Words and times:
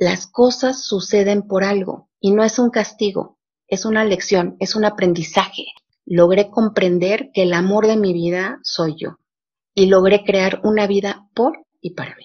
las 0.00 0.26
cosas 0.26 0.82
suceden 0.82 1.42
por 1.42 1.62
algo 1.62 2.08
y 2.20 2.30
no 2.32 2.42
es 2.42 2.58
un 2.58 2.70
castigo, 2.70 3.38
es 3.68 3.84
una 3.84 4.02
lección, 4.02 4.56
es 4.58 4.74
un 4.74 4.86
aprendizaje. 4.86 5.66
Logré 6.06 6.48
comprender 6.50 7.30
que 7.34 7.42
el 7.42 7.52
amor 7.52 7.86
de 7.86 7.98
mi 7.98 8.14
vida 8.14 8.60
soy 8.62 8.96
yo 8.98 9.18
y 9.74 9.86
logré 9.86 10.24
crear 10.24 10.60
una 10.64 10.86
vida 10.86 11.28
por 11.34 11.66
y 11.82 11.90
para 11.90 12.16
mí. 12.16 12.24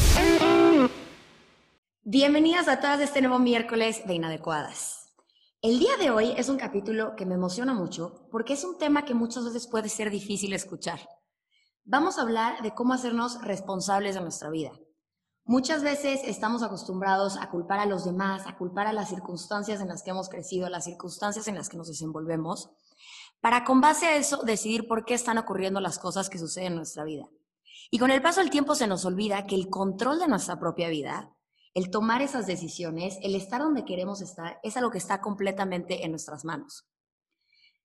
Bienvenidas 2.13 2.67
a 2.67 2.81
todas 2.81 2.99
este 2.99 3.21
nuevo 3.21 3.39
miércoles 3.39 4.05
de 4.05 4.15
Inadecuadas. 4.15 5.13
El 5.61 5.79
día 5.79 5.95
de 5.95 6.11
hoy 6.11 6.33
es 6.35 6.49
un 6.49 6.57
capítulo 6.57 7.15
que 7.15 7.25
me 7.25 7.35
emociona 7.35 7.73
mucho 7.73 8.27
porque 8.29 8.51
es 8.51 8.65
un 8.65 8.77
tema 8.77 9.05
que 9.05 9.13
muchas 9.13 9.45
veces 9.45 9.65
puede 9.65 9.87
ser 9.87 10.09
difícil 10.09 10.51
escuchar. 10.51 10.99
Vamos 11.85 12.17
a 12.17 12.23
hablar 12.23 12.61
de 12.63 12.73
cómo 12.73 12.93
hacernos 12.93 13.41
responsables 13.41 14.15
de 14.15 14.19
nuestra 14.19 14.49
vida. 14.49 14.73
Muchas 15.45 15.83
veces 15.83 16.19
estamos 16.25 16.63
acostumbrados 16.63 17.37
a 17.37 17.49
culpar 17.49 17.79
a 17.79 17.85
los 17.85 18.03
demás, 18.03 18.45
a 18.45 18.57
culpar 18.57 18.87
a 18.87 18.93
las 18.93 19.07
circunstancias 19.07 19.79
en 19.79 19.87
las 19.87 20.03
que 20.03 20.09
hemos 20.09 20.27
crecido, 20.27 20.65
a 20.65 20.69
las 20.69 20.83
circunstancias 20.83 21.47
en 21.47 21.55
las 21.55 21.69
que 21.69 21.77
nos 21.77 21.87
desenvolvemos, 21.87 22.71
para 23.39 23.63
con 23.63 23.79
base 23.79 24.07
a 24.07 24.17
eso 24.17 24.43
decidir 24.43 24.85
por 24.85 25.05
qué 25.05 25.13
están 25.13 25.37
ocurriendo 25.37 25.79
las 25.79 25.97
cosas 25.97 26.29
que 26.29 26.39
suceden 26.39 26.73
en 26.73 26.75
nuestra 26.75 27.05
vida. 27.05 27.29
Y 27.89 27.99
con 27.99 28.11
el 28.11 28.21
paso 28.21 28.41
del 28.41 28.49
tiempo 28.49 28.75
se 28.75 28.87
nos 28.87 29.05
olvida 29.05 29.45
que 29.47 29.55
el 29.55 29.69
control 29.69 30.19
de 30.19 30.27
nuestra 30.27 30.59
propia 30.59 30.89
vida 30.89 31.33
el 31.73 31.89
tomar 31.89 32.21
esas 32.21 32.47
decisiones, 32.47 33.17
el 33.21 33.35
estar 33.35 33.61
donde 33.61 33.85
queremos 33.85 34.21
estar, 34.21 34.59
es 34.63 34.77
algo 34.77 34.91
que 34.91 34.97
está 34.97 35.21
completamente 35.21 36.03
en 36.03 36.11
nuestras 36.11 36.43
manos. 36.43 36.87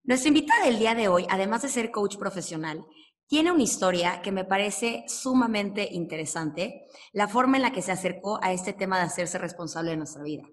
Nuestra 0.02 0.28
invitada 0.28 0.64
del 0.64 0.78
día 0.78 0.94
de 0.94 1.08
hoy, 1.08 1.26
además 1.30 1.62
de 1.62 1.68
ser 1.68 1.90
coach 1.90 2.16
profesional, 2.16 2.84
tiene 3.26 3.50
una 3.50 3.62
historia 3.62 4.22
que 4.22 4.30
me 4.30 4.44
parece 4.44 5.04
sumamente 5.08 5.88
interesante, 5.90 6.86
la 7.12 7.26
forma 7.26 7.56
en 7.56 7.64
la 7.64 7.72
que 7.72 7.82
se 7.82 7.92
acercó 7.92 8.38
a 8.42 8.52
este 8.52 8.72
tema 8.72 8.98
de 8.98 9.04
hacerse 9.04 9.38
responsable 9.38 9.90
de 9.90 9.96
nuestra 9.96 10.22
vida. 10.22 10.44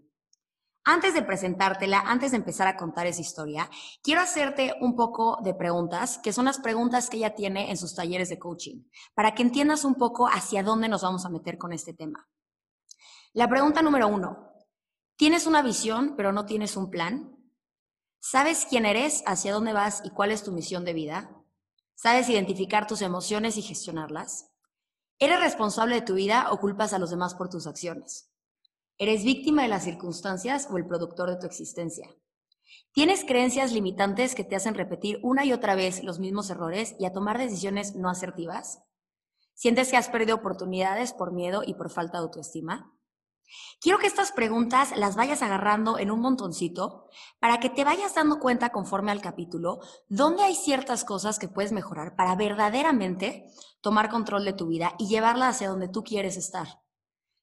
Antes 0.86 1.14
de 1.14 1.22
presentártela, 1.22 2.02
antes 2.02 2.31
de 2.31 2.38
empezar 2.38 2.68
a 2.68 2.75
contar 2.75 3.08
esa 3.08 3.22
historia, 3.22 3.70
quiero 4.02 4.22
hacerte 4.22 4.73
un 4.81 4.95
poco 4.95 5.38
de 5.42 5.53
preguntas, 5.53 6.18
que 6.18 6.34
son 6.34 6.45
las 6.45 6.59
preguntas 6.59 7.09
que 7.09 7.18
ella 7.18 7.36
tiene 7.36 7.70
en 7.70 7.78
sus 7.78 7.95
talleres 7.95 8.30
de 8.30 8.40
coaching, 8.40 8.84
para 9.14 9.34
que 9.34 9.44
entiendas 9.44 9.86
un 9.86 9.95
poco 9.95 10.28
hacia 10.28 10.62
dónde 10.62 10.90
nos 10.90 11.03
vamos 11.03 11.25
a 11.25 11.30
meter 11.30 11.58
con 11.58 11.72
este 11.72 11.94
tema. 11.94 12.28
La 13.36 13.50
pregunta 13.50 13.81
número 13.81 14.08
uno, 14.08 14.53
¿tienes 15.16 15.48
una 15.48 15.64
visión 15.64 16.14
pero 16.16 16.31
no 16.31 16.45
tienes 16.45 16.78
un 16.78 16.92
plan? 16.92 17.36
¿Sabes 18.20 18.67
quién 18.70 18.86
eres, 18.86 19.23
hacia 19.25 19.52
dónde 19.52 19.73
vas 19.73 20.03
y 20.06 20.12
cuál 20.12 20.30
es 20.31 20.44
tu 20.44 20.52
misión 20.52 20.86
de 20.86 20.94
vida? 20.94 21.36
¿Sabes 21.95 22.30
identificar 22.30 22.86
tus 22.86 23.02
emociones 23.02 23.58
y 23.58 23.64
gestionarlas? 23.64 24.52
¿Eres 25.17 25.40
responsable 25.40 25.95
de 25.95 26.02
tu 26.03 26.14
vida 26.14 26.52
o 26.52 26.59
culpas 26.59 26.94
a 26.94 27.00
los 27.00 27.09
demás 27.09 27.34
por 27.34 27.50
tus 27.50 27.66
acciones? 27.66 28.31
¿Eres 29.00 29.23
víctima 29.23 29.64
de 29.64 29.70
las 29.70 29.84
circunstancias 29.84 30.68
o 30.70 30.78
el 30.78 30.86
productor 30.86 31.31
de 31.31 31.38
tu 31.38 31.47
existencia? 31.47 32.08
¿Tienes 32.92 33.25
creencias 33.25 33.72
limitantes 33.72 34.36
que 34.36 34.44
te 34.44 34.56
hacen 34.56 34.75
repetir 34.75 35.20
una 35.23 35.44
y 35.44 35.53
otra 35.53 35.73
vez 35.73 36.03
los 36.03 36.20
mismos 36.20 36.52
errores 36.52 36.95
y 37.00 37.06
a 37.06 37.14
tomar 37.14 37.40
decisiones 37.40 37.95
no 37.95 38.12
asertivas? 38.12 38.84
¿Sientes 39.56 39.90
que 39.90 39.97
has 39.97 40.09
perdido 40.09 40.36
oportunidades 40.36 41.13
por 41.13 41.31
miedo 41.31 41.63
y 41.66 41.74
por 41.74 41.90
falta 41.90 42.19
de 42.19 42.25
autoestima? 42.25 42.94
Quiero 43.80 44.00
que 44.00 44.08
estas 44.08 44.31
preguntas 44.31 44.96
las 44.96 45.16
vayas 45.16 45.42
agarrando 45.42 46.00
en 46.00 46.09
un 46.09 46.22
montoncito 46.22 47.09
para 47.40 47.59
que 47.59 47.70
te 47.70 47.84
vayas 47.84 48.16
dando 48.16 48.40
cuenta 48.40 48.70
conforme 48.70 49.12
al 49.12 49.22
capítulo 49.22 49.81
dónde 50.08 50.44
hay 50.44 50.56
ciertas 50.56 51.04
cosas 51.04 51.38
que 51.38 51.50
puedes 51.50 51.72
mejorar 51.72 52.16
para 52.16 52.36
verdaderamente 52.36 53.46
tomar 53.81 54.09
control 54.09 54.46
de 54.46 54.54
tu 54.54 54.68
vida 54.68 54.94
y 54.98 55.08
llevarla 55.08 55.50
hacia 55.50 55.70
donde 55.70 55.90
tú 55.90 56.04
quieres 56.04 56.38
estar. 56.38 56.81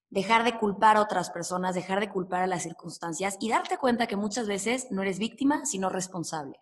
Dejar 0.09 0.43
de 0.43 0.59
culpar 0.59 0.97
a 0.97 1.03
otras 1.03 1.31
personas, 1.31 1.75
dejar 1.75 2.01
de 2.01 2.11
culpar 2.11 2.43
a 2.43 2.47
las 2.47 2.63
circunstancias 2.63 3.37
y 3.39 3.51
darte 3.51 3.79
cuenta 3.79 4.07
que 4.07 4.17
muchas 4.17 4.49
veces 4.49 4.89
no 4.91 5.03
eres 5.03 5.19
víctima, 5.19 5.67
sino 5.67 5.89
responsable. 5.89 6.59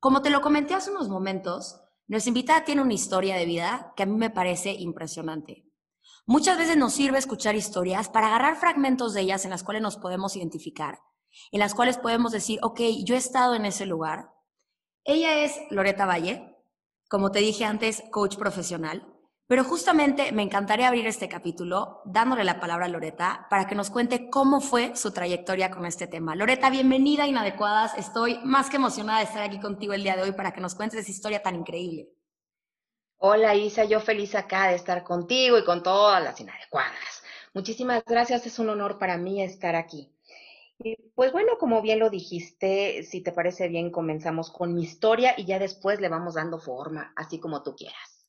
Como 0.00 0.20
te 0.22 0.30
lo 0.30 0.40
comenté 0.40 0.74
hace 0.74 0.90
unos 0.90 1.08
momentos, 1.08 1.80
nuestra 2.08 2.30
invitada 2.30 2.64
tiene 2.64 2.82
una 2.82 2.94
historia 2.94 3.36
de 3.36 3.44
vida 3.44 3.92
que 3.96 4.02
a 4.02 4.06
mí 4.06 4.16
me 4.16 4.30
parece 4.30 4.72
impresionante. 4.72 5.69
Muchas 6.26 6.58
veces 6.58 6.76
nos 6.76 6.92
sirve 6.92 7.18
escuchar 7.18 7.54
historias 7.54 8.08
para 8.08 8.28
agarrar 8.28 8.56
fragmentos 8.56 9.14
de 9.14 9.22
ellas 9.22 9.44
en 9.44 9.50
las 9.50 9.62
cuales 9.62 9.82
nos 9.82 9.96
podemos 9.96 10.36
identificar, 10.36 11.00
en 11.50 11.60
las 11.60 11.74
cuales 11.74 11.98
podemos 11.98 12.32
decir, 12.32 12.58
ok, 12.62 12.80
yo 13.04 13.14
he 13.14 13.18
estado 13.18 13.54
en 13.54 13.64
ese 13.64 13.86
lugar. 13.86 14.30
Ella 15.04 15.44
es 15.44 15.58
Loreta 15.70 16.06
Valle, 16.06 16.56
como 17.08 17.32
te 17.32 17.40
dije 17.40 17.64
antes, 17.64 18.04
coach 18.10 18.36
profesional, 18.36 19.06
pero 19.48 19.64
justamente 19.64 20.30
me 20.30 20.42
encantaría 20.42 20.86
abrir 20.86 21.08
este 21.08 21.28
capítulo 21.28 22.02
dándole 22.04 22.44
la 22.44 22.60
palabra 22.60 22.86
a 22.86 22.88
Loreta 22.88 23.48
para 23.50 23.66
que 23.66 23.74
nos 23.74 23.90
cuente 23.90 24.30
cómo 24.30 24.60
fue 24.60 24.94
su 24.94 25.10
trayectoria 25.10 25.72
con 25.72 25.86
este 25.86 26.06
tema. 26.06 26.36
Loreta, 26.36 26.70
bienvenida 26.70 27.24
a 27.24 27.26
Inadecuadas. 27.26 27.98
Estoy 27.98 28.38
más 28.44 28.70
que 28.70 28.76
emocionada 28.76 29.18
de 29.18 29.24
estar 29.24 29.42
aquí 29.42 29.58
contigo 29.58 29.92
el 29.92 30.04
día 30.04 30.14
de 30.14 30.22
hoy 30.22 30.32
para 30.32 30.52
que 30.52 30.60
nos 30.60 30.76
cuentes 30.76 31.00
esa 31.00 31.10
historia 31.10 31.42
tan 31.42 31.56
increíble. 31.56 32.10
Hola 33.22 33.54
Isa, 33.54 33.84
yo 33.84 34.00
feliz 34.00 34.34
acá 34.34 34.68
de 34.68 34.76
estar 34.76 35.04
contigo 35.04 35.58
y 35.58 35.64
con 35.64 35.82
todas 35.82 36.24
las 36.24 36.40
inadecuadas. 36.40 37.22
Muchísimas 37.52 38.02
gracias, 38.06 38.46
es 38.46 38.58
un 38.58 38.70
honor 38.70 38.98
para 38.98 39.18
mí 39.18 39.42
estar 39.42 39.76
aquí. 39.76 40.10
Y 40.78 40.96
pues 41.14 41.30
bueno, 41.30 41.58
como 41.58 41.82
bien 41.82 41.98
lo 41.98 42.08
dijiste, 42.08 43.02
si 43.02 43.20
te 43.20 43.32
parece 43.32 43.68
bien, 43.68 43.90
comenzamos 43.90 44.50
con 44.50 44.74
mi 44.74 44.84
historia 44.84 45.34
y 45.36 45.44
ya 45.44 45.58
después 45.58 46.00
le 46.00 46.08
vamos 46.08 46.32
dando 46.36 46.58
forma, 46.58 47.12
así 47.14 47.38
como 47.38 47.62
tú 47.62 47.76
quieras. 47.76 48.19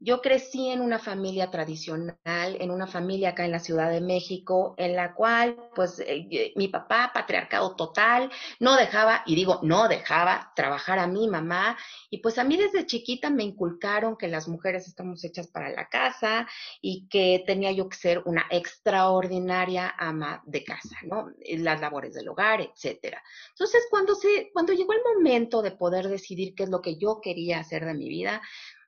Yo 0.00 0.20
crecí 0.22 0.68
en 0.68 0.80
una 0.80 1.00
familia 1.00 1.50
tradicional, 1.50 2.16
en 2.24 2.70
una 2.70 2.86
familia 2.86 3.30
acá 3.30 3.44
en 3.44 3.50
la 3.50 3.58
Ciudad 3.58 3.90
de 3.90 4.00
México, 4.00 4.74
en 4.78 4.94
la 4.94 5.12
cual, 5.12 5.56
pues, 5.74 5.98
eh, 5.98 6.52
mi 6.54 6.68
papá, 6.68 7.10
patriarcado 7.12 7.74
total, 7.74 8.30
no 8.60 8.76
dejaba, 8.76 9.24
y 9.26 9.34
digo, 9.34 9.58
no 9.64 9.88
dejaba 9.88 10.52
trabajar 10.54 11.00
a 11.00 11.08
mi 11.08 11.26
mamá, 11.26 11.76
y 12.10 12.18
pues 12.18 12.38
a 12.38 12.44
mí 12.44 12.56
desde 12.56 12.86
chiquita 12.86 13.28
me 13.28 13.42
inculcaron 13.42 14.16
que 14.16 14.28
las 14.28 14.46
mujeres 14.46 14.86
estamos 14.86 15.24
hechas 15.24 15.48
para 15.48 15.70
la 15.70 15.88
casa 15.88 16.46
y 16.80 17.08
que 17.08 17.42
tenía 17.44 17.72
yo 17.72 17.88
que 17.88 17.96
ser 17.96 18.22
una 18.24 18.46
extraordinaria 18.50 19.92
ama 19.98 20.42
de 20.46 20.62
casa, 20.62 20.96
¿no? 21.02 21.32
Las 21.44 21.80
labores 21.80 22.14
del 22.14 22.28
hogar, 22.28 22.60
etcétera. 22.60 23.20
Entonces, 23.50 23.82
cuando 23.90 24.14
se, 24.14 24.50
cuando 24.52 24.72
llegó 24.74 24.92
el 24.92 25.02
momento 25.16 25.60
de 25.60 25.72
poder 25.72 26.06
decidir 26.06 26.54
qué 26.54 26.62
es 26.62 26.68
lo 26.68 26.82
que 26.82 26.96
yo 26.98 27.20
quería 27.20 27.58
hacer 27.58 27.84
de 27.84 27.94
mi 27.94 28.08
vida, 28.08 28.40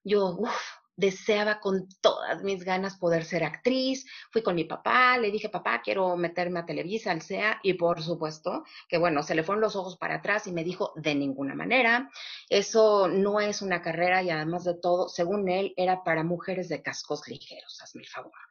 yo, 0.05 0.37
uff, 0.39 0.80
deseaba 1.01 1.59
con 1.61 1.89
todas 2.01 2.43
mis 2.43 2.63
ganas 2.63 2.97
poder 2.97 3.25
ser 3.25 3.43
actriz. 3.43 4.07
Fui 4.31 4.43
con 4.43 4.55
mi 4.55 4.65
papá, 4.65 5.19
le 5.19 5.31
dije, 5.31 5.49
papá, 5.49 5.81
quiero 5.83 6.17
meterme 6.17 6.61
a 6.61 6.67
Televisa, 6.67 7.11
al 7.11 7.23
SEA, 7.23 7.59
y 7.63 7.75
por 7.75 8.03
supuesto 8.03 8.65
que 8.89 8.99
bueno, 8.99 9.23
se 9.23 9.35
le 9.35 9.43
fueron 9.43 9.63
los 9.63 9.77
ojos 9.77 9.97
para 9.97 10.17
atrás 10.17 10.47
y 10.47 10.53
me 10.53 10.63
dijo, 10.63 10.93
de 10.97 11.15
ninguna 11.15 11.55
manera, 11.55 12.11
eso 12.49 13.09
no 13.09 13.41
es 13.41 13.63
una 13.63 13.83
carrera 13.83 14.23
y 14.23 14.31
además 14.31 14.65
de 14.65 14.75
todo, 14.75 15.09
según 15.09 15.49
él, 15.49 15.73
era 15.77 16.05
para 16.05 16.23
mujeres 16.23 16.69
de 16.69 16.83
cascos 16.83 17.27
ligeros, 17.29 17.81
hazme 17.83 18.03
el 18.03 18.09
favor 18.09 18.50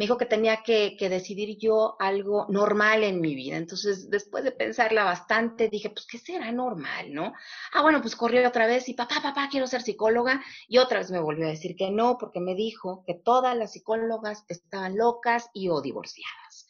me 0.00 0.06
dijo 0.06 0.16
que 0.16 0.24
tenía 0.24 0.62
que, 0.62 0.96
decidir 0.98 1.58
yo 1.58 1.96
algo 1.98 2.46
normal 2.48 3.04
en 3.04 3.20
mi 3.20 3.34
vida. 3.34 3.58
Entonces, 3.58 4.08
después 4.08 4.42
de 4.44 4.50
pensarla 4.50 5.04
bastante, 5.04 5.68
dije, 5.68 5.90
pues, 5.90 6.06
¿qué 6.06 6.16
será 6.16 6.50
normal, 6.52 7.12
no? 7.12 7.34
Ah, 7.74 7.82
bueno, 7.82 8.00
pues 8.00 8.16
corrió 8.16 8.48
otra 8.48 8.66
vez 8.66 8.88
y 8.88 8.94
papá, 8.94 9.16
papá, 9.22 9.48
quiero 9.50 9.66
ser 9.66 9.82
psicóloga. 9.82 10.42
Y 10.68 10.78
otra 10.78 11.00
vez 11.00 11.10
me 11.10 11.20
volvió 11.20 11.44
a 11.44 11.50
decir 11.50 11.76
que 11.76 11.90
no, 11.90 12.16
porque 12.16 12.40
me 12.40 12.54
dijo 12.54 13.04
que 13.06 13.12
todas 13.12 13.54
las 13.54 13.72
psicólogas 13.72 14.46
estaban 14.48 14.96
locas 14.96 15.50
y 15.52 15.68
o 15.68 15.82
divorciadas. 15.82 16.66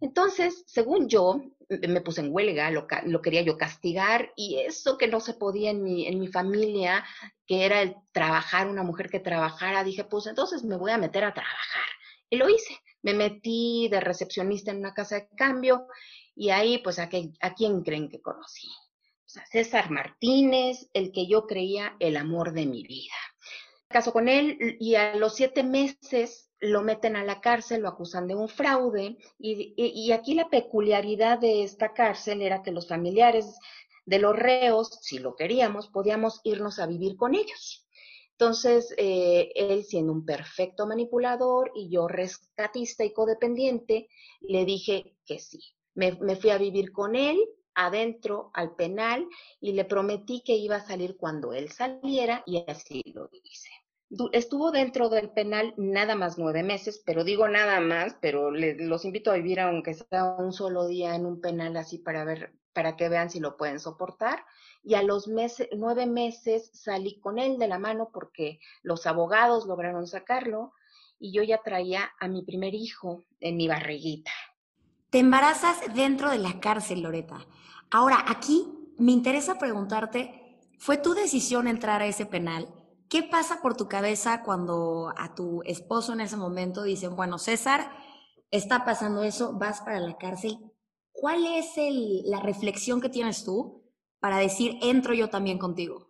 Entonces, 0.00 0.64
según 0.66 1.08
yo, 1.08 1.42
me 1.68 2.00
puse 2.00 2.22
en 2.22 2.34
huelga, 2.34 2.72
lo, 2.72 2.88
lo, 3.04 3.22
quería 3.22 3.42
yo 3.42 3.56
castigar 3.56 4.32
y 4.34 4.56
eso 4.56 4.98
que 4.98 5.06
no 5.06 5.20
se 5.20 5.34
podía 5.34 5.70
en 5.70 5.84
mi, 5.84 6.08
en 6.08 6.18
mi 6.18 6.26
familia, 6.26 7.04
que 7.46 7.66
era 7.66 7.82
el 7.82 7.94
trabajar, 8.10 8.66
una 8.66 8.82
mujer 8.82 9.10
que 9.10 9.20
trabajara, 9.20 9.84
dije, 9.84 10.02
pues 10.02 10.26
entonces 10.26 10.64
me 10.64 10.76
voy 10.76 10.90
a 10.90 10.98
meter 10.98 11.22
a 11.22 11.32
trabajar. 11.32 11.84
Y 12.30 12.36
lo 12.36 12.48
hice. 12.48 12.78
Me 13.02 13.14
metí 13.14 13.88
de 13.90 14.00
recepcionista 14.00 14.70
en 14.70 14.78
una 14.78 14.94
casa 14.94 15.16
de 15.16 15.28
cambio 15.36 15.86
y 16.34 16.50
ahí, 16.50 16.78
pues, 16.78 16.98
¿a, 16.98 17.08
a 17.40 17.54
quién 17.54 17.82
creen 17.82 18.08
que 18.08 18.20
conocí? 18.20 18.68
Pues 19.22 19.36
a 19.36 19.46
César 19.46 19.90
Martínez, 19.90 20.88
el 20.92 21.12
que 21.12 21.26
yo 21.26 21.46
creía 21.46 21.96
el 22.00 22.16
amor 22.16 22.52
de 22.52 22.66
mi 22.66 22.82
vida. 22.82 23.14
caso 23.88 24.12
con 24.12 24.28
él 24.28 24.76
y 24.80 24.96
a 24.96 25.14
los 25.16 25.34
siete 25.34 25.62
meses 25.62 26.50
lo 26.60 26.82
meten 26.82 27.16
a 27.16 27.24
la 27.24 27.40
cárcel, 27.40 27.82
lo 27.82 27.88
acusan 27.88 28.26
de 28.26 28.34
un 28.34 28.48
fraude 28.48 29.18
y, 29.38 29.74
y, 29.76 30.12
aquí 30.12 30.34
la 30.34 30.48
peculiaridad 30.48 31.38
de 31.38 31.62
esta 31.62 31.92
cárcel 31.92 32.42
era 32.42 32.62
que 32.62 32.72
los 32.72 32.88
familiares 32.88 33.58
de 34.06 34.18
los 34.18 34.36
reos, 34.36 34.98
si 35.02 35.18
lo 35.18 35.36
queríamos, 35.36 35.88
podíamos 35.88 36.40
irnos 36.44 36.78
a 36.78 36.86
vivir 36.86 37.16
con 37.16 37.34
ellos. 37.34 37.83
Entonces, 38.38 38.94
eh, 38.96 39.52
él 39.54 39.84
siendo 39.84 40.12
un 40.12 40.24
perfecto 40.24 40.86
manipulador 40.86 41.70
y 41.74 41.88
yo 41.88 42.08
rescatista 42.08 43.04
y 43.04 43.12
codependiente, 43.12 44.08
le 44.40 44.64
dije 44.64 45.16
que 45.24 45.38
sí. 45.38 45.60
Me, 45.94 46.12
me 46.20 46.36
fui 46.36 46.50
a 46.50 46.58
vivir 46.58 46.92
con 46.92 47.14
él 47.14 47.38
adentro 47.74 48.50
al 48.54 48.74
penal 48.74 49.26
y 49.60 49.72
le 49.72 49.84
prometí 49.84 50.42
que 50.44 50.56
iba 50.56 50.76
a 50.76 50.86
salir 50.86 51.16
cuando 51.16 51.52
él 51.52 51.70
saliera 51.70 52.42
y 52.46 52.64
así 52.68 53.02
lo 53.14 53.28
hice 53.32 53.70
estuvo 54.32 54.70
dentro 54.70 55.08
del 55.08 55.30
penal 55.30 55.74
nada 55.76 56.14
más 56.14 56.38
nueve 56.38 56.62
meses, 56.62 57.02
pero 57.04 57.24
digo 57.24 57.48
nada 57.48 57.80
más, 57.80 58.16
pero 58.20 58.50
los 58.50 59.04
invito 59.04 59.30
a 59.30 59.36
vivir 59.36 59.60
aunque 59.60 59.94
sea 59.94 60.36
un 60.38 60.52
solo 60.52 60.86
día 60.86 61.14
en 61.14 61.26
un 61.26 61.40
penal 61.40 61.76
así 61.76 61.98
para 61.98 62.24
ver, 62.24 62.52
para 62.74 62.96
que 62.96 63.08
vean 63.08 63.30
si 63.30 63.40
lo 63.40 63.56
pueden 63.56 63.80
soportar. 63.80 64.44
Y 64.82 64.94
a 64.94 65.02
los 65.02 65.28
meses, 65.28 65.68
nueve 65.76 66.06
meses 66.06 66.70
salí 66.74 67.18
con 67.20 67.38
él 67.38 67.58
de 67.58 67.68
la 67.68 67.78
mano 67.78 68.10
porque 68.12 68.58
los 68.82 69.06
abogados 69.06 69.66
lograron 69.66 70.06
sacarlo 70.06 70.72
y 71.18 71.32
yo 71.32 71.42
ya 71.42 71.62
traía 71.62 72.10
a 72.20 72.28
mi 72.28 72.42
primer 72.42 72.74
hijo 72.74 73.24
en 73.40 73.56
mi 73.56 73.68
barriguita. 73.68 74.32
Te 75.08 75.20
embarazas 75.20 75.94
dentro 75.94 76.30
de 76.30 76.38
la 76.38 76.60
cárcel, 76.60 77.02
Loreta. 77.02 77.46
Ahora, 77.90 78.24
aquí 78.28 78.92
me 78.98 79.12
interesa 79.12 79.58
preguntarte, 79.58 80.58
¿fue 80.78 80.98
tu 80.98 81.14
decisión 81.14 81.68
entrar 81.68 82.02
a 82.02 82.06
ese 82.06 82.26
penal? 82.26 82.68
¿Qué 83.08 83.22
pasa 83.22 83.62
por 83.62 83.76
tu 83.76 83.88
cabeza 83.88 84.42
cuando 84.42 85.12
a 85.16 85.34
tu 85.34 85.62
esposo 85.64 86.12
en 86.12 86.20
ese 86.20 86.36
momento 86.36 86.82
dicen, 86.82 87.14
bueno, 87.14 87.38
César, 87.38 87.90
está 88.50 88.84
pasando 88.84 89.22
eso, 89.22 89.52
vas 89.52 89.80
para 89.82 90.00
la 90.00 90.16
cárcel? 90.16 90.58
¿Cuál 91.14 91.46
es 91.46 91.76
la 92.26 92.40
reflexión 92.40 93.00
que 93.00 93.08
tienes 93.08 93.44
tú 93.44 93.84
para 94.18 94.38
decir, 94.38 94.78
entro 94.82 95.14
yo 95.14 95.30
también 95.30 95.58
contigo? 95.58 96.08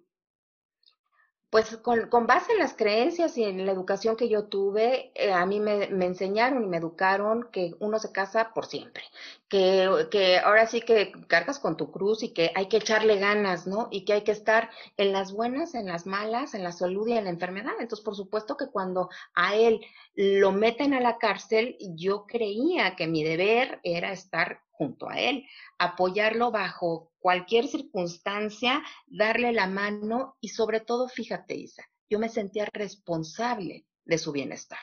Pues 1.50 1.76
con, 1.76 2.26
base 2.26 2.52
en 2.52 2.58
las 2.58 2.74
creencias 2.74 3.36
y 3.38 3.44
en 3.44 3.64
la 3.64 3.70
educación 3.70 4.16
que 4.16 4.28
yo 4.28 4.46
tuve, 4.46 5.12
eh, 5.14 5.30
a 5.30 5.44
mí 5.46 5.60
me, 5.60 5.84
enseñaron 5.84 6.64
y 6.64 6.66
me 6.66 6.78
educaron 6.78 7.48
que 7.52 7.74
uno 7.78 7.98
se 8.00 8.10
casa 8.10 8.52
por 8.54 8.66
siempre, 8.66 9.04
que, 9.48 10.08
que 10.10 10.38
ahora 10.38 10.66
sí 10.66 10.80
que 10.80 11.12
cargas 11.28 11.60
con 11.60 11.76
tu 11.76 11.92
cruz 11.92 12.24
y 12.24 12.32
que 12.32 12.50
hay 12.56 12.66
que 12.66 12.78
echarle 12.78 13.18
ganas, 13.18 13.68
¿no? 13.68 13.88
Y 13.92 14.04
que 14.04 14.14
hay 14.14 14.22
que 14.22 14.32
estar 14.32 14.70
en 14.96 15.12
las 15.12 15.32
buenas, 15.32 15.74
en 15.74 15.86
las 15.86 16.06
malas, 16.06 16.54
en 16.54 16.64
la 16.64 16.72
salud 16.72 17.06
y 17.06 17.12
en 17.12 17.24
la 17.24 17.30
enfermedad. 17.30 17.74
Entonces, 17.78 18.04
por 18.04 18.16
supuesto 18.16 18.56
que 18.56 18.66
cuando 18.66 19.10
a 19.34 19.54
él 19.54 19.80
lo 20.14 20.50
meten 20.50 20.92
a 20.94 21.00
la 21.00 21.18
cárcel, 21.18 21.76
yo 21.94 22.26
creía 22.26 22.96
que 22.96 23.06
mi 23.06 23.22
deber 23.22 23.78
era 23.84 24.10
estar 24.10 24.63
junto 24.76 25.08
a 25.08 25.18
él, 25.18 25.46
apoyarlo 25.78 26.50
bajo 26.50 27.12
cualquier 27.18 27.68
circunstancia, 27.68 28.82
darle 29.06 29.52
la 29.52 29.66
mano 29.66 30.36
y 30.40 30.48
sobre 30.48 30.80
todo, 30.80 31.08
fíjate 31.08 31.54
Isa, 31.54 31.84
yo 32.08 32.18
me 32.18 32.28
sentía 32.28 32.66
responsable 32.72 33.86
de 34.04 34.18
su 34.18 34.32
bienestar. 34.32 34.78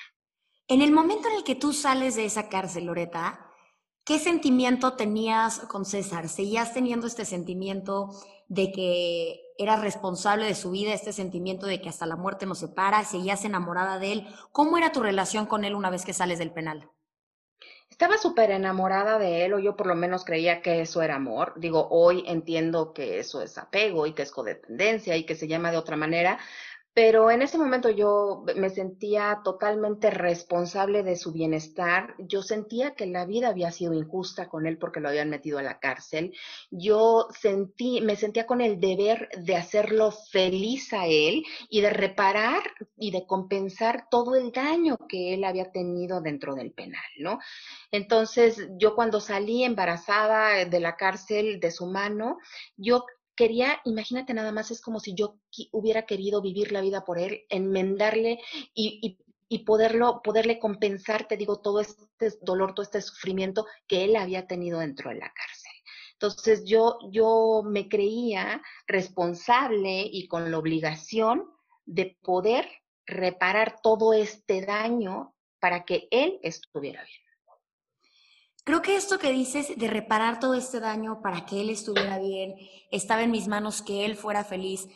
En 0.68 0.82
el 0.82 0.92
momento 0.92 1.28
en 1.28 1.36
el 1.36 1.44
que 1.44 1.56
tú 1.56 1.74
sales 1.74 2.16
de 2.16 2.26
esa 2.26 2.50
cárcel, 2.50 2.86
Loreta, 2.86 3.52
¿qué 4.06 4.20
sentimiento 4.20 4.94
tenías 4.94 5.60
con 5.60 5.86
César? 5.86 6.30
¿Seguías 6.30 6.74
teniendo 6.74 7.08
este 7.08 7.26
sentimiento 7.26 8.10
de 8.48 8.72
que 8.72 9.42
eras 9.58 9.82
responsable 9.82 10.46
de 10.46 10.56
su 10.56 10.72
vida, 10.72 10.94
este 10.94 11.14
sentimiento 11.14 11.66
de 11.66 11.82
que 11.82 11.90
hasta 11.90 12.06
la 12.06 12.16
muerte 12.16 12.46
nos 12.46 12.60
separa? 12.60 13.04
¿Seguías 13.04 13.44
enamorada 13.46 14.00
de 14.00 14.14
él? 14.14 14.28
¿Cómo 14.52 14.78
era 14.78 14.92
tu 14.92 15.02
relación 15.02 15.46
con 15.46 15.66
él 15.66 15.76
una 15.76 15.90
vez 15.90 16.06
que 16.06 16.14
sales 16.14 16.40
del 16.40 16.54
penal? 16.54 16.90
Estaba 17.92 18.18
súper 18.18 18.50
enamorada 18.52 19.20
de 19.20 19.46
él, 19.46 19.54
o 19.54 19.60
yo 19.60 19.76
por 19.76 19.86
lo 19.86 19.96
menos 19.96 20.26
creía 20.26 20.62
que 20.62 20.82
eso 20.82 21.04
era 21.04 21.16
amor. 21.18 21.54
Digo, 21.58 21.88
hoy 21.92 22.24
entiendo 22.26 22.94
que 22.94 23.20
eso 23.20 23.44
es 23.44 23.58
apego 23.60 24.08
y 24.08 24.14
que 24.14 24.24
es 24.24 24.32
codependencia 24.32 25.16
y 25.18 25.26
que 25.26 25.36
se 25.36 25.48
llama 25.48 25.72
de 25.72 25.78
otra 25.78 25.98
manera, 25.98 26.40
pero 26.94 27.32
en 27.32 27.42
ese 27.42 27.58
momento 27.58 27.90
yo 27.90 28.44
me 28.58 28.70
sentía 28.70 29.40
totalmente 29.46 30.10
responsable 30.10 31.04
de 31.04 31.16
su 31.16 31.32
bienestar. 31.32 32.16
Yo 32.20 32.42
sentía 32.42 32.96
que 32.96 33.06
la 33.06 33.26
vida 33.26 33.48
había 33.48 33.72
sido 33.72 33.94
injusta 33.94 34.50
con 34.50 34.68
él 34.68 34.78
porque 34.78 35.00
lo 35.00 35.08
habían 35.08 35.30
metido 35.30 35.58
a 35.58 35.64
la 35.64 35.80
cárcel. 35.80 36.34
Yo 36.70 37.28
sentí, 37.40 38.02
me 38.02 38.18
sentía 38.18 38.46
con 38.46 38.60
el 38.60 38.82
deber 38.82 39.30
de 39.38 39.56
hacerlo 39.56 40.12
feliz 40.12 40.92
a 40.92 41.08
él 41.08 41.44
y 41.70 41.80
de 41.80 41.92
reparar 41.92 42.62
y 42.98 43.12
de 43.12 43.26
compensar 43.26 44.08
todo 44.12 44.36
el 44.36 44.52
daño 44.52 44.98
que 45.08 45.34
él 45.34 45.46
había 45.46 45.72
tenido 45.72 46.20
dentro 46.20 46.56
del 46.56 46.74
penal, 46.74 47.02
¿no? 47.20 47.40
Entonces, 47.92 48.68
yo 48.78 48.96
cuando 48.96 49.22
salí 49.22 49.64
embarazada 49.64 50.66
de 50.66 50.80
la 50.82 50.98
cárcel 50.98 51.62
de 51.62 51.72
su 51.72 51.86
mano, 51.86 52.38
yo 52.76 53.06
quería, 53.36 53.81
imagínate 53.86 54.33
nada 54.33 54.51
más, 54.51 54.72
es 54.72 54.81
como 54.81 55.00
si 55.00 55.13
yo 55.16 55.38
hubiera 55.72 56.06
querido 56.06 56.42
vivir 56.42 56.72
la 56.72 56.81
vida 56.81 57.04
por 57.06 57.19
él, 57.19 57.42
enmendarle 57.50 58.39
y, 58.74 59.18
poderlo, 59.66 60.22
poderle 60.24 60.60
compensar, 60.60 61.28
te 61.28 61.38
digo, 61.38 61.60
todo 61.60 61.81
este 61.81 62.30
dolor, 62.42 62.74
todo 62.74 62.83
este 62.83 63.01
sufrimiento 63.01 63.66
que 63.88 64.06
él 64.06 64.16
había 64.16 64.48
tenido 64.48 64.80
dentro 64.80 65.10
de 65.10 65.18
la 65.18 65.31
cárcel. 65.33 65.72
Entonces 66.13 66.63
yo, 66.66 67.00
yo 67.12 67.63
me 67.66 67.89
creía 67.89 68.62
responsable 68.88 70.01
y 70.04 70.28
con 70.28 70.51
la 70.51 70.57
obligación 70.57 71.50
de 71.86 72.18
poder 72.22 72.69
reparar 73.06 73.81
todo 73.81 74.13
este 74.13 74.66
daño 74.66 75.33
para 75.60 75.83
que 75.83 76.07
él 76.12 76.39
estuviera 76.44 77.04
bien. 77.04 77.31
Creo 78.71 78.81
que 78.81 78.95
esto 78.95 79.19
que 79.19 79.33
dices 79.33 79.73
de 79.75 79.88
reparar 79.89 80.39
todo 80.39 80.53
este 80.53 80.79
daño 80.79 81.21
para 81.21 81.45
que 81.45 81.59
él 81.59 81.69
estuviera 81.69 82.19
bien, 82.19 82.56
estaba 82.89 83.21
en 83.21 83.31
mis 83.31 83.50
manos 83.50 83.81
que 83.81 84.06
él 84.06 84.15
fuera 84.15 84.45
feliz, 84.45 84.88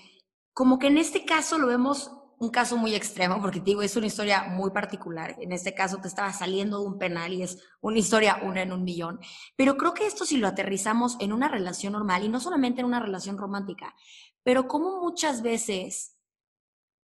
como 0.53 0.79
que 0.79 0.87
en 0.87 0.97
este 0.97 1.25
caso 1.25 1.57
lo 1.57 1.67
vemos 1.67 2.09
un 2.39 2.51
caso 2.51 2.77
muy 2.77 2.95
extremo, 2.95 3.41
porque 3.41 3.59
te 3.59 3.65
digo, 3.65 3.81
es 3.81 3.97
una 3.97 4.05
historia 4.05 4.43
muy 4.43 4.71
particular. 4.71 5.35
En 5.41 5.51
este 5.51 5.73
caso 5.73 5.97
te 5.97 6.07
estaba 6.07 6.31
saliendo 6.31 6.79
de 6.79 6.85
un 6.85 6.97
penal 6.97 7.33
y 7.33 7.41
es 7.41 7.61
una 7.81 7.99
historia 7.99 8.39
una 8.43 8.61
en 8.61 8.71
un 8.71 8.85
millón. 8.85 9.19
Pero 9.57 9.75
creo 9.75 9.93
que 9.93 10.07
esto 10.07 10.23
si 10.23 10.37
lo 10.37 10.47
aterrizamos 10.47 11.17
en 11.19 11.33
una 11.33 11.49
relación 11.49 11.91
normal 11.91 12.23
y 12.23 12.29
no 12.29 12.39
solamente 12.39 12.79
en 12.79 12.87
una 12.87 13.01
relación 13.01 13.37
romántica, 13.37 13.93
pero 14.41 14.69
como 14.69 15.01
muchas 15.01 15.41
veces 15.41 16.15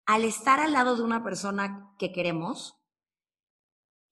al 0.07 0.23
estar 0.23 0.61
al 0.61 0.73
lado 0.73 0.95
de 0.95 1.03
una 1.03 1.25
persona 1.25 1.93
que 1.99 2.13
queremos, 2.13 2.80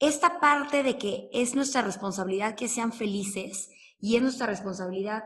esta 0.00 0.40
parte 0.40 0.82
de 0.82 0.98
que 0.98 1.28
es 1.32 1.54
nuestra 1.54 1.82
responsabilidad 1.82 2.54
que 2.54 2.68
sean 2.68 2.92
felices 2.92 3.70
y 4.00 4.16
es 4.16 4.22
nuestra 4.22 4.46
responsabilidad 4.46 5.24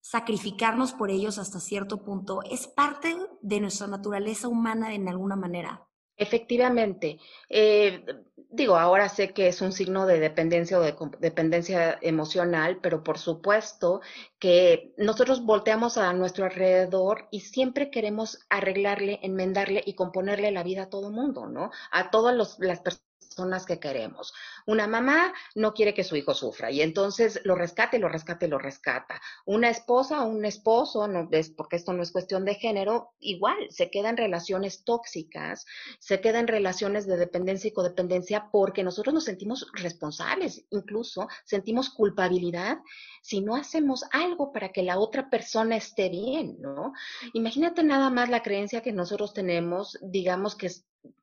sacrificarnos 0.00 0.92
por 0.92 1.10
ellos 1.10 1.38
hasta 1.38 1.58
cierto 1.58 2.04
punto, 2.04 2.40
es 2.48 2.68
parte 2.68 3.16
de 3.40 3.60
nuestra 3.60 3.88
naturaleza 3.88 4.46
humana 4.46 4.94
en 4.94 5.08
alguna 5.08 5.34
manera. 5.34 5.84
Efectivamente. 6.16 7.18
Eh, 7.48 8.04
digo, 8.48 8.76
ahora 8.76 9.08
sé 9.08 9.34
que 9.34 9.48
es 9.48 9.60
un 9.60 9.72
signo 9.72 10.06
de 10.06 10.20
dependencia 10.20 10.78
o 10.78 10.82
de 10.82 10.96
dependencia 11.18 11.98
emocional, 12.00 12.78
pero 12.80 13.02
por 13.02 13.18
supuesto 13.18 14.00
que 14.38 14.94
nosotros 14.96 15.44
volteamos 15.44 15.98
a 15.98 16.12
nuestro 16.12 16.44
alrededor 16.44 17.26
y 17.32 17.40
siempre 17.40 17.90
queremos 17.90 18.38
arreglarle, 18.48 19.18
enmendarle 19.22 19.82
y 19.84 19.94
componerle 19.94 20.52
la 20.52 20.62
vida 20.62 20.84
a 20.84 20.90
todo 20.90 21.10
mundo, 21.10 21.48
¿no? 21.48 21.70
A 21.90 22.10
todas 22.10 22.34
las 22.58 22.80
personas 22.80 23.06
personas 23.36 23.66
que 23.66 23.78
queremos. 23.78 24.32
Una 24.66 24.86
mamá 24.86 25.32
no 25.54 25.72
quiere 25.72 25.94
que 25.94 26.04
su 26.04 26.16
hijo 26.16 26.34
sufra 26.34 26.70
y 26.70 26.82
entonces 26.82 27.40
lo 27.44 27.54
rescate, 27.54 27.98
lo 27.98 28.08
rescate, 28.08 28.48
lo 28.48 28.58
rescata. 28.58 29.20
Una 29.44 29.70
esposa 29.70 30.24
o 30.24 30.28
un 30.28 30.44
esposo, 30.44 31.06
no, 31.06 31.28
es 31.30 31.50
porque 31.50 31.76
esto 31.76 31.92
no 31.92 32.02
es 32.02 32.12
cuestión 32.12 32.44
de 32.44 32.56
género, 32.56 33.12
igual 33.20 33.56
se 33.70 33.90
quedan 33.90 34.16
relaciones 34.16 34.84
tóxicas, 34.84 35.66
se 36.00 36.20
quedan 36.20 36.48
relaciones 36.48 37.06
de 37.06 37.16
dependencia 37.16 37.68
y 37.68 37.72
codependencia 37.72 38.48
porque 38.50 38.82
nosotros 38.82 39.14
nos 39.14 39.24
sentimos 39.24 39.66
responsables, 39.72 40.64
incluso 40.70 41.28
sentimos 41.44 41.90
culpabilidad 41.90 42.78
si 43.22 43.40
no 43.40 43.56
hacemos 43.56 44.04
algo 44.12 44.52
para 44.52 44.70
que 44.70 44.82
la 44.82 44.98
otra 44.98 45.30
persona 45.30 45.76
esté 45.76 46.08
bien, 46.08 46.56
¿no? 46.60 46.92
Imagínate 47.34 47.82
nada 47.82 48.10
más 48.10 48.28
la 48.28 48.42
creencia 48.42 48.82
que 48.82 48.92
nosotros 48.92 49.32
tenemos, 49.32 49.98
digamos 50.02 50.54
que 50.54 50.70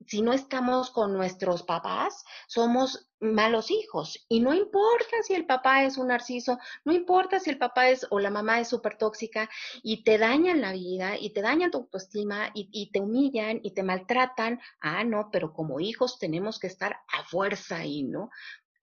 si 0.06 0.22
no 0.22 0.34
estamos 0.34 0.92
con 0.92 1.14
nuestros 1.14 1.64
papás, 1.64 2.24
somos 2.48 3.10
malos 3.24 3.72
hijos. 3.72 4.26
Y 4.28 4.42
no 4.42 4.54
importa 4.54 5.24
si 5.24 5.34
el 5.34 5.46
papá 5.46 5.84
es 5.84 5.98
un 5.98 6.08
narciso, 6.08 6.60
no 6.84 6.94
importa 6.94 7.40
si 7.40 7.50
el 7.50 7.58
papá 7.58 7.90
es 7.90 8.06
o 8.10 8.20
la 8.20 8.30
mamá 8.30 8.60
es 8.60 8.68
súper 8.68 8.98
tóxica 8.98 9.50
y 9.82 10.04
te 10.04 10.18
dañan 10.18 10.62
la 10.62 10.74
vida 10.74 11.18
y 11.18 11.32
te 11.32 11.42
dañan 11.42 11.72
tu 11.72 11.80
autoestima 11.80 12.52
y, 12.54 12.92
te 12.92 13.00
humillan 13.00 13.60
y 13.64 13.72
te 13.72 13.84
maltratan. 13.84 14.60
Ah, 14.82 15.04
no, 15.04 15.30
pero 15.32 15.54
como 15.54 15.80
hijos 15.80 16.20
tenemos 16.20 16.60
que 16.60 16.68
estar 16.68 17.00
a 17.08 17.24
fuerza 17.24 17.78
ahí, 17.78 18.04
¿no? 18.04 18.30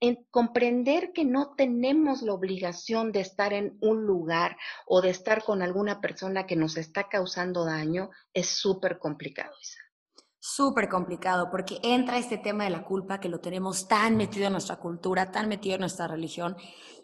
En 0.01 0.25
comprender 0.31 1.13
que 1.13 1.27
no 1.27 1.55
tenemos 1.55 2.23
la 2.23 2.33
obligación 2.33 3.13
de 3.13 3.21
estar 3.21 3.53
en 3.53 3.77
un 3.83 4.07
lugar 4.07 4.57
o 4.87 5.03
de 5.03 5.11
estar 5.11 5.45
con 5.45 5.61
alguna 5.61 6.01
persona 6.01 6.47
que 6.47 6.57
nos 6.57 6.79
está 6.79 7.09
causando 7.09 7.67
daño 7.67 8.11
es 8.33 8.49
súper 8.49 8.99
complicado, 8.99 9.53
Isa. 9.61 9.90
Súper 10.41 10.89
complicado 10.89 11.51
porque 11.51 11.79
entra 11.83 12.17
este 12.17 12.39
tema 12.39 12.65
de 12.65 12.71
la 12.71 12.83
culpa 12.83 13.21
que 13.21 13.29
lo 13.29 13.41
tenemos 13.41 13.87
tan 13.87 14.17
metido 14.17 14.47
en 14.47 14.53
nuestra 14.53 14.77
cultura, 14.77 15.31
tan 15.31 15.49
metido 15.49 15.75
en 15.75 15.83
nuestra 15.83 16.09
religión. 16.09 16.57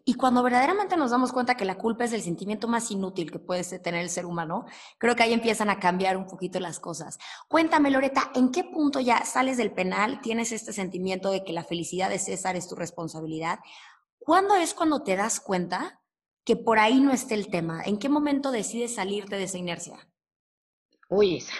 Y 0.07 0.15
cuando 0.15 0.43
verdaderamente 0.43 0.97
nos 0.97 1.11
damos 1.11 1.33
cuenta 1.33 1.57
que 1.57 1.65
la 1.65 1.77
culpa 1.77 2.05
es 2.05 2.13
el 2.13 2.23
sentimiento 2.23 2.67
más 2.67 2.91
inútil 2.91 3.31
que 3.31 3.39
puede 3.39 3.63
tener 3.81 4.03
el 4.03 4.09
ser 4.09 4.25
humano, 4.25 4.65
creo 4.99 5.15
que 5.15 5.25
ahí 5.25 5.33
empiezan 5.33 5.69
a 5.69 5.79
cambiar 5.79 6.17
un 6.17 6.27
poquito 6.27 6.61
las 6.61 6.81
cosas. 6.81 7.19
Cuéntame, 7.49 7.91
Loreta, 7.91 8.31
¿en 8.35 8.51
qué 8.51 8.65
punto 8.65 9.01
ya 9.01 9.25
sales 9.25 9.59
del 9.59 9.73
penal? 9.73 10.21
¿Tienes 10.23 10.53
este 10.53 10.73
sentimiento 10.73 11.31
de 11.31 11.45
que 11.45 11.53
la 11.53 11.65
felicidad 11.65 12.09
de 12.09 12.19
César 12.19 12.57
es 12.57 12.69
tu 12.69 12.77
responsabilidad? 12.77 13.59
¿Cuándo 14.19 14.55
es 14.55 14.75
cuando 14.75 15.03
te 15.03 15.17
das 15.17 15.41
cuenta 15.41 16.01
que 16.45 16.57
por 16.57 16.79
ahí 16.79 17.01
no 17.01 17.13
esté 17.13 17.35
el 17.35 17.49
tema? 17.49 17.83
¿En 17.85 17.99
qué 17.99 18.09
momento 18.09 18.51
decides 18.51 18.95
salirte 18.95 19.37
de 19.37 19.45
esa 19.45 19.59
inercia? 19.59 20.09
Uy, 21.09 21.35
Isa, 21.35 21.55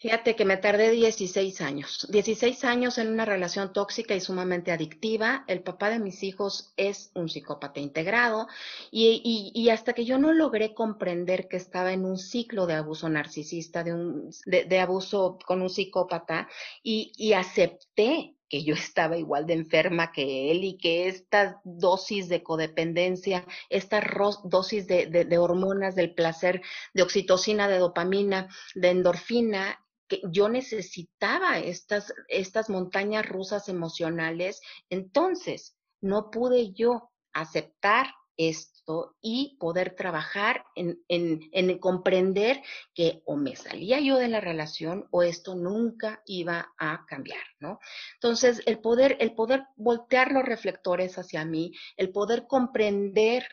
Fíjate 0.00 0.36
que 0.36 0.44
me 0.44 0.56
tardé 0.56 0.92
16 0.92 1.60
años, 1.60 2.06
16 2.08 2.62
años 2.64 2.98
en 2.98 3.08
una 3.08 3.24
relación 3.24 3.72
tóxica 3.72 4.14
y 4.14 4.20
sumamente 4.20 4.70
adictiva. 4.70 5.44
El 5.48 5.64
papá 5.64 5.90
de 5.90 5.98
mis 5.98 6.22
hijos 6.22 6.72
es 6.76 7.10
un 7.14 7.28
psicópata 7.28 7.80
integrado 7.80 8.46
y, 8.92 9.68
hasta 9.70 9.94
que 9.94 10.04
yo 10.04 10.18
no 10.18 10.32
logré 10.32 10.72
comprender 10.72 11.48
que 11.48 11.56
estaba 11.56 11.92
en 11.92 12.04
un 12.04 12.16
ciclo 12.16 12.66
de 12.66 12.74
abuso 12.74 13.08
narcisista, 13.08 13.82
de, 13.82 13.92
un, 13.92 14.30
de, 14.46 14.78
abuso 14.78 15.36
con 15.44 15.62
un 15.62 15.68
psicópata 15.68 16.48
y, 16.80 17.12
y 17.16 17.32
acepté 17.32 18.36
que 18.48 18.62
yo 18.62 18.74
estaba 18.74 19.18
igual 19.18 19.46
de 19.46 19.54
enferma 19.54 20.12
que 20.12 20.52
él 20.52 20.62
y 20.62 20.78
que 20.78 21.08
esta 21.08 21.60
dosis 21.64 22.28
de 22.28 22.44
codependencia, 22.44 23.44
esta 23.68 24.00
dosis 24.44 24.86
de, 24.86 25.06
de, 25.06 25.38
hormonas 25.38 25.96
del 25.96 26.14
placer, 26.14 26.62
de 26.94 27.02
oxitocina, 27.02 27.68
de 27.68 27.78
dopamina, 27.78 28.48
de 28.74 28.90
endorfina, 28.90 29.78
que 30.08 30.20
yo 30.30 30.48
necesitaba 30.48 31.58
estas, 31.58 32.12
estas 32.28 32.70
montañas 32.70 33.26
rusas 33.26 33.68
emocionales, 33.68 34.60
entonces 34.90 35.76
no 36.00 36.30
pude 36.30 36.72
yo 36.72 37.10
aceptar 37.32 38.06
esto 38.38 39.16
y 39.20 39.56
poder 39.58 39.94
trabajar 39.96 40.64
en, 40.74 41.02
en, 41.08 41.40
en, 41.52 41.78
comprender 41.78 42.62
que 42.94 43.20
o 43.26 43.36
me 43.36 43.56
salía 43.56 44.00
yo 44.00 44.16
de 44.16 44.28
la 44.28 44.40
relación 44.40 45.08
o 45.10 45.22
esto 45.22 45.56
nunca 45.56 46.22
iba 46.24 46.72
a 46.78 47.04
cambiar, 47.06 47.42
¿no? 47.58 47.80
Entonces, 48.14 48.62
el 48.64 48.78
poder, 48.78 49.16
el 49.20 49.34
poder 49.34 49.64
voltear 49.76 50.32
los 50.32 50.44
reflectores 50.44 51.18
hacia 51.18 51.44
mí, 51.44 51.72
el 51.96 52.10
poder 52.10 52.46
comprender 52.46 53.44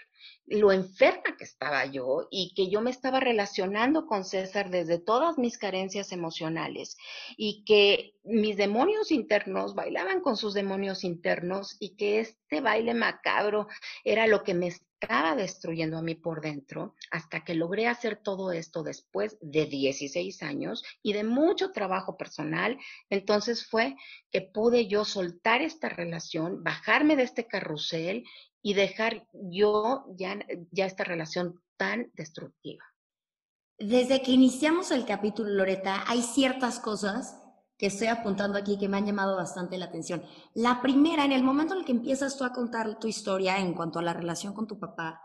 lo 0.47 0.71
enferma 0.71 1.35
que 1.37 1.43
estaba 1.43 1.85
yo 1.85 2.27
y 2.29 2.53
que 2.53 2.69
yo 2.69 2.81
me 2.81 2.91
estaba 2.91 3.19
relacionando 3.19 4.05
con 4.05 4.23
César 4.23 4.69
desde 4.69 4.99
todas 4.99 5.37
mis 5.37 5.57
carencias 5.57 6.11
emocionales 6.11 6.97
y 7.35 7.63
que 7.65 8.13
mis 8.23 8.55
demonios 8.55 9.11
internos 9.11 9.73
bailaban 9.73 10.21
con 10.21 10.37
sus 10.37 10.53
demonios 10.53 11.03
internos 11.03 11.77
y 11.79 11.95
que 11.95 12.19
este 12.19 12.61
baile 12.61 12.93
macabro 12.93 13.67
era 14.03 14.27
lo 14.27 14.43
que 14.43 14.53
me 14.53 14.67
estaba 14.67 15.35
destruyendo 15.35 15.97
a 15.97 16.01
mí 16.01 16.15
por 16.15 16.41
dentro 16.41 16.95
hasta 17.11 17.43
que 17.43 17.55
logré 17.55 17.87
hacer 17.87 18.17
todo 18.17 18.51
esto 18.51 18.83
después 18.83 19.37
de 19.41 19.65
16 19.65 20.41
años 20.43 20.83
y 21.01 21.13
de 21.13 21.23
mucho 21.23 21.71
trabajo 21.71 22.17
personal. 22.17 22.77
Entonces 23.09 23.67
fue 23.67 23.95
que 24.31 24.41
pude 24.41 24.87
yo 24.87 25.05
soltar 25.05 25.61
esta 25.61 25.89
relación, 25.89 26.63
bajarme 26.63 27.15
de 27.15 27.23
este 27.23 27.47
carrusel 27.47 28.23
y 28.65 28.73
dejar 28.73 29.27
yo 29.31 30.05
ya, 30.17 30.39
ya 30.71 30.87
esta 30.87 31.03
relación 31.03 31.61
tan 31.77 32.09
destructiva. 32.15 32.83
Desde 33.77 34.23
que 34.23 34.31
iniciamos 34.31 34.89
el 34.89 35.05
capítulo, 35.05 35.51
Loreta, 35.51 36.03
hay 36.07 36.23
ciertas 36.23 36.79
cosas 36.79 37.39
que 37.77 37.85
estoy 37.85 38.07
apuntando 38.07 38.57
aquí 38.57 38.79
que 38.79 38.89
me 38.89 38.97
han 38.97 39.05
llamado 39.05 39.35
bastante 39.35 39.77
la 39.77 39.85
atención. 39.85 40.23
La 40.55 40.81
primera, 40.81 41.25
en 41.25 41.31
el 41.31 41.43
momento 41.43 41.75
en 41.75 41.81
el 41.81 41.85
que 41.85 41.91
empiezas 41.91 42.39
tú 42.39 42.43
a 42.43 42.53
contar 42.53 42.97
tu 42.97 43.07
historia 43.07 43.59
en 43.59 43.75
cuanto 43.75 43.99
a 43.99 44.01
la 44.01 44.13
relación 44.13 44.55
con 44.55 44.65
tu 44.65 44.79
papá, 44.79 45.21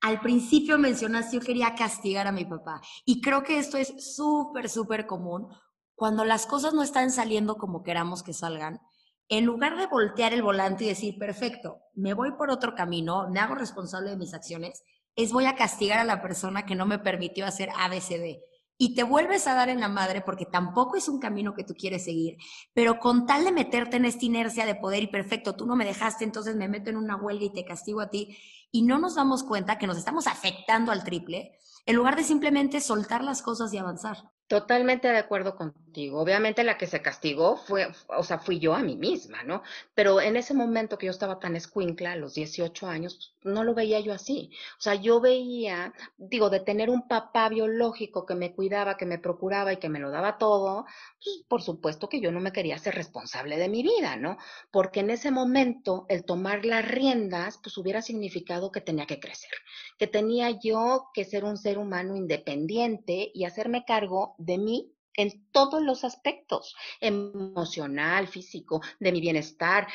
al 0.00 0.20
principio 0.20 0.78
mencionaste 0.78 1.38
yo 1.38 1.42
quería 1.42 1.74
castigar 1.74 2.28
a 2.28 2.32
mi 2.32 2.44
papá 2.44 2.80
y 3.04 3.20
creo 3.20 3.42
que 3.42 3.58
esto 3.58 3.78
es 3.78 4.14
súper, 4.14 4.68
súper 4.68 5.08
común 5.08 5.48
cuando 5.96 6.24
las 6.24 6.46
cosas 6.46 6.72
no 6.72 6.84
están 6.84 7.10
saliendo 7.10 7.56
como 7.56 7.82
queramos 7.82 8.22
que 8.22 8.32
salgan 8.32 8.80
en 9.30 9.44
lugar 9.44 9.78
de 9.78 9.86
voltear 9.86 10.34
el 10.34 10.42
volante 10.42 10.84
y 10.84 10.88
decir, 10.88 11.16
perfecto, 11.16 11.78
me 11.94 12.14
voy 12.14 12.32
por 12.32 12.50
otro 12.50 12.74
camino, 12.74 13.28
me 13.30 13.38
hago 13.38 13.54
responsable 13.54 14.10
de 14.10 14.16
mis 14.16 14.34
acciones, 14.34 14.82
es 15.14 15.32
voy 15.32 15.46
a 15.46 15.54
castigar 15.54 16.00
a 16.00 16.04
la 16.04 16.20
persona 16.20 16.66
que 16.66 16.74
no 16.74 16.84
me 16.84 16.98
permitió 16.98 17.46
hacer 17.46 17.70
ABCD. 17.78 18.40
Y 18.76 18.94
te 18.96 19.04
vuelves 19.04 19.46
a 19.46 19.54
dar 19.54 19.68
en 19.68 19.78
la 19.78 19.88
madre 19.88 20.20
porque 20.20 20.46
tampoco 20.46 20.96
es 20.96 21.08
un 21.08 21.20
camino 21.20 21.54
que 21.54 21.62
tú 21.62 21.74
quieres 21.74 22.04
seguir, 22.04 22.38
pero 22.74 22.98
con 22.98 23.24
tal 23.24 23.44
de 23.44 23.52
meterte 23.52 23.98
en 23.98 24.04
esta 24.04 24.24
inercia 24.24 24.66
de 24.66 24.74
poder 24.74 25.04
y 25.04 25.06
perfecto, 25.06 25.54
tú 25.54 25.64
no 25.64 25.76
me 25.76 25.84
dejaste, 25.84 26.24
entonces 26.24 26.56
me 26.56 26.68
meto 26.68 26.90
en 26.90 26.96
una 26.96 27.14
huelga 27.14 27.44
y 27.44 27.52
te 27.52 27.64
castigo 27.64 28.00
a 28.00 28.10
ti, 28.10 28.36
y 28.72 28.82
no 28.82 28.98
nos 28.98 29.14
damos 29.14 29.44
cuenta 29.44 29.78
que 29.78 29.86
nos 29.86 29.96
estamos 29.96 30.26
afectando 30.26 30.90
al 30.90 31.04
triple, 31.04 31.56
en 31.86 31.94
lugar 31.94 32.16
de 32.16 32.24
simplemente 32.24 32.80
soltar 32.80 33.22
las 33.22 33.42
cosas 33.42 33.72
y 33.72 33.78
avanzar. 33.78 34.16
Totalmente 34.50 35.06
de 35.06 35.16
acuerdo 35.16 35.54
contigo. 35.54 36.20
Obviamente 36.20 36.64
la 36.64 36.76
que 36.76 36.88
se 36.88 37.00
castigó 37.00 37.56
fue, 37.56 37.86
o 38.08 38.24
sea, 38.24 38.40
fui 38.40 38.58
yo 38.58 38.74
a 38.74 38.80
mí 38.80 38.96
misma, 38.96 39.44
¿no? 39.44 39.62
Pero 39.94 40.20
en 40.20 40.34
ese 40.34 40.54
momento 40.54 40.98
que 40.98 41.06
yo 41.06 41.12
estaba 41.12 41.38
tan 41.38 41.54
escuincla, 41.54 42.12
a 42.12 42.16
los 42.16 42.34
18 42.34 42.88
años, 42.88 43.36
no 43.44 43.62
lo 43.62 43.74
veía 43.74 44.00
yo 44.00 44.12
así. 44.12 44.50
O 44.76 44.80
sea, 44.80 44.96
yo 44.96 45.20
veía, 45.20 45.94
digo, 46.18 46.50
de 46.50 46.58
tener 46.58 46.90
un 46.90 47.06
papá 47.06 47.48
biológico 47.48 48.26
que 48.26 48.34
me 48.34 48.52
cuidaba, 48.52 48.96
que 48.96 49.06
me 49.06 49.20
procuraba 49.20 49.72
y 49.72 49.76
que 49.76 49.88
me 49.88 50.00
lo 50.00 50.10
daba 50.10 50.36
todo, 50.36 50.84
pues 51.22 51.44
por 51.48 51.62
supuesto 51.62 52.08
que 52.08 52.20
yo 52.20 52.32
no 52.32 52.40
me 52.40 52.52
quería 52.52 52.76
ser 52.78 52.96
responsable 52.96 53.56
de 53.56 53.68
mi 53.68 53.84
vida, 53.84 54.16
¿no? 54.16 54.36
Porque 54.72 54.98
en 54.98 55.10
ese 55.10 55.30
momento 55.30 56.06
el 56.08 56.24
tomar 56.24 56.64
las 56.64 56.86
riendas, 56.88 57.58
pues 57.62 57.78
hubiera 57.78 58.02
significado 58.02 58.72
que 58.72 58.80
tenía 58.80 59.06
que 59.06 59.20
crecer, 59.20 59.52
que 59.96 60.08
tenía 60.08 60.50
yo 60.50 61.10
que 61.14 61.24
ser 61.24 61.44
un 61.44 61.56
ser 61.56 61.78
humano 61.78 62.16
independiente 62.16 63.30
y 63.32 63.44
hacerme 63.44 63.84
cargo 63.84 64.34
de 64.40 64.58
mí 64.58 64.92
en 65.14 65.50
todos 65.50 65.82
los 65.82 66.04
aspectos, 66.04 66.74
emocional, 67.00 68.28
físico, 68.28 68.80
de 68.98 69.12
mi 69.12 69.20
bienestar, 69.20 69.86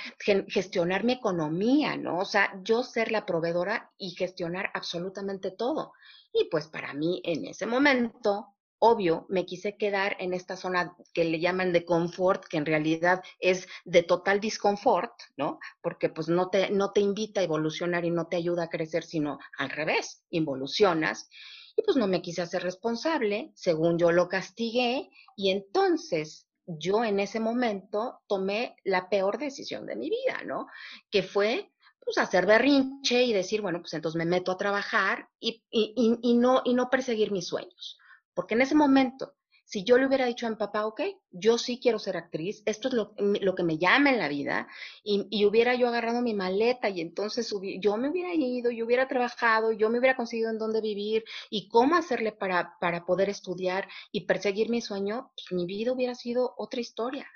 gestionar 0.48 1.04
mi 1.04 1.14
economía, 1.14 1.98
¿no? 1.98 2.20
O 2.20 2.26
sea, 2.26 2.60
yo 2.64 2.84
ser 2.84 3.12
la 3.12 3.26
proveedora 3.26 3.92
y 3.98 4.12
gestionar 4.12 4.70
absolutamente 4.74 5.52
todo. 5.52 5.94
Y 6.34 6.46
pues 6.50 6.68
para 6.68 6.94
mí 6.94 7.22
en 7.24 7.46
ese 7.46 7.66
momento, 7.66 8.56
obvio, 8.78 9.26
me 9.30 9.46
quise 9.46 9.78
quedar 9.78 10.18
en 10.20 10.34
esta 10.34 10.58
zona 10.58 10.96
que 11.14 11.24
le 11.24 11.40
llaman 11.40 11.72
de 11.72 11.86
confort, 11.86 12.46
que 12.46 12.58
en 12.58 12.66
realidad 12.66 13.24
es 13.40 13.68
de 13.86 14.04
total 14.04 14.40
disconfort, 14.40 15.14
¿no? 15.38 15.60
Porque 15.82 16.10
pues 16.10 16.28
no 16.28 16.50
te, 16.50 16.70
no 16.70 16.92
te 16.92 17.02
invita 17.02 17.40
a 17.40 17.46
evolucionar 17.46 18.04
y 18.04 18.12
no 18.12 18.28
te 18.28 18.36
ayuda 18.36 18.64
a 18.64 18.70
crecer, 18.70 19.04
sino 19.04 19.40
al 19.58 19.70
revés, 19.70 20.24
involucionas 20.30 21.30
y 21.76 21.82
pues 21.84 21.98
no 21.98 22.08
me 22.08 22.22
quise 22.22 22.42
hacer 22.42 22.64
responsable, 22.64 23.52
según 23.56 23.98
yo 23.98 24.12
lo 24.12 24.30
castigué, 24.30 25.10
y 25.36 25.52
entonces 25.52 26.48
yo 26.66 27.04
en 27.04 27.20
ese 27.20 27.40
momento 27.40 28.22
tomé 28.28 28.76
la 28.84 29.10
peor 29.10 29.38
decisión 29.38 29.86
de 29.86 29.96
mi 29.96 30.10
vida, 30.10 30.42
¿no? 30.46 30.68
Que 31.12 31.22
fue 31.24 31.72
pues 32.04 32.18
hacer 32.20 32.46
berrinche 32.46 33.24
y 33.24 33.34
decir, 33.34 33.62
bueno, 33.62 33.82
pues 33.82 33.94
entonces 33.96 34.18
me 34.18 34.26
meto 34.26 34.52
a 34.52 34.58
trabajar 34.58 35.28
y, 35.40 35.64
y, 35.72 36.20
y, 36.22 36.34
no, 36.36 36.62
y 36.64 36.76
no 36.76 36.90
perseguir 36.90 37.32
mis 37.32 37.48
sueños. 37.48 37.98
Porque 38.36 38.54
en 38.54 38.62
ese 38.62 38.76
momento 38.76 39.34
si 39.76 39.84
yo 39.84 39.98
le 39.98 40.08
hubiera 40.08 40.26
dicho 40.26 40.48
a 40.48 40.50
mi 40.50 40.56
papá, 40.56 40.86
ok, 40.86 41.02
yo 41.32 41.58
sí 41.58 41.82
quiero 41.82 42.00
ser 42.00 42.16
actriz, 42.16 42.64
esto 42.66 42.88
es 42.88 42.94
lo, 42.94 43.56
que 43.56 43.64
me 43.64 43.78
llama 43.78 44.10
en 44.10 44.20
la 44.20 44.30
vida, 44.30 44.70
y, 45.04 45.44
hubiera 45.44 45.76
yo 45.76 45.90
agarrado 45.90 46.22
mi 46.22 46.34
maleta 46.34 46.88
y 46.88 47.02
entonces 47.02 47.54
yo 47.82 47.98
me 47.98 48.08
hubiera 48.08 48.34
ido, 48.34 48.72
yo 48.72 48.86
hubiera 48.86 49.10
trabajado, 49.10 49.74
yo 49.74 49.90
me 49.90 50.00
hubiera 50.00 50.16
conseguido 50.16 50.50
en 50.50 50.60
dónde 50.60 50.80
vivir 50.80 51.26
y 51.50 51.68
cómo 51.68 51.98
hacerle 51.98 52.32
para, 52.32 52.78
poder 53.06 53.28
estudiar 53.28 53.90
y 54.14 54.22
perseguir 54.22 54.70
mi 54.70 54.80
sueño, 54.80 55.34
pues 55.36 55.52
mi 55.52 55.66
vida 55.66 55.92
hubiera 55.92 56.16
sido 56.16 56.54
otra 56.58 56.80
historia. 56.80 57.28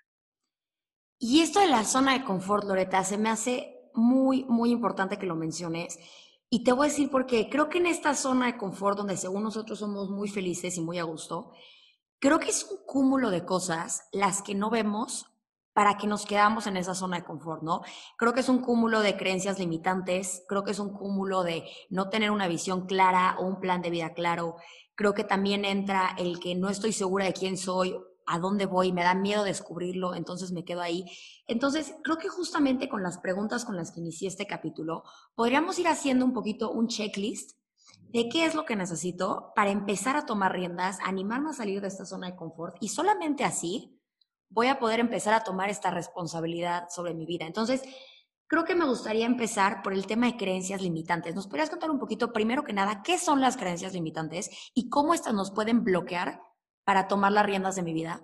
Y 1.20 1.42
esto 1.42 1.60
de 1.60 1.68
la 1.68 1.84
zona 1.84 2.14
de 2.14 2.24
confort, 2.24 2.64
Loreta, 2.64 3.04
se 3.04 3.18
me 3.18 3.28
hace 3.28 3.92
muy, 3.94 4.46
muy 4.46 4.72
importante 4.72 5.18
que 5.18 5.26
lo 5.26 5.36
menciones. 5.36 6.00
Y 6.50 6.64
te 6.64 6.72
voy 6.72 6.88
a 6.88 6.90
decir 6.90 7.10
porque 7.12 7.50
creo 7.50 7.68
que 7.68 7.80
en 7.80 7.88
esta 7.88 8.16
zona 8.16 8.46
de 8.46 8.58
confort, 8.58 8.98
donde 8.98 9.18
según 9.18 9.44
nosotros 9.44 9.78
somos 9.78 10.10
muy 10.10 10.30
felices 10.30 10.78
y 10.78 10.82
muy 10.82 11.00
a 11.00 11.04
gusto, 11.04 11.52
Creo 12.20 12.40
que 12.40 12.50
es 12.50 12.68
un 12.70 12.80
cúmulo 12.86 13.30
de 13.30 13.46
cosas 13.46 14.04
las 14.12 14.42
que 14.42 14.54
no 14.54 14.70
vemos 14.70 15.28
para 15.72 15.96
que 15.98 16.06
nos 16.06 16.26
quedamos 16.26 16.68
en 16.68 16.76
esa 16.76 16.94
zona 16.94 17.18
de 17.18 17.24
confort, 17.24 17.64
¿no? 17.64 17.82
Creo 18.18 18.34
que 18.34 18.42
es 18.42 18.50
un 18.50 18.60
cúmulo 18.60 19.00
de 19.00 19.16
creencias 19.16 19.58
limitantes, 19.58 20.44
creo 20.50 20.66
que 20.66 20.72
es 20.72 20.80
un 20.80 20.92
cúmulo 20.92 21.44
de 21.44 21.64
no 21.90 22.10
tener 22.10 22.32
una 22.32 22.50
visión 22.50 22.88
clara 22.88 23.38
o 23.40 23.46
un 23.46 23.62
plan 23.62 23.82
de 23.82 23.90
vida 23.90 24.14
claro. 24.14 24.58
Creo 24.96 25.14
que 25.14 25.24
también 25.24 25.64
entra 25.64 26.14
el 26.18 26.42
que 26.42 26.56
no 26.56 26.70
estoy 26.70 26.92
segura 26.92 27.24
de 27.24 27.32
quién 27.32 27.58
soy, 27.58 27.96
a 28.26 28.38
dónde 28.38 28.66
voy, 28.66 28.92
me 28.92 29.04
da 29.04 29.16
miedo 29.16 29.46
descubrirlo, 29.46 30.14
entonces 30.14 30.52
me 30.52 30.66
quedo 30.66 30.82
ahí. 30.82 31.06
Entonces, 31.48 31.96
creo 32.04 32.18
que 32.18 32.28
justamente 32.28 32.90
con 32.90 33.02
las 33.02 33.18
preguntas 33.18 33.64
con 33.64 33.78
las 33.78 33.92
que 33.92 34.02
inicié 34.02 34.28
este 34.28 34.46
capítulo, 34.46 35.04
podríamos 35.36 35.80
ir 35.80 35.88
haciendo 35.88 36.26
un 36.26 36.34
poquito 36.34 36.70
un 36.70 36.90
checklist 36.90 37.58
de 38.12 38.28
qué 38.28 38.46
es 38.46 38.56
lo 38.56 38.66
que 38.66 38.76
necesito 38.76 39.52
para 39.56 39.70
empezar 39.70 40.16
a 40.16 40.26
tomar 40.26 40.54
riendas, 40.54 40.98
animarme 41.04 41.52
a 41.52 41.54
salir 41.54 41.82
de 41.82 41.88
esta 41.88 42.06
zona 42.06 42.28
de 42.28 42.36
confort 42.36 42.76
y 42.80 42.90
solamente 42.90 43.44
así 43.44 44.00
voy 44.50 44.68
a 44.68 44.80
poder 44.80 45.00
empezar 45.00 45.34
a 45.34 45.44
tomar 45.44 45.70
esta 45.70 45.92
responsabilidad 45.92 46.88
sobre 46.90 47.14
mi 47.14 47.26
vida. 47.26 47.46
Entonces, 47.46 47.84
creo 48.48 48.66
que 48.66 48.74
me 48.74 48.86
gustaría 48.86 49.28
empezar 49.28 49.84
por 49.84 49.94
el 49.94 50.08
tema 50.08 50.26
de 50.26 50.38
creencias 50.38 50.82
limitantes. 50.82 51.36
¿Nos 51.36 51.46
podrías 51.46 51.70
contar 51.70 51.92
un 51.92 52.00
poquito, 52.00 52.34
primero 52.34 52.64
que 52.64 52.74
nada, 52.74 53.04
qué 53.04 53.20
son 53.20 53.42
las 53.42 53.58
creencias 53.58 53.94
limitantes 53.94 54.50
y 54.74 54.90
cómo 54.90 55.14
estas 55.14 55.36
nos 55.36 55.52
pueden 55.52 55.84
bloquear 55.84 56.42
para 56.84 57.08
tomar 57.08 57.32
las 57.32 57.46
riendas 57.46 57.76
de 57.76 57.84
mi 57.84 57.94
vida? 57.94 58.22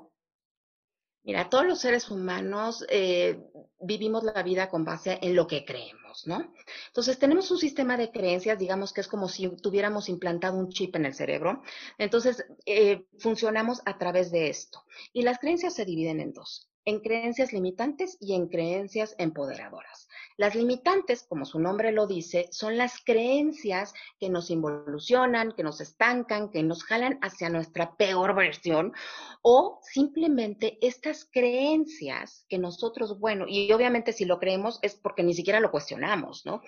Mira, 1.25 1.49
todos 1.49 1.65
los 1.65 1.79
seres 1.79 2.11
humanos 2.11 2.85
eh, 2.87 3.39
vivimos 3.79 4.23
la 4.23 4.43
vida 4.43 4.69
con 4.69 4.85
base 4.85 5.17
en 5.23 5.35
lo 5.35 5.47
que 5.47 5.65
creemos, 5.65 6.27
¿no? 6.27 6.53
Entonces, 6.87 7.17
tenemos 7.17 7.49
un 7.49 7.57
sistema 7.57 7.97
de 7.97 8.11
creencias, 8.11 8.59
digamos 8.59 8.93
que 8.93 9.01
es 9.01 9.07
como 9.07 9.27
si 9.27 9.49
tuviéramos 9.57 10.07
implantado 10.07 10.55
un 10.55 10.69
chip 10.69 10.95
en 10.95 11.05
el 11.05 11.15
cerebro. 11.15 11.63
Entonces, 11.97 12.45
eh, 12.67 13.07
funcionamos 13.17 13.81
a 13.85 13.97
través 13.97 14.31
de 14.31 14.49
esto. 14.49 14.83
Y 15.13 15.23
las 15.23 15.39
creencias 15.39 15.73
se 15.73 15.83
dividen 15.83 16.19
en 16.19 16.31
dos, 16.31 16.69
en 16.85 16.99
creencias 16.99 17.53
limitantes 17.53 18.17
y 18.19 18.35
en 18.35 18.47
creencias 18.47 19.15
empoderadoras. 19.17 20.04
Las 20.37 20.55
limitantes, 20.55 21.23
como 21.23 21.45
su 21.45 21.59
nombre 21.59 21.91
lo 21.91 22.07
dice, 22.07 22.47
son 22.51 22.77
las 22.77 23.03
creencias 23.03 23.93
que 24.19 24.29
nos 24.29 24.49
involucionan, 24.49 25.53
que 25.53 25.63
nos 25.63 25.79
estancan, 25.79 26.51
que 26.51 26.61
nos 26.61 26.83
jalan 26.83 27.19
hacia 27.21 27.49
nuestra 27.49 27.95
peor 27.95 28.35
versión 28.35 28.93
o 29.41 29.79
simplemente 29.83 30.77
estas 30.81 31.25
creencias 31.31 32.45
que 32.49 32.57
nosotros, 32.57 33.19
bueno, 33.19 33.45
y 33.47 33.71
obviamente 33.71 34.11
si 34.11 34.25
lo 34.25 34.39
creemos 34.39 34.79
es 34.81 34.95
porque 34.95 35.23
ni 35.23 35.33
siquiera 35.33 35.59
lo 35.59 35.71
cuestionamos, 35.71 36.45
¿no? 36.45 36.61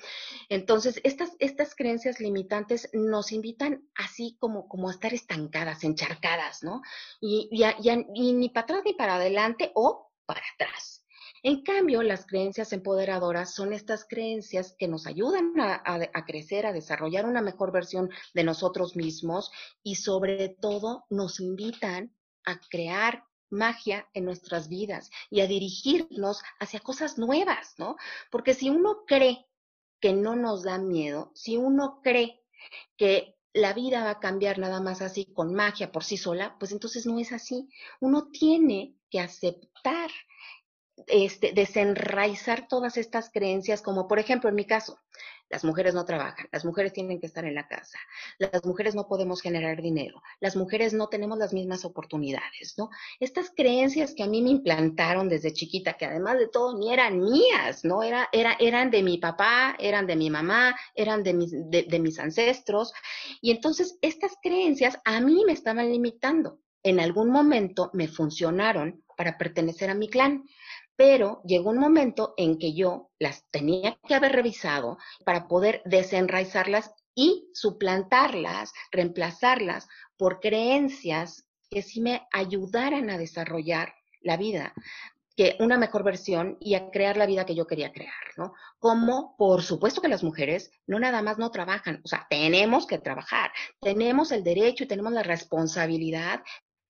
Entonces, 0.48 1.02
estas, 1.04 1.36
estas 1.40 1.76
creencias 1.76 2.20
limitantes 2.20 2.90
nos 2.94 3.32
invitan 3.32 3.90
así 3.96 4.38
como, 4.40 4.68
como 4.68 4.88
a 4.88 4.92
estar 4.92 5.14
estancadas, 5.14 5.84
encharcadas, 5.84 6.64
¿no? 6.64 6.82
Y, 7.20 7.50
y 7.52 8.34
ni 8.34 8.50
para 8.50 8.64
atrás 8.64 8.82
ni 8.86 8.94
para 8.94 9.16
adelante 9.16 9.72
o 9.76 10.12
para 10.26 10.42
atrás. 10.56 11.07
En 11.48 11.62
cambio, 11.62 12.04
las 12.04 12.26
creencias 12.26 12.74
empoderadoras 12.74 13.56
son 13.56 13.72
estas 13.72 14.06
creencias 14.06 14.76
que 14.78 14.90
nos 14.90 15.08
ayudan 15.08 15.54
a, 15.58 16.26
crecer, 16.26 16.66
a 16.66 16.74
desarrollar 16.74 17.26
una 17.26 17.42
mejor 17.42 17.72
versión 17.72 18.10
de 18.34 18.44
nosotros 18.44 18.98
mismos 18.98 19.50
y 19.82 19.96
sobre 19.96 20.50
todo 20.50 21.06
nos 21.10 21.40
invitan 21.40 22.14
a 22.44 22.60
crear 22.70 23.24
magia 23.50 24.10
en 24.14 24.26
nuestras 24.26 24.68
vidas 24.68 25.10
y 25.30 25.40
a 25.40 25.48
dirigirnos 25.48 26.42
hacia 26.60 26.82
cosas 26.82 27.18
nuevas, 27.18 27.76
¿no? 27.78 27.96
Porque 28.30 28.54
si 28.54 28.70
uno 28.70 29.06
cree 29.08 29.48
que 30.02 30.12
no 30.12 30.36
nos 30.36 30.64
da 30.64 30.78
miedo, 30.78 31.32
si 31.34 31.56
uno 31.56 32.02
cree 32.04 32.44
que 32.98 33.38
la 33.54 33.72
vida 33.72 34.04
va 34.04 34.10
a 34.10 34.20
cambiar 34.20 34.60
nada 34.60 34.82
más 34.82 35.02
así 35.02 35.32
con 35.34 35.54
magia 35.54 35.94
por 35.94 36.04
sí 36.04 36.18
sola, 36.18 36.58
pues 36.60 36.74
entonces 36.74 37.06
no 37.06 37.18
es 37.20 37.32
así. 37.32 37.70
Uno 38.02 38.28
tiene 38.32 38.98
que 39.10 39.22
aceptar 39.22 40.12
este, 41.06 41.52
desenraizar 41.54 42.68
todas 42.68 42.98
estas 42.98 43.30
creencias, 43.30 43.82
como 43.82 44.08
por 44.08 44.18
ejemplo 44.18 44.50
en 44.50 44.56
mi 44.56 44.66
caso, 44.66 45.00
las 45.50 45.64
mujeres 45.64 45.94
no 45.94 46.04
trabajan, 46.06 46.48
las 46.52 46.66
mujeres 46.66 46.92
tienen 46.92 47.20
que 47.20 47.28
estar 47.28 47.46
en 47.46 47.56
la 47.56 47.68
casa, 47.68 47.98
las 48.38 48.66
mujeres 48.66 48.96
no 48.96 49.08
podemos 49.08 49.42
generar 49.42 49.82
dinero, 49.82 50.22
las 50.40 50.56
mujeres 50.56 50.94
no 50.94 51.08
tenemos 51.08 51.38
las 51.38 51.54
mismas 51.54 51.86
oportunidades, 51.86 52.74
¿no? 52.78 52.90
Estas 53.20 53.52
creencias 53.56 54.14
que 54.14 54.24
a 54.24 54.28
mí 54.28 54.42
me 54.42 54.50
implantaron 54.50 55.30
desde 55.30 55.54
chiquita, 55.54 55.94
que 55.94 56.06
además 56.06 56.40
de 56.40 56.50
todo 56.50 56.78
ni 56.78 56.92
eran 56.92 57.22
mías, 57.22 57.86
¿no? 57.86 58.04
Era, 58.04 58.28
era, 58.32 58.58
eran 58.60 58.92
de 58.92 59.04
mi 59.04 59.20
papá, 59.20 59.76
eran 59.80 60.08
de 60.08 60.16
mi 60.16 60.30
mamá, 60.30 60.76
eran 60.96 61.24
de 61.24 61.34
mis, 61.34 61.52
de 61.52 62.00
mis 62.00 62.20
ancestros, 62.20 62.92
y 63.40 63.52
entonces 63.52 63.98
estas 64.02 64.34
creencias 64.42 65.00
a 65.06 65.22
mí 65.22 65.44
me 65.46 65.54
estaban 65.54 65.90
limitando. 65.90 66.60
En 66.84 67.00
algún 67.00 67.32
momento 67.32 67.90
me 67.94 68.08
funcionaron 68.08 69.04
para 69.18 69.38
pertenecer 69.38 69.90
a 69.90 69.96
mi 69.96 70.10
clan 70.10 70.44
pero 70.98 71.42
llegó 71.46 71.70
un 71.70 71.78
momento 71.78 72.34
en 72.36 72.58
que 72.58 72.74
yo 72.74 73.12
las 73.20 73.46
tenía 73.52 73.98
que 74.06 74.16
haber 74.16 74.34
revisado 74.34 74.98
para 75.24 75.48
poder 75.48 75.82
desenraizarlas 75.86 76.92
y 77.16 77.50
suplantarlas, 77.54 78.74
reemplazarlas 78.92 79.88
por 80.18 80.40
creencias 80.40 81.48
que 81.70 81.82
sí 81.82 82.02
me 82.02 82.28
ayudaran 82.34 83.10
a 83.10 83.18
desarrollar 83.18 83.94
la 84.22 84.38
vida, 84.38 84.74
que 85.36 85.56
una 85.60 85.78
mejor 85.78 86.04
versión 86.04 86.58
y 86.60 86.74
a 86.74 86.90
crear 86.90 87.16
la 87.16 87.28
vida 87.28 87.46
que 87.46 87.56
yo 87.56 87.68
quería 87.68 87.92
crear, 87.92 88.14
¿no? 88.36 88.54
Como, 88.80 89.36
por 89.38 89.62
supuesto 89.62 90.02
que 90.02 90.08
las 90.08 90.24
mujeres 90.24 90.72
no 90.88 91.00
nada 91.00 91.22
más 91.22 91.38
no 91.38 91.52
trabajan, 91.52 92.02
o 92.04 92.08
sea, 92.08 92.26
tenemos 92.28 92.88
que 92.88 92.98
trabajar, 92.98 93.52
tenemos 93.80 94.32
el 94.32 94.44
derecho 94.44 94.84
y 94.84 94.88
tenemos 94.88 95.14
la 95.14 95.22
responsabilidad 95.22 96.42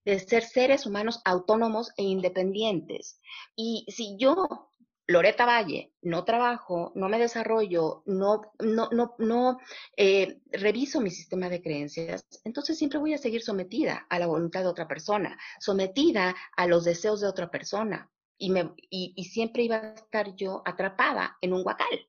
de 0.08 0.20
ser 0.20 0.44
seres 0.44 0.86
humanos 0.86 1.20
autónomos 1.26 1.92
e 1.98 2.04
independientes. 2.04 3.20
Y 3.58 3.86
si 3.90 4.16
yo, 4.18 4.70
Loreta 5.06 5.46
Valle, 5.46 5.92
no 6.02 6.24
trabajo, 6.24 6.94
no 6.96 7.10
me 7.10 7.20
desarrollo, 7.20 8.04
no, 8.06 8.42
no, 8.60 8.88
no, 8.94 9.16
no 9.18 9.60
eh, 9.98 10.40
reviso 10.50 11.02
mi 11.02 11.10
sistema 11.10 11.50
de 11.50 11.62
creencias, 11.62 12.26
entonces 12.46 12.78
siempre 12.78 13.00
voy 13.00 13.16
a 13.16 13.18
seguir 13.18 13.42
sometida 13.42 14.08
a 14.10 14.18
la 14.18 14.28
voluntad 14.28 14.62
de 14.62 14.68
otra 14.68 14.88
persona, 14.88 15.38
sometida 15.60 16.34
a 16.56 16.68
los 16.68 16.86
deseos 16.86 17.20
de 17.20 17.28
otra 17.28 17.52
persona. 17.52 18.10
Y, 18.38 18.52
me, 18.52 18.72
y, 18.90 19.22
siempre 19.26 19.64
iba 19.64 19.78
a 19.78 19.94
estar 19.94 20.36
yo 20.36 20.62
atrapada 20.64 21.38
en 21.42 21.52
un 21.52 21.64
guacal. 21.64 22.08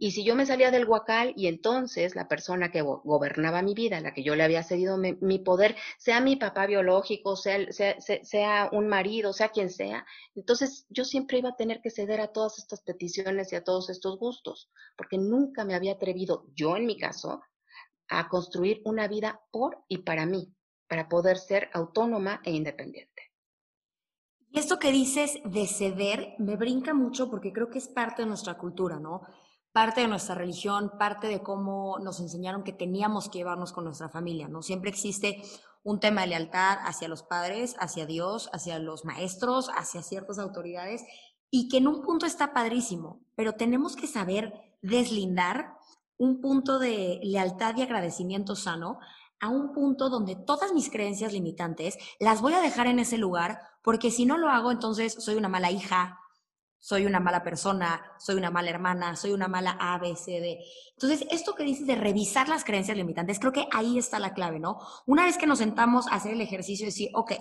Y 0.00 0.12
si 0.12 0.22
yo 0.22 0.36
me 0.36 0.46
salía 0.46 0.70
del 0.70 0.88
huacal 0.88 1.32
y 1.36 1.48
entonces 1.48 2.14
la 2.14 2.28
persona 2.28 2.70
que 2.70 2.82
gobernaba 2.82 3.62
mi 3.62 3.74
vida, 3.74 4.00
la 4.00 4.14
que 4.14 4.22
yo 4.22 4.36
le 4.36 4.44
había 4.44 4.62
cedido 4.62 4.96
mi, 4.96 5.38
poder, 5.40 5.74
sea 5.98 6.20
mi 6.20 6.36
papá 6.36 6.66
biológico, 6.66 7.34
sea, 7.34 7.72
sea, 7.72 8.00
sea, 8.00 8.68
un 8.70 8.86
marido, 8.86 9.32
sea 9.32 9.48
quien 9.48 9.70
sea, 9.70 10.06
entonces 10.36 10.86
yo 10.88 11.04
siempre 11.04 11.38
iba 11.38 11.48
a 11.48 11.56
tener 11.56 11.80
que 11.80 11.90
ceder 11.90 12.20
a 12.20 12.28
todas 12.28 12.58
estas 12.58 12.80
peticiones 12.82 13.52
y 13.52 13.56
a 13.56 13.64
todos 13.64 13.90
estos 13.90 14.20
gustos, 14.20 14.70
porque 14.96 15.18
nunca 15.18 15.64
me 15.64 15.74
había 15.74 15.94
atrevido, 15.94 16.46
yo 16.54 16.76
en 16.76 16.86
mi 16.86 16.96
caso, 16.96 17.42
a 18.08 18.28
construir 18.28 18.80
una 18.84 19.08
vida 19.08 19.40
por 19.50 19.82
y 19.88 19.98
para 19.98 20.26
mí, 20.26 20.54
para 20.86 21.08
poder 21.08 21.38
ser 21.38 21.70
autónoma 21.72 22.40
e 22.44 22.52
independiente. 22.52 23.32
Y 24.50 24.60
esto 24.60 24.78
que 24.78 24.92
dices 24.92 25.40
de 25.44 25.66
ceder 25.66 26.36
me 26.38 26.54
brinca 26.54 26.94
mucho 26.94 27.28
porque 27.28 27.52
creo 27.52 27.68
que 27.68 27.78
es 27.78 27.88
parte 27.88 28.22
de 28.22 28.28
nuestra 28.28 28.56
cultura, 28.56 29.00
¿no? 29.00 29.22
Parte 29.78 30.00
de 30.00 30.08
nuestra 30.08 30.34
religión, 30.34 30.90
parte 30.98 31.28
de 31.28 31.40
cómo 31.40 32.00
nos 32.00 32.18
enseñaron 32.18 32.64
que 32.64 32.72
teníamos 32.72 33.28
que 33.28 33.38
llevarnos 33.38 33.72
con 33.72 33.84
nuestra 33.84 34.08
familia, 34.08 34.48
¿no? 34.48 34.60
Siempre 34.60 34.90
existe 34.90 35.40
un 35.84 36.00
tema 36.00 36.22
de 36.22 36.26
lealtad 36.26 36.78
hacia 36.82 37.06
los 37.06 37.22
padres, 37.22 37.76
hacia 37.78 38.04
Dios, 38.04 38.50
hacia 38.52 38.80
los 38.80 39.04
maestros, 39.04 39.70
hacia 39.76 40.02
ciertas 40.02 40.40
autoridades, 40.40 41.04
y 41.48 41.68
que 41.68 41.76
en 41.76 41.86
un 41.86 42.02
punto 42.02 42.26
está 42.26 42.52
padrísimo, 42.52 43.20
pero 43.36 43.52
tenemos 43.52 43.94
que 43.94 44.08
saber 44.08 44.52
deslindar 44.82 45.76
un 46.16 46.40
punto 46.40 46.80
de 46.80 47.20
lealtad 47.22 47.76
y 47.76 47.82
agradecimiento 47.82 48.56
sano 48.56 48.98
a 49.38 49.48
un 49.48 49.72
punto 49.72 50.10
donde 50.10 50.34
todas 50.34 50.72
mis 50.72 50.90
creencias 50.90 51.32
limitantes 51.32 51.96
las 52.18 52.40
voy 52.40 52.54
a 52.54 52.60
dejar 52.60 52.88
en 52.88 52.98
ese 52.98 53.16
lugar, 53.16 53.60
porque 53.84 54.10
si 54.10 54.26
no 54.26 54.38
lo 54.38 54.48
hago, 54.48 54.72
entonces 54.72 55.14
soy 55.20 55.36
una 55.36 55.48
mala 55.48 55.70
hija, 55.70 56.18
soy 56.80 57.06
una 57.06 57.20
mala 57.20 57.42
persona, 57.42 58.00
soy 58.18 58.36
una 58.36 58.50
mala 58.50 58.70
hermana, 58.70 59.16
soy 59.16 59.32
una 59.32 59.48
mala 59.48 59.76
A. 59.80 60.00
Entonces, 60.02 61.26
esto 61.30 61.54
que 61.54 61.64
dices 61.64 61.86
de 61.86 61.96
revisar 61.96 62.48
las 62.48 62.64
creencias 62.64 62.96
limitantes, 62.96 63.38
creo 63.38 63.52
que 63.52 63.66
ahí 63.72 63.98
está 63.98 64.18
la 64.18 64.34
clave, 64.34 64.60
¿no? 64.60 64.78
Una 65.06 65.24
vez 65.24 65.38
que 65.38 65.46
nos 65.46 65.58
sentamos 65.58 66.06
a 66.08 66.14
hacer 66.14 66.32
el 66.32 66.40
ejercicio 66.40 66.84
de 66.84 66.90
decir, 66.90 67.10
ok, 67.14 67.32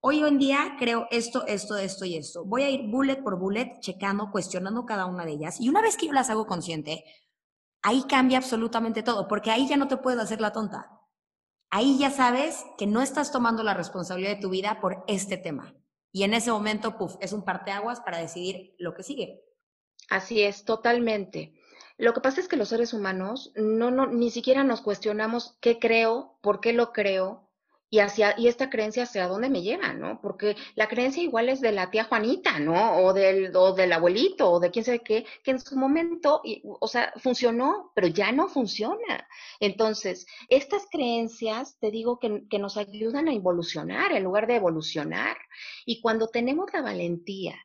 hoy 0.00 0.20
en 0.20 0.38
día 0.38 0.76
creo 0.78 1.06
esto, 1.10 1.46
esto, 1.46 1.76
esto 1.76 2.04
y 2.04 2.16
esto. 2.16 2.44
Voy 2.44 2.62
a 2.62 2.70
ir 2.70 2.90
bullet 2.90 3.22
por 3.22 3.38
bullet, 3.38 3.80
checando, 3.80 4.30
cuestionando 4.30 4.86
cada 4.86 5.06
una 5.06 5.24
de 5.24 5.32
ellas. 5.32 5.60
Y 5.60 5.68
una 5.68 5.82
vez 5.82 5.96
que 5.96 6.06
yo 6.06 6.12
las 6.12 6.30
hago 6.30 6.46
consciente, 6.46 7.04
ahí 7.82 8.04
cambia 8.08 8.38
absolutamente 8.38 9.02
todo, 9.02 9.28
porque 9.28 9.50
ahí 9.50 9.68
ya 9.68 9.76
no 9.76 9.88
te 9.88 9.98
puedes 9.98 10.20
hacer 10.20 10.40
la 10.40 10.52
tonta. 10.52 10.90
Ahí 11.70 11.98
ya 11.98 12.10
sabes 12.10 12.64
que 12.78 12.86
no 12.86 13.02
estás 13.02 13.30
tomando 13.30 13.62
la 13.62 13.74
responsabilidad 13.74 14.34
de 14.34 14.40
tu 14.40 14.50
vida 14.50 14.80
por 14.80 15.04
este 15.06 15.36
tema. 15.36 15.74
Y 16.12 16.24
en 16.24 16.34
ese 16.34 16.50
momento, 16.50 16.96
puff, 16.96 17.16
es 17.20 17.32
un 17.32 17.44
parteaguas 17.44 18.00
para 18.00 18.18
decidir 18.18 18.74
lo 18.78 18.94
que 18.94 19.02
sigue. 19.02 19.44
Así 20.08 20.42
es, 20.42 20.64
totalmente. 20.64 21.54
Lo 21.98 22.14
que 22.14 22.20
pasa 22.20 22.40
es 22.40 22.48
que 22.48 22.56
los 22.56 22.70
seres 22.70 22.94
humanos 22.94 23.52
no, 23.54 23.90
no, 23.90 24.06
ni 24.06 24.30
siquiera 24.30 24.64
nos 24.64 24.80
cuestionamos 24.80 25.58
qué 25.60 25.78
creo, 25.78 26.38
por 26.40 26.60
qué 26.60 26.72
lo 26.72 26.92
creo, 26.92 27.49
y 27.90 27.98
hacia 27.98 28.38
y 28.38 28.46
esta 28.46 28.70
creencia 28.70 29.02
hacia 29.02 29.26
dónde 29.26 29.50
me 29.50 29.62
lleva, 29.62 29.92
¿no? 29.92 30.20
Porque 30.20 30.56
la 30.76 30.88
creencia 30.88 31.22
igual 31.22 31.48
es 31.48 31.60
de 31.60 31.72
la 31.72 31.90
tía 31.90 32.04
Juanita, 32.04 32.60
¿no? 32.60 32.98
O 32.98 33.12
del 33.12 33.54
o 33.56 33.74
del 33.74 33.92
abuelito 33.92 34.50
o 34.50 34.60
de 34.60 34.70
quién 34.70 34.84
sabe 34.84 35.00
qué, 35.00 35.26
que 35.42 35.50
en 35.50 35.60
su 35.60 35.76
momento, 35.76 36.40
o 36.62 36.88
sea, 36.88 37.12
funcionó, 37.16 37.90
pero 37.94 38.06
ya 38.06 38.30
no 38.32 38.48
funciona. 38.48 39.28
Entonces, 39.58 40.26
estas 40.48 40.86
creencias, 40.90 41.76
te 41.80 41.90
digo 41.90 42.18
que, 42.20 42.44
que 42.48 42.58
nos 42.60 42.76
ayudan 42.76 43.28
a 43.28 43.34
evolucionar 43.34 44.12
en 44.12 44.24
lugar 44.24 44.46
de 44.46 44.56
evolucionar. 44.56 45.36
Y 45.84 46.00
cuando 46.00 46.28
tenemos 46.28 46.72
la 46.72 46.82
valentía 46.82 47.56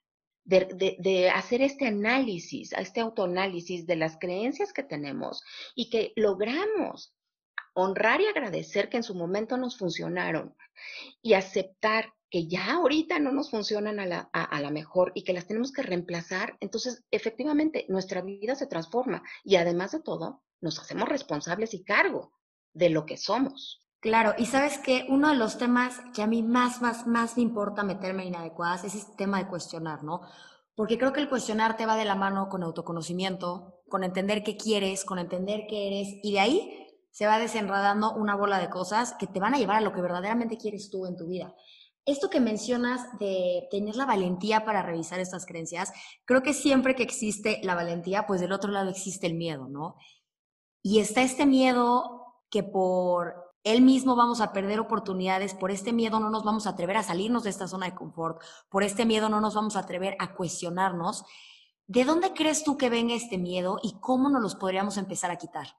de, 0.43 0.65
de, 0.65 0.95
de, 0.99 1.29
hacer 1.29 1.61
este 1.61 1.87
análisis, 1.87 2.73
este 2.73 3.01
autoanálisis 3.01 3.85
de 3.87 3.95
las 3.95 4.17
creencias 4.17 4.73
que 4.73 4.83
tenemos 4.83 5.43
y 5.75 5.89
que 5.89 6.13
logramos 6.15 7.14
honrar 7.75 8.21
y 8.21 8.25
agradecer 8.25 8.89
que 8.89 8.97
en 8.97 9.03
su 9.03 9.13
momento 9.13 9.57
nos 9.57 9.77
funcionaron 9.77 10.55
y 11.21 11.33
aceptar 11.33 12.13
que 12.29 12.47
ya 12.47 12.73
ahorita 12.73 13.19
no 13.19 13.31
nos 13.31 13.51
funcionan 13.51 13.99
a 13.99 14.05
la, 14.05 14.29
a, 14.33 14.59
la 14.59 14.71
mejor 14.71 15.11
y 15.13 15.23
que 15.23 15.33
las 15.33 15.45
tenemos 15.45 15.71
que 15.71 15.83
reemplazar, 15.83 16.57
entonces 16.59 17.03
efectivamente 17.11 17.85
nuestra 17.87 18.21
vida 18.21 18.55
se 18.55 18.65
transforma 18.65 19.23
y 19.43 19.57
además 19.57 19.91
de 19.91 20.01
todo 20.01 20.41
nos 20.61 20.79
hacemos 20.79 21.07
responsables 21.07 21.73
y 21.73 21.83
cargo 21.83 22.31
de 22.73 22.89
lo 22.89 23.05
que 23.05 23.17
somos. 23.17 23.81
Claro, 23.99 24.33
y 24.37 24.45
sabes 24.45 24.77
que 24.79 25.05
uno 25.09 25.29
de 25.29 25.35
los 25.35 25.57
temas 25.57 25.99
que 26.13 26.21
a 26.21 26.27
mí 26.27 26.43
más, 26.43 26.81
más, 26.81 27.07
más 27.07 27.37
me 27.37 27.43
importa 27.43 27.83
meterme 27.83 28.25
inadecuadas 28.25 28.83
es 28.83 28.95
este 28.95 29.15
tema 29.15 29.39
de 29.39 29.47
cuestionar, 29.47 30.03
¿no? 30.03 30.21
Porque 30.75 30.97
creo 30.97 31.13
que 31.13 31.21
el 31.21 31.29
cuestionar 31.29 31.77
te 31.77 31.85
va 31.85 31.95
de 31.95 32.05
la 32.05 32.15
mano 32.15 32.49
con 32.49 32.63
autoconocimiento, 32.63 33.81
con 33.89 34.03
entender 34.03 34.43
qué 34.43 34.57
quieres, 34.57 35.05
con 35.05 35.19
entender 35.19 35.61
qué 35.67 35.87
eres, 35.87 36.19
y 36.21 36.33
de 36.33 36.39
ahí 36.39 36.84
se 37.15 37.27
va 37.27 37.39
desenredando 37.39 38.13
una 38.13 38.35
bola 38.35 38.59
de 38.59 38.69
cosas 38.69 39.13
que 39.17 39.25
te 39.25 39.39
van 39.39 39.53
a 39.53 39.57
llevar 39.57 39.77
a 39.77 39.81
lo 39.81 39.93
que 39.93 40.01
verdaderamente 40.01 40.57
quieres 40.57 40.89
tú 40.89 41.05
en 41.05 41.15
tu 41.15 41.27
vida. 41.27 41.55
Esto 42.03 42.29
que 42.29 42.41
mencionas 42.41 43.07
de 43.19 43.69
tener 43.71 43.95
la 43.95 44.05
valentía 44.05 44.65
para 44.65 44.81
revisar 44.81 45.21
estas 45.21 45.45
creencias, 45.45 45.93
creo 46.25 46.43
que 46.43 46.53
siempre 46.53 46.93
que 46.93 47.03
existe 47.03 47.61
la 47.63 47.73
valentía, 47.73 48.27
pues 48.27 48.41
del 48.41 48.51
otro 48.51 48.69
lado 48.69 48.89
existe 48.89 49.27
el 49.27 49.35
miedo, 49.35 49.69
¿no? 49.69 49.95
Y 50.81 50.99
está 50.99 51.21
este 51.21 51.45
miedo 51.45 52.35
que 52.49 52.63
por 52.63 53.53
él 53.63 53.81
mismo 53.81 54.17
vamos 54.17 54.41
a 54.41 54.51
perder 54.51 54.81
oportunidades, 54.81 55.53
por 55.53 55.71
este 55.71 55.93
miedo 55.93 56.19
no 56.19 56.29
nos 56.29 56.43
vamos 56.43 56.67
a 56.67 56.71
atrever 56.71 56.97
a 56.97 57.03
salirnos 57.03 57.43
de 57.43 57.49
esta 57.49 57.69
zona 57.69 57.85
de 57.85 57.95
confort, 57.95 58.41
por 58.67 58.83
este 58.83 59.05
miedo 59.05 59.29
no 59.29 59.39
nos 59.39 59.55
vamos 59.55 59.77
a 59.77 59.79
atrever 59.79 60.17
a 60.19 60.35
cuestionarnos. 60.35 61.23
¿De 61.87 62.03
dónde 62.03 62.33
crees 62.33 62.65
tú 62.65 62.75
que 62.75 62.89
venga 62.89 63.15
este 63.15 63.37
miedo 63.37 63.79
y 63.81 64.01
cómo 64.01 64.29
nos 64.29 64.41
los 64.41 64.55
podríamos 64.55 64.97
empezar 64.97 65.31
a 65.31 65.37
quitar? 65.37 65.77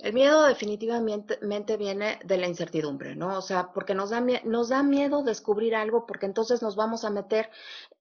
El 0.00 0.12
miedo 0.12 0.44
definitivamente 0.44 1.76
viene 1.76 2.18
de 2.24 2.36
la 2.36 2.48
incertidumbre, 2.48 3.16
¿no? 3.16 3.38
O 3.38 3.42
sea, 3.42 3.72
porque 3.72 3.94
nos 3.94 4.10
da, 4.10 4.20
nos 4.44 4.68
da 4.68 4.82
miedo 4.82 5.22
descubrir 5.22 5.74
algo 5.74 6.06
porque 6.06 6.26
entonces 6.26 6.60
nos 6.60 6.76
vamos 6.76 7.04
a 7.04 7.10
meter 7.10 7.50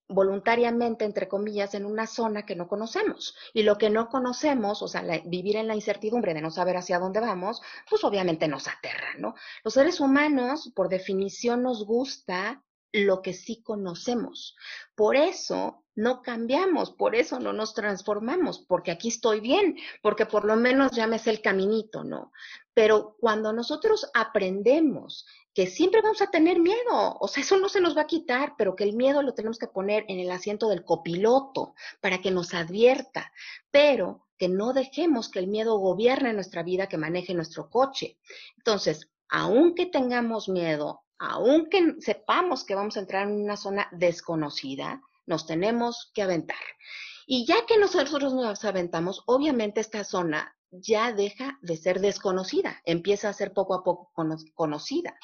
voluntariamente, 0.08 1.06
entre 1.06 1.28
comillas, 1.28 1.74
en 1.74 1.86
una 1.86 2.06
zona 2.06 2.46
que 2.46 2.56
no 2.56 2.68
conocemos. 2.68 3.36
Y 3.54 3.64
lo 3.64 3.78
que 3.78 3.90
no 3.90 4.10
conocemos, 4.10 4.82
o 4.82 4.88
sea, 4.88 5.04
vivir 5.26 5.56
en 5.56 5.68
la 5.68 5.76
incertidumbre 5.76 6.34
de 6.34 6.42
no 6.42 6.52
saber 6.52 6.78
hacia 6.78 7.00
dónde 7.00 7.22
vamos, 7.22 7.62
pues 7.90 8.04
obviamente 8.04 8.48
nos 8.48 8.68
aterra, 8.68 9.16
¿no? 9.18 9.36
Los 9.64 9.74
seres 9.74 10.00
humanos, 10.00 10.72
por 10.76 10.90
definición, 10.90 11.64
nos 11.64 11.86
gusta 11.86 12.64
lo 12.92 13.22
que 13.22 13.34
sí 13.34 13.62
conocemos. 13.62 14.56
Por 14.96 15.16
eso 15.16 15.85
no 15.96 16.22
cambiamos, 16.22 16.92
por 16.92 17.16
eso 17.16 17.40
no 17.40 17.54
nos 17.54 17.74
transformamos, 17.74 18.60
porque 18.60 18.92
aquí 18.92 19.08
estoy 19.08 19.40
bien, 19.40 19.78
porque 20.02 20.26
por 20.26 20.46
lo 20.46 20.56
menos 20.56 20.92
ya 20.92 21.08
me 21.08 21.20
sé 21.20 21.32
el 21.32 21.42
caminito, 21.42 22.04
¿no? 22.04 22.32
Pero 22.74 23.16
cuando 23.20 23.54
nosotros 23.54 24.10
aprendemos 24.14 25.26
que 25.54 25.68
siempre 25.68 26.02
vamos 26.02 26.22
a 26.22 26.30
tener 26.30 26.60
miedo, 26.60 27.18
o 27.18 27.28
sea, 27.30 27.42
eso 27.42 27.58
no 27.58 27.70
se 27.70 27.80
nos 27.80 27.96
va 27.96 28.02
a 28.02 28.08
quitar, 28.08 28.56
pero 28.58 28.76
que 28.76 28.84
el 28.84 28.94
miedo 28.94 29.22
lo 29.22 29.34
tenemos 29.34 29.58
que 29.58 29.68
poner 29.68 30.04
en 30.10 30.20
el 30.20 30.30
asiento 30.30 30.68
del 30.68 30.84
copiloto 30.84 31.76
para 32.02 32.20
que 32.22 32.30
nos 32.30 32.54
advierta, 32.54 33.32
pero 33.72 34.28
que 34.38 34.50
no 34.50 34.74
dejemos 34.74 35.30
que 35.30 35.40
el 35.40 35.48
miedo 35.48 35.78
gobierne 35.78 36.34
nuestra 36.34 36.62
vida, 36.62 36.88
que 36.88 36.98
maneje 36.98 37.34
nuestro 37.34 37.70
coche. 37.70 38.18
Entonces, 38.58 39.10
aunque 39.30 39.86
tengamos 39.86 40.50
miedo, 40.50 41.04
aunque 41.18 41.96
sepamos 42.00 42.66
que 42.66 42.76
vamos 42.76 42.98
a 42.98 43.00
entrar 43.00 43.28
en 43.28 43.42
una 43.42 43.56
zona 43.56 43.88
desconocida, 43.94 45.02
nos 45.26 45.46
tenemos 45.46 46.12
que 46.14 46.22
aventar. 46.22 46.58
Y 47.28 47.46
ya 47.46 47.66
que 47.66 47.78
nosotros 47.78 48.34
nos 48.34 48.64
aventamos, 48.66 49.24
obviamente 49.26 49.82
esta 49.82 50.04
zona 50.04 50.56
ya 50.72 51.12
deja 51.12 51.58
de 51.62 51.78
ser 51.78 52.00
desconocida, 52.00 52.82
empieza 52.86 53.30
a 53.30 53.34
ser 53.34 53.54
poco 53.54 53.74
a 53.74 53.84
poco 53.84 54.12
conocida. 54.54 55.18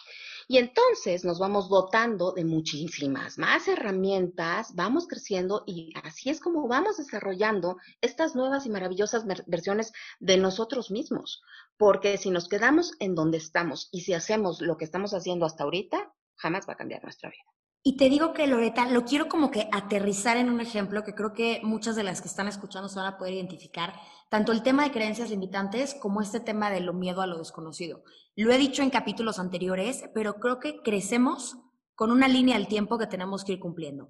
Y 0.48 0.58
entonces 0.58 1.24
nos 1.24 1.40
vamos 1.40 1.70
dotando 1.70 2.32
de 2.32 2.44
muchísimas 2.44 3.38
más 3.38 3.68
herramientas, 3.68 4.74
vamos 4.76 5.08
creciendo 5.08 5.64
y 5.66 5.94
así 6.04 6.30
es 6.30 6.40
como 6.40 6.68
vamos 6.68 6.98
desarrollando 6.98 7.78
estas 8.02 8.36
nuevas 8.36 8.66
y 8.66 8.70
maravillosas 8.70 9.26
versiones 9.46 9.94
de 10.20 10.38
nosotros 10.38 10.92
mismos. 10.92 11.42
Porque 11.78 12.18
si 12.18 12.32
nos 12.32 12.50
quedamos 12.50 12.94
en 13.00 13.16
donde 13.16 13.38
estamos 13.38 13.90
y 13.92 14.02
si 14.02 14.14
hacemos 14.14 14.62
lo 14.62 14.78
que 14.78 14.86
estamos 14.86 15.14
haciendo 15.14 15.46
hasta 15.46 15.64
ahorita, 15.64 16.14
jamás 16.36 16.68
va 16.68 16.74
a 16.74 16.78
cambiar 16.78 17.04
nuestra 17.04 17.30
vida. 17.30 17.61
Y 17.84 17.98
te 17.98 18.10
digo 18.10 18.32
que, 18.34 18.46
Loreta, 18.46 18.88
lo 18.88 19.06
quiero 19.06 19.28
como 19.28 19.50
que 19.50 19.68
aterrizar 19.72 20.38
en 20.38 20.50
un 20.50 20.62
ejemplo 20.62 21.04
que 21.04 21.16
creo 21.16 21.34
que 21.34 21.62
muchas 21.64 21.96
de 21.96 22.04
las 22.04 22.22
que 22.22 22.28
están 22.28 22.48
escuchando 22.48 22.88
se 22.90 23.00
van 23.00 23.12
a 23.12 23.18
poder 23.18 23.34
identificar, 23.34 23.94
tanto 24.30 24.52
el 24.52 24.62
tema 24.62 24.84
de 24.84 24.92
creencias 24.92 25.32
limitantes 25.32 25.96
como 25.96 26.22
este 26.22 26.40
tema 26.40 26.70
de 26.70 26.82
lo 26.82 26.94
miedo 26.94 27.24
a 27.24 27.28
lo 27.28 27.40
desconocido. 27.40 28.04
Lo 28.36 28.54
he 28.54 28.60
dicho 28.60 28.84
en 28.84 28.92
capítulos 28.92 29.40
anteriores, 29.40 30.04
pero 30.14 30.36
creo 30.36 30.60
que 30.60 30.82
crecemos 30.84 31.58
con 31.96 32.12
una 32.12 32.28
línea 32.28 32.56
del 32.56 32.68
tiempo 32.68 33.00
que 33.00 33.08
tenemos 33.08 33.44
que 33.44 33.54
ir 33.54 33.60
cumpliendo. 33.60 34.10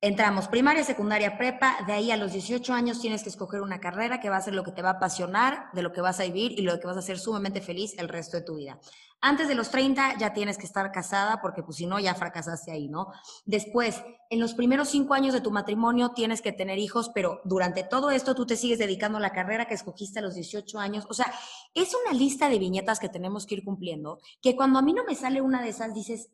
Entramos 0.00 0.46
primaria, 0.46 0.84
secundaria, 0.84 1.36
prepa, 1.36 1.78
de 1.84 1.92
ahí 1.92 2.12
a 2.12 2.16
los 2.16 2.32
18 2.32 2.72
años 2.72 3.00
tienes 3.00 3.24
que 3.24 3.30
escoger 3.30 3.62
una 3.62 3.80
carrera 3.80 4.20
que 4.20 4.30
va 4.30 4.36
a 4.36 4.40
ser 4.40 4.54
lo 4.54 4.62
que 4.62 4.70
te 4.70 4.80
va 4.80 4.90
a 4.90 4.92
apasionar, 4.92 5.72
de 5.72 5.82
lo 5.82 5.92
que 5.92 6.00
vas 6.00 6.20
a 6.20 6.22
vivir 6.22 6.52
y 6.52 6.62
lo 6.62 6.78
que 6.78 6.86
vas 6.86 6.96
a 6.96 7.02
ser 7.02 7.18
sumamente 7.18 7.60
feliz 7.60 7.98
el 7.98 8.08
resto 8.08 8.36
de 8.36 8.44
tu 8.44 8.54
vida. 8.58 8.78
Antes 9.20 9.48
de 9.48 9.56
los 9.56 9.70
30 9.70 10.16
ya 10.16 10.32
tienes 10.32 10.56
que 10.56 10.66
estar 10.66 10.92
casada 10.92 11.40
porque 11.42 11.64
pues 11.64 11.78
si 11.78 11.86
no 11.86 11.98
ya 11.98 12.14
fracasaste 12.14 12.70
ahí, 12.70 12.88
¿no? 12.88 13.08
Después, 13.44 14.00
en 14.30 14.38
los 14.38 14.54
primeros 14.54 14.88
cinco 14.88 15.14
años 15.14 15.34
de 15.34 15.40
tu 15.40 15.50
matrimonio 15.50 16.10
tienes 16.10 16.42
que 16.42 16.52
tener 16.52 16.78
hijos, 16.78 17.10
pero 17.12 17.40
durante 17.42 17.82
todo 17.82 18.12
esto 18.12 18.36
tú 18.36 18.46
te 18.46 18.54
sigues 18.54 18.78
dedicando 18.78 19.18
a 19.18 19.20
la 19.20 19.32
carrera 19.32 19.66
que 19.66 19.74
escogiste 19.74 20.20
a 20.20 20.22
los 20.22 20.36
18 20.36 20.78
años. 20.78 21.06
O 21.10 21.14
sea, 21.14 21.26
es 21.74 21.92
una 22.04 22.16
lista 22.16 22.48
de 22.48 22.60
viñetas 22.60 23.00
que 23.00 23.08
tenemos 23.08 23.46
que 23.46 23.56
ir 23.56 23.64
cumpliendo, 23.64 24.20
que 24.40 24.54
cuando 24.54 24.78
a 24.78 24.82
mí 24.82 24.92
no 24.92 25.02
me 25.02 25.16
sale 25.16 25.40
una 25.40 25.60
de 25.60 25.70
esas 25.70 25.92
dices, 25.92 26.30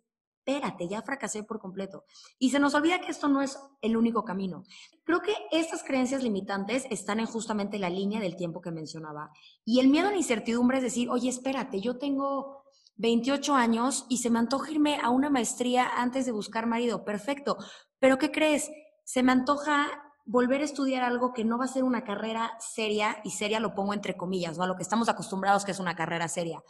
espérate, 0.47 0.89
ya 0.89 1.03
fracasé 1.03 1.43
por 1.43 1.59
completo. 1.59 2.05
Y 2.39 2.51
se 2.51 2.59
nos 2.59 2.75
olvida 2.75 3.01
que 3.01 3.11
esto 3.11 3.29
no 3.29 3.41
es 3.41 3.59
el 3.81 3.97
único 3.97 4.25
camino. 4.25 4.65
Creo 5.05 5.21
que 5.21 5.35
estas 5.51 5.83
creencias 5.83 6.23
limitantes 6.23 6.87
están 6.91 7.19
en 7.21 7.27
justamente 7.27 7.79
la 7.79 7.89
línea 7.89 8.21
del 8.21 8.37
tiempo 8.37 8.61
que 8.61 8.71
mencionaba. 8.71 9.31
Y 9.65 9.81
el 9.81 9.89
miedo 9.89 10.09
a 10.09 10.11
la 10.11 10.19
incertidumbre 10.19 10.79
es 10.79 10.85
decir, 10.85 11.09
oye, 11.09 11.31
espérate, 11.31 11.81
yo 11.81 11.97
tengo 11.97 12.65
28 12.97 13.55
años 13.55 14.05
y 14.09 14.19
se 14.19 14.31
me 14.31 14.39
antoja 14.39 14.71
irme 14.71 14.99
a 15.03 15.09
una 15.09 15.31
maestría 15.31 15.89
antes 15.97 16.27
de 16.27 16.33
buscar 16.33 16.67
marido. 16.67 17.05
Perfecto. 17.05 17.57
Pero 17.99 18.19
¿qué 18.19 18.31
crees? 18.31 18.71
Se 19.05 19.23
me 19.23 19.33
antoja 19.33 19.89
volver 20.27 20.61
a 20.61 20.65
estudiar 20.65 21.05
algo 21.05 21.33
que 21.33 21.45
no 21.45 21.59
va 21.59 21.65
a 21.65 21.69
ser 21.69 21.85
una 21.85 22.05
carrera 22.05 22.53
seria, 22.59 23.19
y 23.25 23.31
seria 23.31 23.61
lo 23.61 23.75
pongo 23.75 23.93
entre 23.95 24.17
comillas, 24.17 24.57
¿no? 24.57 24.65
A 24.65 24.67
lo 24.67 24.77
que 24.77 24.83
estamos 24.83 25.09
acostumbrados 25.09 25.65
que 25.65 25.73
es 25.73 25.81
una 25.81 25.97
carrera 25.97 26.29
seria 26.29 26.63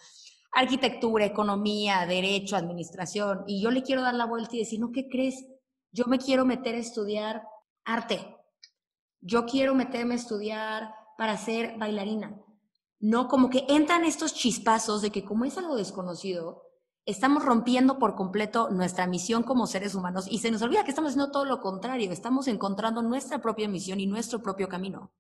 arquitectura, 0.55 1.25
economía, 1.25 2.07
derecho, 2.07 2.57
administración, 2.57 3.45
y 3.47 3.61
yo 3.61 3.71
le 3.71 3.83
quiero 3.83 4.03
dar 4.03 4.15
la 4.15 4.27
vuelta 4.27 4.57
y 4.57 4.61
decir, 4.61 4.81
no, 4.81 4.93
¿qué 4.93 5.09
crees? 5.09 5.45
Yo 5.93 6.05
me 6.07 6.19
quiero 6.19 6.45
meter 6.45 6.75
a 6.75 6.79
estudiar 6.79 7.43
arte. 7.85 8.37
Yo 9.21 9.47
quiero 9.47 9.75
meterme 9.75 10.15
a 10.15 10.19
estudiar 10.19 10.95
para 11.17 11.37
ser 11.37 11.77
bailarina. 11.79 12.41
No, 13.01 13.29
como 13.29 13.51
que 13.51 13.67
entran 13.69 14.05
estos 14.05 14.35
chispazos 14.35 15.03
de 15.03 15.11
que 15.11 15.25
como 15.25 15.45
es 15.45 15.59
algo 15.59 15.77
desconocido, 15.77 16.63
estamos 17.07 17.45
rompiendo 17.45 17.99
por 17.99 18.15
completo 18.15 18.71
nuestra 18.71 19.07
misión 19.07 19.43
como 19.43 19.67
seres 19.67 19.95
humanos 19.95 20.27
y 20.31 20.39
se 20.39 20.51
nos 20.51 20.63
olvida 20.63 20.85
que 20.85 20.91
estamos 20.91 21.11
haciendo 21.11 21.31
todo 21.31 21.45
lo 21.45 21.61
contrario, 21.61 22.11
estamos 22.13 22.49
encontrando 22.49 23.03
nuestra 23.03 23.41
propia 23.41 23.69
misión 23.69 24.01
y 24.01 24.07
nuestro 24.07 24.43
propio 24.43 24.69
camino. 24.69 25.13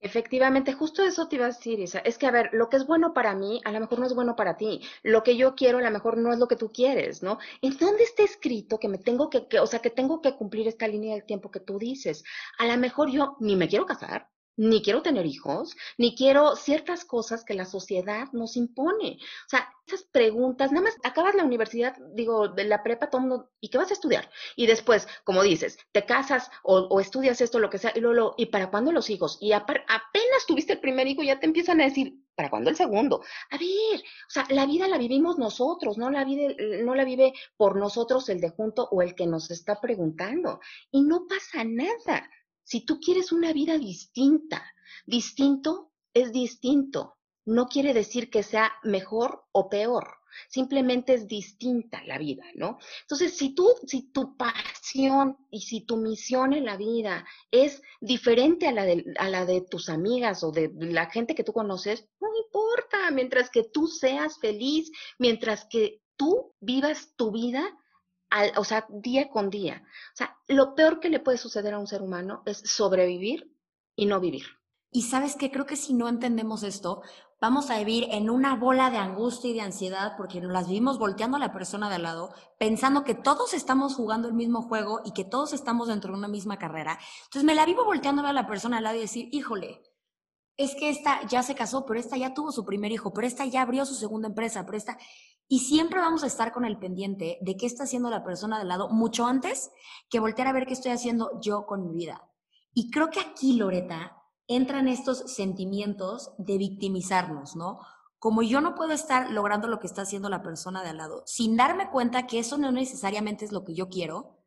Efectivamente, 0.00 0.72
justo 0.72 1.02
eso 1.04 1.28
te 1.28 1.36
iba 1.36 1.44
a 1.44 1.48
decir, 1.48 1.78
Isa. 1.80 1.98
Es 2.00 2.18
que, 2.18 2.26
a 2.26 2.30
ver, 2.32 2.50
lo 2.52 2.68
que 2.68 2.76
es 2.76 2.86
bueno 2.86 3.12
para 3.14 3.34
mí, 3.34 3.60
a 3.64 3.70
lo 3.72 3.78
mejor 3.80 3.98
no 4.00 4.06
es 4.06 4.14
bueno 4.14 4.34
para 4.36 4.56
ti. 4.56 4.80
Lo 5.04 5.22
que 5.24 5.36
yo 5.36 5.54
quiero, 5.56 5.78
a 5.78 5.82
lo 5.82 5.90
mejor 5.90 6.16
no 6.18 6.32
es 6.32 6.38
lo 6.38 6.46
que 6.48 6.56
tú 6.56 6.70
quieres, 6.72 7.22
¿no? 7.22 7.38
¿En 7.62 7.76
dónde 7.76 8.02
está 8.04 8.22
escrito 8.24 8.78
que 8.78 8.88
me 8.88 8.98
tengo 8.98 9.28
que, 9.30 9.46
que, 9.48 9.60
o 9.60 9.66
sea, 9.66 9.80
que 9.80 9.90
tengo 9.90 10.20
que 10.20 10.34
cumplir 10.36 10.66
esta 10.68 10.86
línea 10.88 11.14
del 11.14 11.24
tiempo 11.26 11.50
que 11.50 11.60
tú 11.60 11.78
dices? 11.78 12.24
A 12.58 12.66
lo 12.66 12.76
mejor 12.76 13.10
yo 13.10 13.36
ni 13.40 13.56
me 13.56 13.68
quiero 13.68 13.86
casar, 13.86 14.28
ni 14.58 14.82
quiero 14.82 15.02
tener 15.02 15.24
hijos, 15.24 15.76
ni 15.96 16.14
quiero 16.16 16.56
ciertas 16.56 17.04
cosas 17.04 17.44
que 17.44 17.54
la 17.54 17.64
sociedad 17.64 18.28
nos 18.32 18.56
impone. 18.56 19.18
O 19.46 19.48
sea, 19.48 19.72
esas 19.86 20.02
preguntas, 20.02 20.72
nada 20.72 20.84
más 20.84 20.96
acabas 21.04 21.34
la 21.34 21.44
universidad, 21.44 21.96
digo, 22.12 22.48
de 22.48 22.64
la 22.64 22.82
prepa, 22.82 23.08
todo 23.08 23.22
mundo, 23.22 23.50
¿y 23.60 23.68
qué 23.68 23.78
vas 23.78 23.90
a 23.90 23.94
estudiar? 23.94 24.28
Y 24.56 24.66
después, 24.66 25.06
como 25.24 25.42
dices, 25.42 25.78
te 25.92 26.04
casas 26.04 26.50
o, 26.62 27.00
estudias 27.00 27.40
esto, 27.40 27.60
lo 27.60 27.70
que 27.70 27.78
sea, 27.78 27.92
y 27.94 28.00
luego, 28.00 28.34
¿y 28.36 28.46
para 28.46 28.68
cuándo 28.68 28.92
los 28.92 29.08
hijos? 29.10 29.38
Y 29.40 29.52
apenas 29.52 30.46
tuviste 30.46 30.74
el 30.74 30.80
primer 30.80 31.06
hijo, 31.06 31.22
ya 31.22 31.38
te 31.38 31.46
empiezan 31.46 31.80
a 31.80 31.84
decir, 31.84 32.14
¿para 32.34 32.50
cuándo 32.50 32.68
el 32.68 32.76
segundo? 32.76 33.22
A 33.50 33.58
ver, 33.58 34.00
o 34.00 34.30
sea, 34.30 34.44
la 34.50 34.66
vida 34.66 34.88
la 34.88 34.98
vivimos 34.98 35.38
nosotros, 35.38 35.98
no 35.98 36.10
la, 36.10 36.24
vive, 36.24 36.56
no 36.82 36.94
la 36.94 37.04
vive 37.04 37.32
por 37.56 37.76
nosotros 37.76 38.28
el 38.28 38.40
de 38.40 38.50
junto 38.50 38.88
o 38.90 39.02
el 39.02 39.14
que 39.14 39.26
nos 39.26 39.50
está 39.50 39.80
preguntando. 39.80 40.60
Y 40.90 41.02
no 41.02 41.26
pasa 41.28 41.64
nada. 41.64 42.28
Si 42.68 42.82
tú 42.82 43.00
quieres 43.00 43.32
una 43.32 43.54
vida 43.54 43.78
distinta, 43.78 44.62
distinto 45.06 45.90
es 46.12 46.32
distinto. 46.32 47.16
No 47.46 47.66
quiere 47.66 47.94
decir 47.94 48.28
que 48.28 48.42
sea 48.42 48.70
mejor 48.82 49.46
o 49.52 49.70
peor. 49.70 50.18
Simplemente 50.50 51.14
es 51.14 51.26
distinta 51.26 52.04
la 52.04 52.18
vida, 52.18 52.44
¿no? 52.56 52.76
Entonces, 53.00 53.34
si 53.34 53.54
tú, 53.54 53.70
si 53.86 54.12
tu 54.12 54.36
pasión 54.36 55.38
y 55.50 55.62
si 55.62 55.80
tu 55.86 55.96
misión 55.96 56.52
en 56.52 56.66
la 56.66 56.76
vida 56.76 57.24
es 57.50 57.80
diferente 58.02 58.68
a 58.68 58.72
la 58.72 58.84
de, 58.84 59.14
a 59.18 59.30
la 59.30 59.46
de 59.46 59.62
tus 59.62 59.88
amigas 59.88 60.44
o 60.44 60.52
de 60.52 60.70
la 60.78 61.06
gente 61.06 61.34
que 61.34 61.44
tú 61.44 61.54
conoces, 61.54 62.06
no 62.20 62.28
importa, 62.44 63.10
mientras 63.12 63.48
que 63.48 63.62
tú 63.62 63.86
seas 63.86 64.38
feliz, 64.40 64.92
mientras 65.18 65.64
que 65.64 66.02
tú 66.18 66.52
vivas 66.60 67.14
tu 67.16 67.32
vida 67.32 67.77
o 68.56 68.64
sea, 68.64 68.86
día 68.88 69.30
con 69.30 69.50
día. 69.50 69.82
O 70.14 70.16
sea, 70.16 70.36
lo 70.46 70.74
peor 70.74 71.00
que 71.00 71.08
le 71.08 71.20
puede 71.20 71.38
suceder 71.38 71.74
a 71.74 71.78
un 71.78 71.86
ser 71.86 72.02
humano 72.02 72.42
es 72.46 72.58
sobrevivir 72.58 73.54
y 73.96 74.06
no 74.06 74.20
vivir. 74.20 74.44
Y 74.90 75.02
sabes 75.02 75.36
que 75.36 75.50
creo 75.50 75.66
que 75.66 75.76
si 75.76 75.92
no 75.92 76.08
entendemos 76.08 76.62
esto, 76.62 77.02
vamos 77.40 77.70
a 77.70 77.78
vivir 77.78 78.08
en 78.10 78.30
una 78.30 78.56
bola 78.56 78.90
de 78.90 78.96
angustia 78.96 79.50
y 79.50 79.54
de 79.54 79.60
ansiedad 79.60 80.14
porque 80.16 80.40
nos 80.40 80.52
las 80.52 80.66
vivimos 80.66 80.98
volteando 80.98 81.36
a 81.36 81.40
la 81.40 81.52
persona 81.52 81.88
de 81.88 81.96
al 81.96 82.02
lado, 82.02 82.34
pensando 82.58 83.04
que 83.04 83.14
todos 83.14 83.54
estamos 83.54 83.94
jugando 83.94 84.28
el 84.28 84.34
mismo 84.34 84.62
juego 84.62 85.02
y 85.04 85.12
que 85.12 85.24
todos 85.24 85.52
estamos 85.52 85.88
dentro 85.88 86.12
de 86.12 86.18
una 86.18 86.28
misma 86.28 86.58
carrera. 86.58 86.98
Entonces 87.24 87.44
me 87.44 87.54
la 87.54 87.66
vivo 87.66 87.84
volteándole 87.84 88.28
a 88.28 88.32
la 88.32 88.46
persona 88.46 88.76
de 88.76 88.78
al 88.78 88.84
lado 88.84 88.96
y 88.96 89.00
decir, 89.00 89.28
híjole, 89.32 89.82
es 90.58 90.74
que 90.74 90.90
esta 90.90 91.24
ya 91.28 91.42
se 91.44 91.54
casó, 91.54 91.86
pero 91.86 92.00
esta 92.00 92.16
ya 92.16 92.34
tuvo 92.34 92.50
su 92.50 92.64
primer 92.64 92.90
hijo, 92.90 93.12
pero 93.14 93.26
esta 93.26 93.46
ya 93.46 93.62
abrió 93.62 93.86
su 93.86 93.94
segunda 93.94 94.28
empresa, 94.28 94.66
pero 94.66 94.76
esta... 94.76 94.98
Y 95.46 95.60
siempre 95.60 96.00
vamos 96.00 96.24
a 96.24 96.26
estar 96.26 96.52
con 96.52 96.64
el 96.66 96.78
pendiente 96.78 97.38
de 97.40 97.56
qué 97.56 97.64
está 97.64 97.84
haciendo 97.84 98.10
la 98.10 98.24
persona 98.24 98.58
de 98.58 98.64
lado 98.66 98.90
mucho 98.90 99.24
antes 99.24 99.70
que 100.10 100.20
voltear 100.20 100.48
a 100.48 100.52
ver 100.52 100.66
qué 100.66 100.74
estoy 100.74 100.90
haciendo 100.90 101.40
yo 101.40 101.64
con 101.64 101.86
mi 101.86 101.94
vida. 101.94 102.28
Y 102.74 102.90
creo 102.90 103.08
que 103.08 103.20
aquí, 103.20 103.54
Loreta, 103.54 104.20
entran 104.48 104.88
estos 104.88 105.32
sentimientos 105.32 106.32
de 106.38 106.58
victimizarnos, 106.58 107.54
¿no? 107.54 107.78
Como 108.18 108.42
yo 108.42 108.60
no 108.60 108.74
puedo 108.74 108.92
estar 108.92 109.30
logrando 109.30 109.68
lo 109.68 109.78
que 109.78 109.86
está 109.86 110.02
haciendo 110.02 110.28
la 110.28 110.42
persona 110.42 110.82
de 110.82 110.90
al 110.90 110.96
lado, 110.96 111.22
sin 111.24 111.56
darme 111.56 111.88
cuenta 111.88 112.26
que 112.26 112.40
eso 112.40 112.58
no 112.58 112.72
necesariamente 112.72 113.44
es 113.44 113.52
lo 113.52 113.64
que 113.64 113.74
yo 113.74 113.88
quiero, 113.88 114.38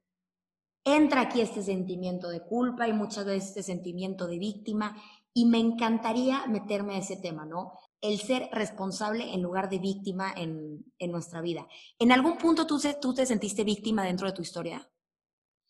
entra 0.83 1.21
aquí 1.21 1.41
este 1.41 1.63
sentimiento 1.63 2.29
de 2.29 2.41
culpa 2.41 2.87
y 2.87 2.93
muchas 2.93 3.25
veces 3.25 3.49
este 3.49 3.63
sentimiento 3.63 4.27
de 4.27 4.39
víctima 4.39 5.01
y 5.33 5.45
me 5.45 5.59
encantaría 5.59 6.45
meterme 6.47 6.95
a 6.95 6.99
ese 6.99 7.17
tema, 7.17 7.45
¿no? 7.45 7.73
El 8.01 8.19
ser 8.19 8.49
responsable 8.51 9.33
en 9.33 9.41
lugar 9.41 9.69
de 9.69 9.79
víctima 9.79 10.33
en, 10.35 10.83
en 10.97 11.11
nuestra 11.11 11.41
vida. 11.41 11.67
¿En 11.99 12.11
algún 12.11 12.37
punto 12.37 12.67
tú, 12.67 12.79
tú 13.01 13.13
te 13.13 13.25
sentiste 13.25 13.63
víctima 13.63 14.03
dentro 14.03 14.27
de 14.27 14.33
tu 14.33 14.41
historia? 14.41 14.89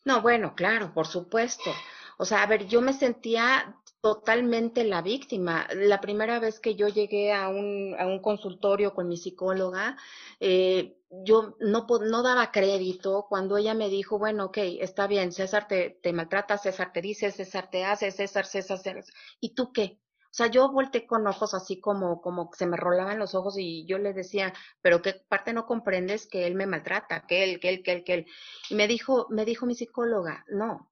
No, 0.06 0.21
bueno, 0.21 0.56
claro, 0.56 0.93
por 0.93 1.08
supuesto. 1.08 1.71
O 2.17 2.26
sea, 2.26 2.41
a 2.41 2.47
ver, 2.47 2.67
yo 2.67 2.82
me 2.82 2.93
sentía 2.93 3.81
totalmente 4.01 4.83
la 4.83 5.01
víctima. 5.01 5.67
La 5.75 6.01
primera 6.01 6.39
vez 6.39 6.59
que 6.59 6.75
yo 6.75 6.87
llegué 6.87 7.33
a 7.33 7.49
un, 7.49 7.95
a 7.99 8.07
un 8.07 8.19
consultorio 8.19 8.93
con 8.93 9.07
mi 9.07 9.17
psicóloga, 9.17 9.97
eh, 10.39 10.97
yo 11.23 11.55
no, 11.59 11.85
no 11.87 12.23
daba 12.23 12.51
crédito 12.51 13.27
cuando 13.29 13.57
ella 13.57 13.73
me 13.73 13.89
dijo, 13.89 14.17
bueno, 14.17 14.45
ok, 14.45 14.57
está 14.79 15.07
bien, 15.07 15.31
César 15.31 15.67
te, 15.67 15.99
te 16.01 16.13
maltrata, 16.13 16.57
César 16.57 16.91
te 16.93 17.01
dice, 17.01 17.31
César 17.31 17.69
te 17.69 17.85
hace, 17.85 18.11
César, 18.11 18.45
César, 18.45 18.79
César. 18.79 19.03
¿Y 19.39 19.53
tú 19.53 19.71
qué? 19.71 19.99
O 20.31 20.33
sea, 20.33 20.47
yo 20.47 20.71
volteé 20.71 21.05
con 21.05 21.27
ojos 21.27 21.53
así 21.53 21.81
como, 21.81 22.21
como 22.21 22.49
se 22.53 22.65
me 22.65 22.77
rolaban 22.77 23.19
los 23.19 23.35
ojos 23.35 23.57
y 23.57 23.85
yo 23.85 23.97
le 23.97 24.13
decía, 24.13 24.53
pero 24.81 25.01
qué 25.01 25.13
parte 25.27 25.51
no 25.53 25.65
comprendes 25.65 26.25
que 26.25 26.47
él 26.47 26.55
me 26.55 26.65
maltrata, 26.65 27.25
que 27.27 27.43
él, 27.43 27.59
que 27.59 27.69
él, 27.69 27.83
que 27.83 27.91
él, 27.91 28.03
que 28.05 28.13
él. 28.13 28.25
Y 28.69 28.75
me 28.75 28.87
dijo, 28.87 29.27
me 29.29 29.43
dijo 29.43 29.65
mi 29.65 29.75
psicóloga, 29.75 30.45
no, 30.47 30.90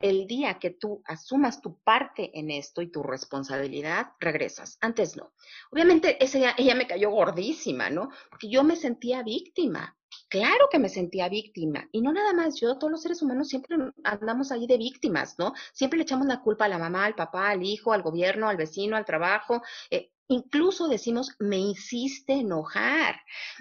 el 0.00 0.26
día 0.26 0.58
que 0.58 0.70
tú 0.70 1.02
asumas 1.04 1.60
tu 1.60 1.78
parte 1.78 2.38
en 2.38 2.50
esto 2.50 2.82
y 2.82 2.90
tu 2.90 3.02
responsabilidad, 3.02 4.12
regresas. 4.20 4.78
Antes 4.80 5.16
no. 5.16 5.32
Obviamente 5.70 6.22
esa, 6.22 6.54
ella 6.56 6.74
me 6.74 6.86
cayó 6.86 7.10
gordísima, 7.10 7.90
¿no? 7.90 8.10
Porque 8.30 8.48
yo 8.48 8.62
me 8.62 8.76
sentía 8.76 9.22
víctima. 9.22 9.96
Claro 10.28 10.68
que 10.70 10.78
me 10.78 10.88
sentía 10.88 11.28
víctima. 11.28 11.88
Y 11.90 12.00
no 12.02 12.12
nada 12.12 12.32
más 12.32 12.60
yo, 12.60 12.78
todos 12.78 12.90
los 12.90 13.02
seres 13.02 13.22
humanos 13.22 13.48
siempre 13.48 13.76
andamos 14.04 14.52
ahí 14.52 14.66
de 14.66 14.76
víctimas, 14.76 15.38
¿no? 15.38 15.52
Siempre 15.72 15.98
le 15.98 16.02
echamos 16.02 16.26
la 16.26 16.42
culpa 16.42 16.66
a 16.66 16.68
la 16.68 16.78
mamá, 16.78 17.04
al 17.04 17.14
papá, 17.14 17.50
al 17.50 17.62
hijo, 17.62 17.92
al 17.92 18.02
gobierno, 18.02 18.48
al 18.48 18.56
vecino, 18.56 18.96
al 18.96 19.04
trabajo. 19.04 19.62
Eh, 19.90 20.12
incluso 20.28 20.86
decimos, 20.86 21.34
me 21.38 21.58
hiciste 21.58 22.34
enojar. 22.34 23.16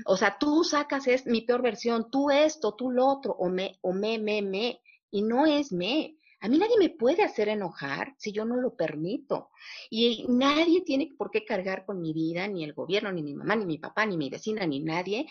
O 0.05 0.17
sea, 0.17 0.37
tú 0.37 0.63
sacas 0.63 1.07
es 1.07 1.25
mi 1.25 1.41
peor 1.41 1.61
versión, 1.61 2.11
tú 2.11 2.29
esto, 2.29 2.75
tú 2.75 2.91
lo 2.91 3.07
otro, 3.07 3.33
o 3.33 3.49
me, 3.49 3.79
o 3.81 3.93
me, 3.93 4.19
me, 4.19 4.41
me. 4.41 4.81
Y 5.09 5.21
no 5.21 5.45
es 5.45 5.71
me. 5.71 6.17
A 6.47 6.49
mí 6.49 6.59
nadie 6.59 6.77
me 6.79 6.89
puede 6.89 7.23
hacer 7.23 7.49
enojar 7.49 8.15
si 8.17 8.31
yo 8.31 8.45
no 8.45 8.55
lo 8.55 8.73
permito. 8.73 9.49
Y 9.89 10.25
nadie 10.29 10.79
tiene 10.79 11.13
por 11.17 11.29
qué 11.29 11.43
cargar 11.43 11.85
con 11.85 11.99
mi 11.99 12.13
vida, 12.13 12.47
ni 12.47 12.63
el 12.63 12.71
gobierno, 12.71 13.11
ni 13.11 13.21
mi 13.21 13.33
mamá, 13.33 13.57
ni 13.57 13.65
mi 13.65 13.79
papá, 13.79 14.05
ni 14.05 14.15
mi 14.15 14.29
vecina, 14.29 14.65
ni 14.65 14.79
nadie. 14.79 15.27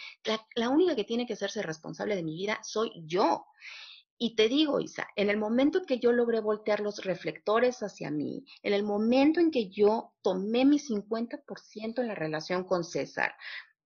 La, 0.54 0.68
única 0.68 0.94
que 0.94 1.04
tiene 1.04 1.26
que 1.26 1.32
hacerse 1.32 1.62
responsable 1.62 2.16
de 2.16 2.22
mi 2.22 2.34
vida 2.36 2.60
soy 2.62 2.92
yo. 3.06 3.46
Y 4.18 4.36
te 4.36 4.50
digo, 4.50 4.78
Isa, 4.78 5.08
en 5.16 5.30
el 5.30 5.38
momento 5.38 5.78
en 5.78 5.86
que 5.86 5.98
yo 5.98 6.12
logré 6.12 6.40
voltear 6.40 6.80
los 6.80 7.02
reflectores 7.02 7.82
hacia 7.82 8.10
mí, 8.10 8.44
en 8.62 8.74
el 8.74 8.82
momento 8.82 9.40
en 9.40 9.50
que 9.50 9.70
yo 9.70 10.12
tomé 10.20 10.66
mi 10.66 10.78
50% 10.78 11.98
en 11.98 12.08
la 12.08 12.14
relación 12.14 12.64
con 12.64 12.84
César, 12.84 13.32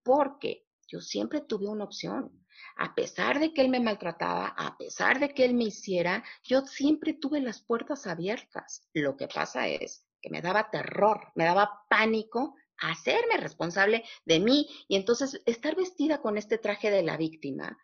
porque 0.03 0.65
yo 0.85 0.99
siempre 0.99 1.39
tuve 1.39 1.69
una 1.69 1.85
opción, 1.85 2.40
a 2.77 2.95
pesar 2.95 3.39
de 3.39 3.53
que 3.53 3.61
él 3.61 3.69
me 3.69 3.79
maltrataba, 3.79 4.47
a 4.57 4.77
pesar 4.77 5.19
de 5.19 5.33
que 5.33 5.45
él 5.45 5.53
me 5.53 5.65
hiciera, 5.65 6.23
yo 6.43 6.61
siempre 6.61 7.13
tuve 7.13 7.41
las 7.41 7.61
puertas 7.61 8.07
abiertas. 8.07 8.87
Lo 8.93 9.15
que 9.17 9.27
pasa 9.27 9.67
es 9.67 10.05
que 10.21 10.29
me 10.29 10.41
daba 10.41 10.69
terror, 10.69 11.31
me 11.35 11.45
daba 11.45 11.85
pánico 11.89 12.55
hacerme 12.77 13.37
responsable 13.37 14.03
de 14.25 14.39
mí 14.39 14.67
y 14.87 14.95
entonces 14.95 15.41
estar 15.45 15.75
vestida 15.75 16.21
con 16.21 16.37
este 16.37 16.57
traje 16.57 16.89
de 16.89 17.03
la 17.03 17.17
víctima 17.17 17.77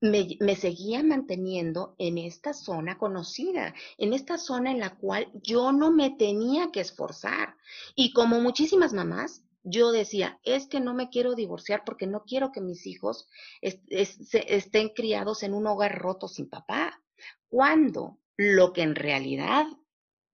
me, 0.00 0.56
seguía 0.56 1.02
manteniendo 1.02 1.94
en 1.98 2.18
esta 2.18 2.52
zona 2.52 2.98
conocida, 2.98 3.74
en 3.96 4.12
esta 4.12 4.38
zona 4.38 4.70
en 4.70 4.78
la 4.78 4.96
cual 4.96 5.28
yo 5.42 5.72
no 5.72 5.90
me 5.90 6.10
tenía 6.10 6.70
que 6.70 6.80
esforzar. 6.80 7.56
Y 7.94 8.12
como 8.12 8.40
muchísimas 8.40 8.92
mamás, 8.92 9.42
yo 9.62 9.92
decía, 9.92 10.40
es 10.44 10.66
que 10.66 10.80
no 10.80 10.94
me 10.94 11.10
quiero 11.10 11.34
divorciar 11.34 11.82
porque 11.84 12.06
no 12.06 12.24
quiero 12.24 12.52
que 12.52 12.60
mis 12.60 12.86
hijos 12.86 13.28
estén 13.60 14.90
criados 14.90 15.42
en 15.42 15.54
un 15.54 15.66
hogar 15.66 15.98
roto 15.98 16.28
sin 16.28 16.48
papá. 16.48 17.02
Cuando 17.48 18.18
lo 18.36 18.72
que 18.72 18.82
en 18.82 18.94
realidad 18.94 19.66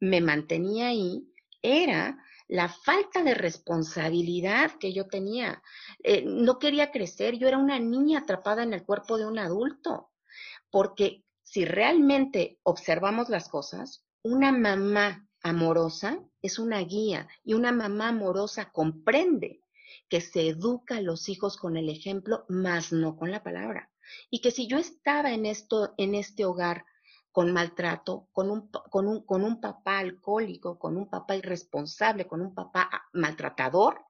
me 0.01 0.21
mantenía 0.21 0.89
ahí 0.89 1.27
era 1.63 2.19
la 2.49 2.69
falta 2.69 3.23
de 3.23 3.35
responsabilidad 3.35 4.73
que 4.79 4.93
yo 4.93 5.09
tenía. 5.09 5.63
Eh, 6.03 6.23
no 6.27 6.59
quería 6.59 6.91
crecer, 6.91 7.39
yo 7.39 7.49
era 7.49 7.59
una 7.59 7.79
niña 7.79 8.21
atrapada 8.21 8.63
en 8.63 8.75
el 8.75 8.85
cuerpo 8.85 9.17
de 9.17 9.27
un 9.27 9.39
adulto, 9.39 10.11
porque 10.71 11.25
si 11.43 11.65
realmente 11.65 12.59
observamos 12.63 13.29
las 13.31 13.49
cosas, 13.49 14.05
una 14.23 14.53
mamá 14.53 15.27
amorosa 15.43 16.23
es 16.45 16.59
una 16.59 16.81
guía 16.81 17.27
y 17.43 17.55
una 17.55 17.73
mamá 17.73 18.09
amorosa 18.09 18.71
comprende 18.71 19.63
que 20.11 20.21
se 20.21 20.47
educa 20.49 20.99
a 20.99 21.01
los 21.01 21.31
hijos 21.31 21.57
con 21.57 21.79
el 21.79 21.89
ejemplo, 21.89 22.45
más 22.49 22.93
no 22.93 23.17
con 23.17 23.31
la 23.31 23.43
palabra. 23.43 23.91
Y 24.29 24.43
que 24.43 24.51
si 24.51 24.67
yo 24.67 24.77
estaba 24.77 25.33
en, 25.33 25.47
esto, 25.47 25.95
en 25.97 26.15
este 26.15 26.45
hogar 26.45 26.85
con 27.33 27.51
maltrato, 27.51 28.29
con 28.33 28.51
un, 28.51 28.69
con, 28.69 29.09
un, 29.09 29.25
con 29.25 29.43
un 29.43 29.59
papá 29.59 30.01
alcohólico, 30.01 30.79
con 30.79 30.99
un 30.99 31.09
papá 31.09 31.35
irresponsable, 31.35 32.27
con 32.27 32.43
un 32.43 32.55
papá 32.55 32.91
maltratador, 33.15 34.05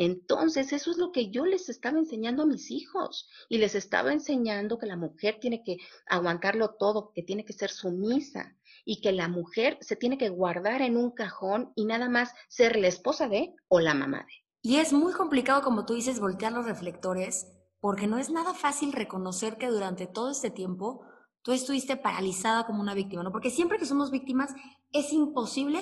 entonces, 0.00 0.72
eso 0.72 0.92
es 0.92 0.96
lo 0.96 1.10
que 1.10 1.30
yo 1.30 1.44
les 1.44 1.68
estaba 1.68 1.98
enseñando 1.98 2.44
a 2.44 2.46
mis 2.46 2.70
hijos 2.70 3.28
y 3.48 3.58
les 3.58 3.74
estaba 3.74 4.12
enseñando 4.12 4.78
que 4.78 4.86
la 4.86 4.96
mujer 4.96 5.38
tiene 5.40 5.64
que 5.64 5.78
aguantarlo 6.06 6.74
todo, 6.74 7.12
que 7.12 7.24
tiene 7.24 7.44
que 7.44 7.52
ser 7.52 7.70
sumisa 7.70 8.56
y 8.84 9.00
que 9.00 9.12
la 9.12 9.28
mujer 9.28 9.78
se 9.80 9.96
tiene 9.96 10.18
que 10.18 10.28
guardar 10.28 10.82
en 10.82 10.96
un 10.96 11.10
cajón 11.10 11.72
y 11.74 11.84
nada 11.84 12.08
más 12.08 12.32
ser 12.48 12.76
la 12.76 12.88
esposa 12.88 13.28
de 13.28 13.54
o 13.68 13.80
la 13.80 13.94
mamá 13.94 14.18
de. 14.18 14.32
Y 14.62 14.76
es 14.76 14.92
muy 14.92 15.12
complicado, 15.12 15.62
como 15.62 15.86
tú 15.86 15.94
dices, 15.94 16.20
voltear 16.20 16.52
los 16.52 16.66
reflectores 16.66 17.46
porque 17.80 18.06
no 18.06 18.18
es 18.18 18.30
nada 18.30 18.54
fácil 18.54 18.92
reconocer 18.92 19.56
que 19.56 19.68
durante 19.68 20.06
todo 20.06 20.30
este 20.30 20.50
tiempo 20.50 21.04
tú 21.42 21.52
estuviste 21.52 21.96
paralizada 21.96 22.66
como 22.66 22.80
una 22.80 22.94
víctima, 22.94 23.22
¿no? 23.22 23.30
Porque 23.30 23.50
siempre 23.50 23.78
que 23.78 23.86
somos 23.86 24.10
víctimas 24.10 24.54
es 24.92 25.12
imposible 25.12 25.80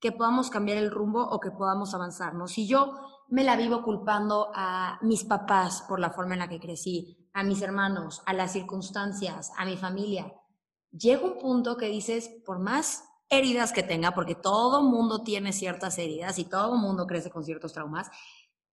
que 0.00 0.12
podamos 0.12 0.50
cambiar 0.50 0.78
el 0.78 0.90
rumbo 0.90 1.22
o 1.22 1.40
que 1.40 1.50
podamos 1.50 1.94
avanzar, 1.94 2.34
¿no? 2.34 2.46
Si 2.46 2.66
yo 2.66 2.94
me 3.28 3.44
la 3.44 3.56
vivo 3.56 3.82
culpando 3.82 4.50
a 4.54 4.98
mis 5.02 5.24
papás 5.24 5.84
por 5.88 6.00
la 6.00 6.10
forma 6.10 6.34
en 6.34 6.40
la 6.40 6.48
que 6.48 6.60
crecí, 6.60 7.28
a 7.34 7.42
mis 7.42 7.62
hermanos, 7.62 8.22
a 8.26 8.32
las 8.32 8.52
circunstancias, 8.52 9.52
a 9.56 9.64
mi 9.64 9.76
familia. 9.76 10.32
Llega 10.90 11.22
un 11.22 11.38
punto 11.38 11.76
que 11.76 11.88
dices, 11.88 12.30
por 12.44 12.58
más 12.58 13.04
heridas 13.28 13.72
que 13.72 13.82
tenga, 13.82 14.12
porque 14.14 14.34
todo 14.34 14.82
mundo 14.82 15.22
tiene 15.22 15.52
ciertas 15.52 15.98
heridas 15.98 16.38
y 16.38 16.44
todo 16.44 16.76
mundo 16.76 17.06
crece 17.06 17.30
con 17.30 17.44
ciertos 17.44 17.72
traumas, 17.72 18.10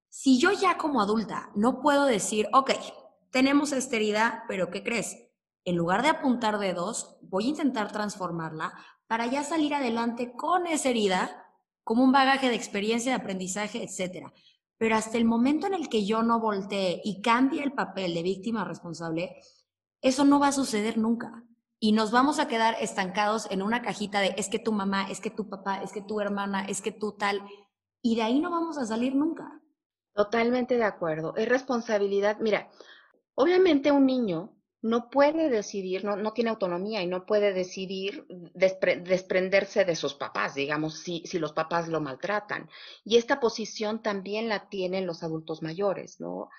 si 0.10 0.39
yo 0.39 0.51
ya 0.51 0.78
como 0.78 1.01
adulta 1.01 1.51
no 1.56 1.82
puedo 1.82 2.06
decir, 2.06 2.47
ok, 2.54 2.71
tenemos 3.32 3.73
esta 3.73 3.97
herida, 3.97 4.45
pero 4.47 4.69
¿qué 4.71 4.82
crees? 4.82 5.17
En 5.65 5.75
lugar 5.75 6.04
de 6.04 6.10
apuntar 6.10 6.58
dedos, 6.58 7.17
voy 7.21 7.47
a 7.47 7.49
intentar 7.49 7.91
transformarla 7.91 8.73
para 9.08 9.28
ya 9.28 9.43
salir 9.43 9.73
adelante 9.73 10.34
con 10.34 10.67
esa 10.67 10.89
herida 10.89 11.45
como 11.84 12.04
un 12.04 12.12
bagaje 12.12 12.47
de 12.49 12.56
experiencia, 12.56 13.12
de 13.12 13.21
aprendizaje, 13.21 13.84
etc. 13.84 14.32
Pero 14.78 14.95
hasta 14.95 15.17
el 15.17 15.25
momento 15.25 15.67
en 15.67 15.73
el 15.73 15.89
que 15.89 16.06
yo 16.06 16.23
no 16.23 16.39
voltee 16.39 17.01
y 17.04 17.21
cambie 17.21 17.62
el 17.62 17.73
papel 17.73 18.13
de 18.13 18.23
víctima 18.23 18.63
responsable, 18.63 19.36
eso 20.01 20.23
no 20.23 20.39
va 20.39 20.47
a 20.47 20.54
suceder 20.54 20.97
nunca. 20.97 21.43
Y 21.86 21.91
nos 21.91 22.10
vamos 22.10 22.39
a 22.39 22.48
quedar 22.48 22.76
estancados 22.82 23.48
en 23.52 23.62
una 23.62 23.84
cajita 23.84 24.19
de 24.19 24.34
es 24.39 24.50
que 24.50 24.58
tu 24.58 24.71
mamá, 24.71 25.06
es 25.08 25.21
que 25.21 25.30
tu 25.30 25.48
papá, 25.48 25.84
es 25.84 25.91
que 25.91 26.02
tu 26.02 26.19
hermana, 26.19 26.65
es 26.65 26.82
que 26.82 26.91
tú 26.91 27.12
tal. 27.12 27.43
Y 28.02 28.15
de 28.15 28.24
ahí 28.24 28.39
no 28.39 28.50
vamos 28.50 28.80
a 28.80 28.88
salir 28.88 29.13
nunca. 29.13 29.62
Totalmente 30.15 30.78
de 30.78 30.84
acuerdo. 30.84 31.36
Es 31.36 31.48
responsabilidad. 31.48 32.38
Mira, 32.39 32.71
obviamente 33.36 33.91
un 33.91 34.08
niño 34.08 34.58
no 34.82 35.12
puede 35.12 35.48
decidir, 35.48 36.04
no, 36.04 36.15
no 36.15 36.34
tiene 36.34 36.50
autonomía 36.50 37.04
y 37.04 37.08
no 37.08 37.28
puede 37.28 37.54
decidir 37.54 38.26
desprenderse 38.56 39.86
de 39.86 39.95
sus 39.95 40.15
papás, 40.15 40.56
digamos, 40.56 40.98
si, 40.98 41.21
si 41.28 41.38
los 41.38 41.54
papás 41.54 41.88
lo 41.88 42.02
maltratan. 42.02 42.67
Y 43.04 43.17
esta 43.17 43.39
posición 43.39 44.02
también 44.02 44.50
la 44.50 44.69
tienen 44.69 45.06
los 45.06 45.21
adultos 45.21 45.62
mayores, 45.62 46.19
¿no? 46.19 46.50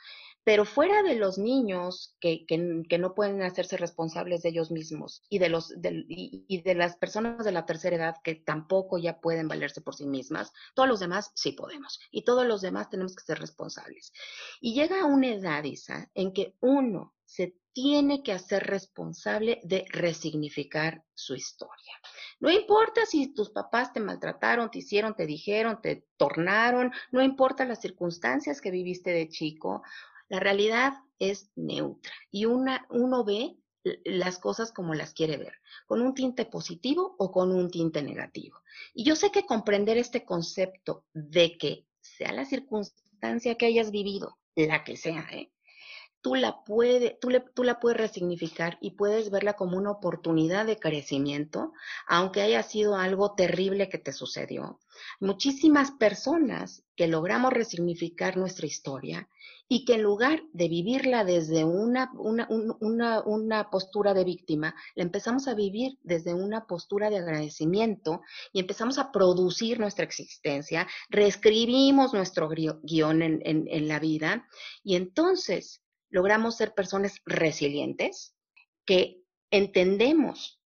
Pero 0.46 0.64
fuera 0.64 1.02
de 1.02 1.16
los 1.16 1.38
niños 1.38 2.14
que, 2.20 2.46
que, 2.46 2.98
no 2.98 3.14
pueden 3.14 3.42
hacerse 3.42 3.76
responsables 3.76 4.42
de 4.42 4.50
ellos 4.50 4.70
mismos 4.70 5.24
y 5.28 5.40
de, 5.40 5.48
los, 5.48 5.74
y, 5.82 6.62
de 6.62 6.74
las 6.76 6.96
personas 6.96 7.44
de 7.44 7.50
la 7.50 7.66
tercera 7.66 7.96
edad 7.96 8.14
que 8.22 8.36
tampoco 8.36 8.96
ya 8.96 9.20
pueden 9.20 9.48
valerse 9.48 9.80
por 9.80 9.96
sí 9.96 10.06
mismas, 10.06 10.52
todos 10.74 10.88
los 10.88 11.00
demás 11.00 11.32
sí 11.34 11.50
podemos. 11.50 11.98
Y 12.12 12.22
todos 12.22 12.46
los 12.46 12.60
demás 12.60 12.88
tenemos 12.88 13.16
que 13.16 13.24
ser 13.24 13.40
responsables. 13.40 14.12
Y 14.60 14.74
llega 14.74 15.04
una 15.04 15.34
edad, 15.34 15.64
Isa, 15.64 16.12
en 16.14 16.32
que 16.32 16.54
uno 16.60 17.16
se 17.24 17.56
tiene 17.72 18.22
que 18.22 18.32
hacer 18.32 18.68
responsable 18.68 19.60
de 19.64 19.84
resignificar 19.88 21.02
su 21.12 21.34
historia. 21.34 21.92
No 22.38 22.52
importa 22.52 23.04
si 23.04 23.34
tus 23.34 23.50
papás 23.50 23.92
te 23.92 23.98
maltrataron, 23.98 24.70
te 24.70 24.78
hicieron, 24.78 25.16
te 25.16 25.26
dijeron, 25.26 25.80
te 25.82 26.06
tornaron, 26.16 26.92
no 27.10 27.20
importa 27.20 27.64
las 27.64 27.80
circunstancias 27.80 28.60
que 28.60 28.70
viviste 28.70 29.10
de 29.10 29.28
chico 29.28 29.82
la 30.28 30.40
realidad 30.40 30.94
es 31.18 31.50
neutra 31.56 32.12
y 32.30 32.44
una, 32.44 32.86
uno 32.90 33.24
ve 33.24 33.56
las 34.04 34.38
cosas 34.38 34.72
como 34.72 34.94
las 34.94 35.12
quiere 35.12 35.36
ver, 35.36 35.54
con 35.86 36.00
un 36.00 36.14
tinte 36.14 36.44
positivo 36.44 37.14
o 37.18 37.30
con 37.30 37.52
un 37.52 37.70
tinte 37.70 38.02
negativo. 38.02 38.60
Y 38.94 39.04
yo 39.04 39.14
sé 39.14 39.30
que 39.30 39.46
comprender 39.46 39.96
este 39.96 40.24
concepto 40.24 41.04
de 41.12 41.56
que 41.56 41.86
sea 42.00 42.32
la 42.32 42.44
circunstancia 42.44 43.56
que 43.56 43.66
hayas 43.66 43.90
vivido, 43.90 44.38
la 44.56 44.84
que 44.84 44.96
sea, 44.96 45.26
¿eh? 45.32 45.52
Tú 46.26 46.34
la, 46.34 46.64
puede, 46.64 47.16
tú, 47.20 47.28
tú 47.54 47.62
la 47.62 47.78
puedes 47.78 47.98
resignificar 47.98 48.78
y 48.80 48.96
puedes 48.96 49.30
verla 49.30 49.52
como 49.52 49.78
una 49.78 49.92
oportunidad 49.92 50.66
de 50.66 50.76
crecimiento, 50.76 51.72
aunque 52.08 52.42
haya 52.42 52.64
sido 52.64 52.96
algo 52.96 53.36
terrible 53.36 53.88
que 53.88 53.98
te 53.98 54.12
sucedió. 54.12 54.80
Muchísimas 55.20 55.92
personas 55.92 56.82
que 56.96 57.06
logramos 57.06 57.52
resignificar 57.52 58.36
nuestra 58.36 58.66
historia 58.66 59.28
y 59.68 59.84
que 59.84 59.94
en 59.94 60.02
lugar 60.02 60.42
de 60.52 60.68
vivirla 60.68 61.24
desde 61.24 61.62
una, 61.62 62.10
una, 62.16 62.48
una, 62.50 63.22
una, 63.22 63.70
postura 63.70 64.12
de 64.12 64.24
víctima, 64.24 64.74
la 64.96 65.04
empezamos 65.04 65.46
a 65.46 65.54
vivir 65.54 65.96
desde 66.02 66.34
una 66.34 66.66
postura 66.66 67.08
de 67.08 67.18
agradecimiento 67.18 68.22
y 68.52 68.58
empezamos 68.58 68.98
a 68.98 69.12
producir 69.12 69.78
nuestra 69.78 70.04
existencia, 70.04 70.88
reescribimos 71.08 72.12
nuestro 72.12 72.48
guion 72.48 73.22
en, 73.22 73.42
en 73.44 73.86
la 73.86 74.00
vida 74.00 74.48
y 74.82 74.96
entonces 74.96 75.82
logramos 76.16 76.56
ser 76.56 76.72
personas 76.72 77.20
resilientes, 77.26 78.34
que 78.86 79.22
entendemos 79.50 80.62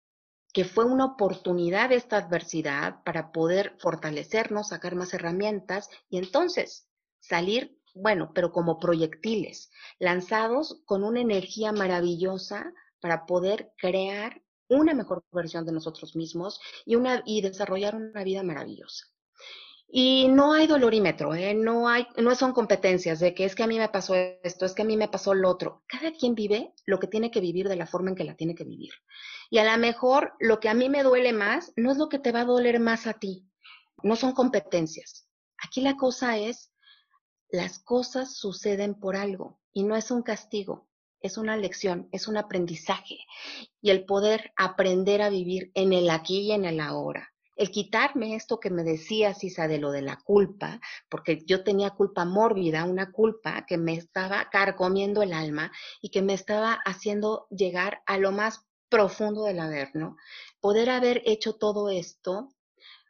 que 0.53 0.65
fue 0.65 0.85
una 0.85 1.07
oportunidad 1.07 1.91
esta 1.91 2.19
adversidad 2.19 3.03
para 3.03 3.33
poder 3.33 3.75
fortalecernos, 3.81 4.69
sacar 4.69 4.95
más 4.95 5.13
herramientas 5.13 5.91
y 6.09 6.19
entonces 6.19 6.89
salir, 7.19 7.77
bueno, 7.97 8.31
pero 8.33 8.53
como 8.53 8.79
proyectiles, 8.79 9.73
lanzados 9.99 10.83
con 10.85 11.03
una 11.03 11.21
energía 11.21 11.73
maravillosa 11.73 12.73
para 13.01 13.27
poder 13.27 13.73
crear 13.77 14.43
una 14.69 14.95
mejor 14.95 15.25
versión 15.33 15.67
de 15.67 15.73
nosotros 15.73 16.15
mismos 16.15 16.61
y, 16.85 16.95
una, 16.95 17.25
y 17.27 17.41
desarrollar 17.41 17.97
una 17.97 18.23
vida 18.23 18.45
maravillosa. 18.45 19.07
Y 19.93 20.29
no 20.29 20.53
hay 20.53 20.69
dolorímetro, 20.69 21.35
¿eh? 21.35 21.53
no, 21.53 21.89
hay, 21.89 22.07
no 22.17 22.37
son 22.37 22.53
competencias 22.53 23.19
de 23.19 23.35
que 23.35 23.45
es 23.45 23.57
que 23.57 23.65
a 23.65 23.67
mí 23.67 23.77
me 23.77 23.89
pasó 23.89 24.15
esto, 24.15 24.65
es 24.65 24.73
que 24.73 24.83
a 24.83 24.85
mí 24.85 24.97
me 24.97 25.09
pasó 25.09 25.35
lo 25.35 25.51
otro. 25.51 25.83
Cada 25.89 26.13
quien 26.13 26.37
vive 26.37 26.73
lo 26.87 27.01
que 27.01 27.09
tiene 27.09 27.33
que 27.33 27.41
vivir 27.41 27.69
de 27.69 27.75
la 27.75 27.89
forma 27.89 28.11
en 28.11 28.15
que 28.15 28.23
la 28.23 28.37
tiene 28.37 28.55
que 28.55 28.63
vivir. 28.63 28.93
Y 29.51 29.59
a 29.59 29.65
lo 29.65 29.77
mejor 29.81 30.35
lo 30.39 30.61
que 30.61 30.69
a 30.69 30.75
mí 30.75 30.89
me 30.89 31.03
duele 31.03 31.33
más 31.33 31.73
no 31.75 31.91
es 31.91 31.99
lo 31.99 32.09
que 32.09 32.21
te 32.21 32.31
va 32.31 32.43
a 32.43 32.45
doler 32.45 32.79
más 32.79 33.09
a 33.09 33.15
ti. 33.15 33.49
No 34.05 34.15
son 34.15 34.33
competencias. 34.33 35.29
Aquí 35.59 35.81
la 35.81 35.97
cosa 35.97 36.39
es, 36.39 36.73
las 37.49 37.81
cosas 37.81 38.37
suceden 38.37 38.95
por 38.95 39.17
algo 39.17 39.59
y 39.73 39.83
no 39.83 39.97
es 39.97 40.13
un 40.13 40.23
castigo, 40.23 40.89
es 41.21 41.37
una 41.37 41.57
lección, 41.57 42.09
es 42.13 42.29
un 42.29 42.37
aprendizaje. 42.37 43.19
Y 43.83 43.91
el 43.91 44.05
poder 44.05 44.53
aprender 44.57 45.21
a 45.21 45.31
vivir 45.31 45.73
en 45.75 45.93
el 45.93 46.11
aquí 46.11 46.43
y 46.43 46.53
en 46.53 46.65
el 46.65 46.79
ahora 46.79 47.31
el 47.61 47.71
quitarme 47.71 48.35
esto 48.35 48.59
que 48.59 48.71
me 48.71 48.85
decías, 48.85 49.45
Isa, 49.45 49.69
de 49.69 49.77
lo 49.77 49.91
de 49.91 50.01
la 50.01 50.17
culpa, 50.17 50.81
porque 51.11 51.45
yo 51.45 51.63
tenía 51.63 51.91
culpa 51.91 52.25
mórbida, 52.25 52.87
una 52.87 53.13
culpa 53.13 53.67
que 53.67 53.77
me 53.77 53.93
estaba 53.93 54.49
carcomiendo 54.51 55.21
el 55.21 55.35
alma 55.35 55.71
y 56.01 56.09
que 56.09 56.23
me 56.23 56.33
estaba 56.33 56.79
haciendo 56.87 57.47
llegar 57.51 58.01
a 58.07 58.17
lo 58.17 58.33
más 58.33 58.65
profundo 58.89 59.45
del 59.45 59.61
haber, 59.61 59.91
¿no? 59.95 60.17
Poder 60.61 60.89
haber 60.89 61.23
hecho 61.27 61.57
todo 61.57 61.91
esto 61.91 62.49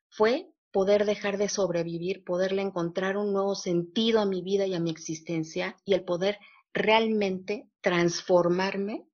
fue 0.09 0.51
poder 0.73 1.05
dejar 1.05 1.39
de 1.39 1.49
sobrevivir, 1.49 2.25
poderle 2.25 2.63
encontrar 2.63 3.17
un 3.17 3.33
nuevo 3.33 3.55
sentido 3.55 4.19
a 4.19 4.27
mi 4.27 4.43
vida 4.43 4.67
y 4.67 4.75
a 4.75 4.81
mi 4.81 4.91
existencia 4.91 5.77
y 5.85 5.95
el 5.95 6.03
poder 6.03 6.39
realmente 6.75 7.69
transformarme, 7.83 9.07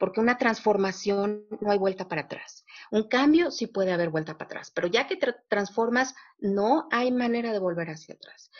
porque 0.00 0.18
una 0.18 0.38
transformación 0.38 1.46
no 1.60 1.70
hay 1.70 1.78
vuelta 1.78 2.08
para 2.08 2.22
atrás. 2.22 2.64
Un 2.90 3.06
cambio 3.06 3.50
sí 3.50 3.66
puede 3.66 3.92
haber 3.92 4.08
vuelta 4.08 4.38
para 4.38 4.46
atrás, 4.46 4.72
pero 4.74 4.88
ya 4.88 5.06
que 5.06 5.16
te 5.16 5.34
transformas, 5.46 6.14
no 6.38 6.88
hay 6.90 7.12
manera 7.12 7.52
de 7.52 7.58
volver 7.58 7.90
hacia 7.90 8.14
atrás. 8.14 8.50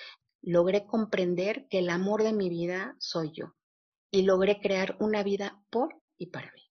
Logré 0.42 0.85
comprender 0.87 1.66
que 1.68 1.79
el 1.79 1.88
amor 1.88 2.24
de 2.24 2.35
mi 2.35 2.50
vida 2.50 2.94
soy 2.98 3.33
yo 3.33 3.55
y 4.11 4.22
logré 4.22 4.61
crear 4.61 4.98
una 5.00 5.22
vida 5.22 5.62
por 5.70 5.98
y 6.18 6.26
para 6.26 6.53
mí. 6.53 6.69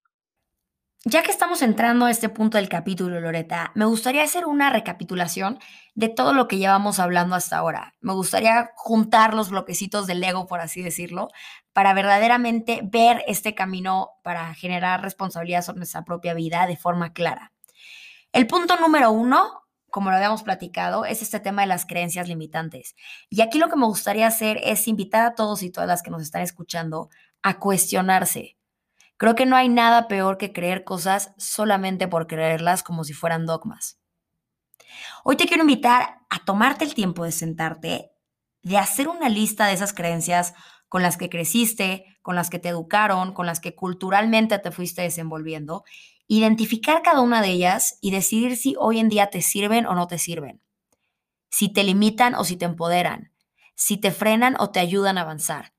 Ya 1.06 1.24
que 1.24 1.32
estamos 1.32 1.62
entrando 1.62 2.06
a 2.06 2.12
este 2.12 2.28
punto 2.28 2.58
del 2.58 2.68
capítulo, 2.68 3.22
Loreta, 3.22 3.72
me 3.74 3.86
gustaría 3.86 4.22
hacer 4.22 4.46
una 4.46 4.70
recapitulación 4.70 5.58
de 5.96 6.10
todo 6.10 6.34
lo 6.34 6.50
que 6.50 6.58
llevamos 6.58 7.00
hablando 7.00 7.36
hasta 7.36 7.58
ahora. 7.58 7.96
Me 8.02 8.12
gustaría 8.12 8.72
juntar 8.76 9.34
los 9.34 9.50
bloquecitos 9.50 10.08
del 10.08 10.22
ego, 10.22 10.46
por 10.46 10.60
así 10.60 10.82
decirlo, 10.82 11.30
para 11.72 11.94
verdaderamente 11.94 12.82
ver 12.84 13.24
este 13.28 13.56
camino 13.56 14.10
para 14.24 14.54
generar 14.56 15.02
responsabilidad 15.02 15.62
sobre 15.62 15.78
nuestra 15.80 16.04
propia 16.04 16.34
vida 16.34 16.68
de 16.68 16.76
forma 16.76 17.14
clara. 17.14 17.54
El 18.34 18.46
punto 18.46 18.76
número 18.76 19.10
uno, 19.10 19.64
como 19.90 20.10
lo 20.10 20.18
habíamos 20.18 20.44
platicado, 20.44 21.06
es 21.06 21.22
este 21.22 21.40
tema 21.40 21.62
de 21.62 21.70
las 21.70 21.86
creencias 21.86 22.28
limitantes. 22.28 22.98
Y 23.30 23.40
aquí 23.40 23.58
lo 23.58 23.70
que 23.70 23.78
me 23.78 23.86
gustaría 23.86 24.28
hacer 24.28 24.60
es 24.66 24.86
invitar 24.90 25.24
a 25.24 25.34
todos 25.34 25.64
y 25.64 25.72
todas 25.72 25.88
las 25.88 26.04
que 26.04 26.12
nos 26.12 26.24
están 26.24 26.42
escuchando 26.42 27.10
a 27.42 27.58
cuestionarse 27.58 28.59
Creo 29.20 29.36
que 29.36 29.46
no 29.46 29.58
hay 29.58 29.68
nada 29.68 30.08
peor 30.08 30.38
que 30.38 30.54
creer 30.54 30.86
cosas 30.86 31.34
solamente 31.38 32.08
por 32.08 32.26
creerlas 32.26 32.84
como 32.84 33.04
si 33.04 33.12
fueran 33.12 33.46
dogmas. 33.46 34.00
Hoy 35.26 35.36
te 35.36 35.46
quiero 35.46 35.64
invitar 35.64 36.22
a 36.30 36.46
tomarte 36.46 36.86
el 36.86 36.94
tiempo 36.94 37.26
de 37.26 37.34
sentarte, 37.34 38.12
de 38.64 38.78
hacer 38.78 39.10
una 39.10 39.28
lista 39.28 39.68
de 39.68 39.74
esas 39.74 39.92
creencias 39.92 40.54
con 40.88 41.04
las 41.04 41.18
que 41.18 41.30
creciste, 41.30 42.06
con 42.22 42.38
las 42.38 42.50
que 42.50 42.60
te 42.60 42.70
educaron, 42.70 43.34
con 43.34 43.46
las 43.46 43.60
que 43.60 43.76
culturalmente 43.76 44.58
te 44.58 44.72
fuiste 44.72 45.02
desenvolviendo, 45.02 45.84
identificar 46.28 47.02
cada 47.02 47.20
una 47.20 47.42
de 47.42 47.50
ellas 47.50 47.98
y 48.00 48.12
decidir 48.12 48.56
si 48.56 48.76
hoy 48.80 49.00
en 49.00 49.10
día 49.10 49.30
te 49.30 49.42
sirven 49.42 49.86
o 49.86 49.96
no 49.96 50.08
te 50.08 50.18
sirven, 50.18 50.62
si 51.52 51.68
te 51.68 51.84
limitan 51.84 52.36
o 52.36 52.46
si 52.46 52.56
te 52.56 52.64
empoderan, 52.64 53.34
si 53.76 53.98
te 53.98 54.12
frenan 54.12 54.56
o 54.60 54.70
te 54.70 54.80
ayudan 54.80 55.18
a 55.18 55.22
avanzar. 55.24 55.74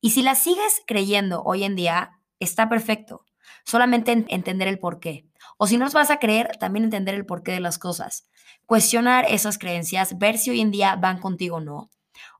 Y 0.00 0.12
si 0.12 0.22
las 0.22 0.38
sigues 0.38 0.80
creyendo 0.86 1.42
hoy 1.42 1.64
en 1.64 1.76
día, 1.76 2.15
está 2.40 2.68
perfecto. 2.68 3.24
Solamente 3.64 4.24
entender 4.28 4.68
el 4.68 4.78
por 4.78 5.00
qué. 5.00 5.28
O 5.58 5.66
si 5.66 5.76
no 5.76 5.84
nos 5.84 5.94
vas 5.94 6.10
a 6.10 6.18
creer, 6.18 6.56
también 6.58 6.84
entender 6.84 7.14
el 7.14 7.26
porqué 7.26 7.52
de 7.52 7.60
las 7.60 7.78
cosas. 7.78 8.28
Cuestionar 8.66 9.26
esas 9.28 9.58
creencias, 9.58 10.18
ver 10.18 10.38
si 10.38 10.50
hoy 10.50 10.60
en 10.60 10.70
día 10.70 10.96
van 10.96 11.20
contigo 11.20 11.56
o 11.56 11.60
no. 11.60 11.90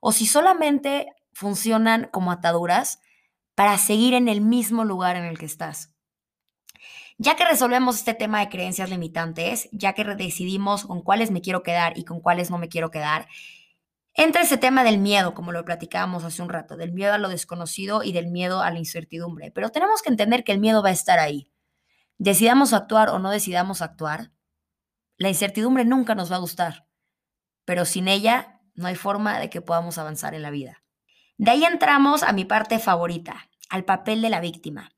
O 0.01 0.13
si 0.13 0.27
solamente 0.27 1.07
funcionan 1.33 2.09
como 2.13 2.33
ataduras 2.33 3.01
para 3.55 3.79
seguir 3.79 4.15
en 4.15 4.29
el 4.29 4.41
mismo 4.41 4.85
lugar 4.85 5.17
en 5.17 5.25
el 5.25 5.39
que 5.39 5.47
estás. 5.47 5.95
Ya 7.19 7.35
que 7.35 7.47
resolvemos 7.47 7.97
este 7.97 8.13
tema 8.13 8.41
de 8.41 8.51
creencias 8.51 8.91
limitantes, 8.91 9.71
ya 9.73 9.95
que 9.95 10.05
decidimos 10.05 10.85
con 10.85 11.03
cuáles 11.03 11.31
me 11.31 11.41
quiero 11.41 11.63
quedar 11.63 11.97
y 11.97 12.05
con 12.05 12.21
cuáles 12.21 12.51
no 12.51 12.59
me 12.59 12.69
quiero 12.69 12.91
quedar, 12.91 13.27
Entra 14.19 14.41
ese 14.41 14.57
tema 14.57 14.83
del 14.83 14.97
miedo, 14.97 15.35
como 15.35 15.53
lo 15.53 15.65
platicábamos 15.67 16.25
hace 16.25 16.41
un 16.41 16.49
rato, 16.49 16.79
del 16.79 16.93
miedo 16.93 17.13
a 17.13 17.19
lo 17.19 17.29
desconocido 17.29 18.03
y 18.03 18.13
del 18.13 18.29
miedo 18.29 18.63
a 18.63 18.71
la 18.71 18.79
incertidumbre. 18.79 19.51
Pero 19.51 19.69
tenemos 19.69 20.01
que 20.01 20.09
entender 20.09 20.43
que 20.43 20.53
el 20.53 20.59
miedo 20.59 20.83
va 20.83 20.89
a 20.89 20.93
estar 20.93 21.19
ahí. 21.19 21.53
Decidamos 22.17 22.73
actuar 22.73 23.11
o 23.11 23.19
no 23.19 23.31
decidamos 23.31 23.83
actuar, 23.83 24.31
la 25.19 25.29
incertidumbre 25.29 25.85
nunca 25.85 26.15
nos 26.15 26.31
va 26.31 26.37
a 26.37 26.41
gustar. 26.41 26.87
Pero 27.67 27.85
sin 27.85 28.09
ella 28.09 28.61
no 28.75 28.87
hay 28.87 28.95
forma 28.95 29.39
de 29.39 29.51
que 29.51 29.61
podamos 29.61 29.99
avanzar 29.99 30.35
en 30.35 30.43
la 30.43 30.51
vida. 30.51 30.83
De 31.37 31.51
ahí 31.51 31.65
entramos 31.65 32.23
a 32.23 32.33
mi 32.33 32.47
parte 32.47 32.79
favorita, 32.79 33.51
al 33.69 33.85
papel 33.85 34.23
de 34.23 34.31
la 34.31 34.41
víctima. 34.41 34.96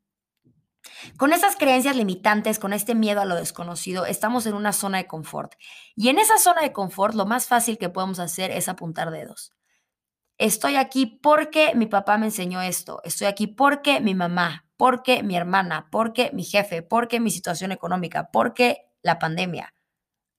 Con 1.17 1.33
esas 1.33 1.57
creencias 1.57 1.97
limitantes, 1.97 2.59
con 2.59 2.73
este 2.73 2.95
miedo 2.95 3.21
a 3.21 3.25
lo 3.25 3.35
desconocido, 3.37 4.07
estamos 4.07 4.47
en 4.47 4.55
una 4.55 4.73
zona 4.73 4.99
de 4.99 5.07
confort. 5.07 5.55
Y 5.95 6.09
en 6.09 6.19
esa 6.19 6.39
zona 6.39 6.63
de 6.63 6.73
confort, 6.73 7.15
lo 7.15 7.27
más 7.27 7.47
fácil 7.47 7.79
que 7.79 7.89
podemos 7.89 8.19
hacer 8.19 8.51
es 8.51 8.69
apuntar 8.69 9.11
dedos. 9.11 9.53
Estoy 10.39 10.77
aquí 10.77 11.07
porque 11.07 11.73
mi 11.75 11.87
papá 11.87 12.17
me 12.19 12.27
enseñó 12.27 12.63
esto. 12.63 13.01
Estoy 13.05 13.27
aquí 13.27 13.47
porque 13.47 14.01
mi 14.01 14.15
mamá. 14.15 14.65
porque 14.79 15.25
mi 15.25 15.37
hermana, 15.37 15.89
porque 15.91 16.31
mi 16.33 16.45
jefe, 16.45 16.83
porque 16.83 17.19
mi 17.19 17.31
situación 17.31 17.73
económica, 17.73 18.31
porque 18.33 18.87
la 19.03 19.19
pandemia, 19.19 19.75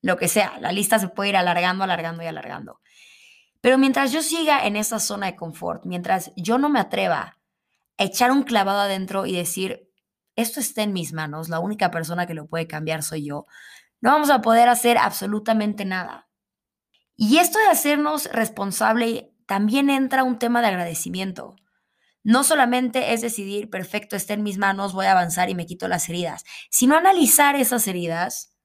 lo 0.02 0.16
que 0.16 0.30
sea, 0.30 0.58
la 0.62 0.72
lista 0.72 0.98
se 0.98 1.10
puede 1.10 1.32
ir 1.32 1.36
alargando, 1.36 1.84
alargando 1.84 2.24
y 2.24 2.28
alargando. 2.28 2.80
Pero 3.60 3.78
mientras 3.78 4.14
yo 4.14 4.22
siga 4.22 4.66
en 4.66 4.78
esa 4.78 5.00
zona 5.00 5.26
de 5.26 5.36
confort, 5.36 5.84
mientras 5.86 6.32
yo 6.38 6.58
no 6.58 6.70
me 6.70 6.80
atreva 6.80 7.38
a 7.98 8.04
echar 8.04 8.32
un 8.32 8.44
clavado 8.44 8.80
adentro 8.80 9.26
y 9.26 9.36
decir, 9.36 9.89
esto 10.42 10.60
está 10.60 10.84
en 10.84 10.94
mis 10.94 11.14
manos, 11.14 11.50
la 11.50 11.60
única 11.60 11.92
persona 11.92 12.26
que 12.26 12.34
lo 12.34 12.48
puede 12.48 12.68
cambiar 12.68 13.04
soy 13.04 13.26
yo, 13.26 13.46
no 14.02 14.12
vamos 14.12 14.30
a 14.30 14.42
poder 14.42 14.70
hacer 14.70 14.98
absolutamente 14.98 15.86
nada. 15.86 16.30
Y 17.16 17.38
esto 17.38 17.60
de 17.60 17.68
hacernos 17.68 18.30
responsable 18.32 19.36
también 19.46 19.90
entra 19.90 20.24
un 20.24 20.40
tema 20.40 20.62
de 20.62 20.68
agradecimiento. 20.68 21.56
No 22.24 22.44
solamente 22.44 23.14
es 23.14 23.22
decidir, 23.22 23.70
perfecto, 23.70 24.16
está 24.16 24.34
en 24.34 24.44
mis 24.44 24.58
manos, 24.58 24.94
voy 24.94 25.06
a 25.06 25.12
avanzar 25.12 25.50
y 25.50 25.56
me 25.56 25.66
quito 25.66 25.88
las 25.88 26.08
heridas, 26.08 26.46
sino 26.70 26.96
analizar 26.96 27.56
esas 27.56 27.88
heridas, 27.88 28.56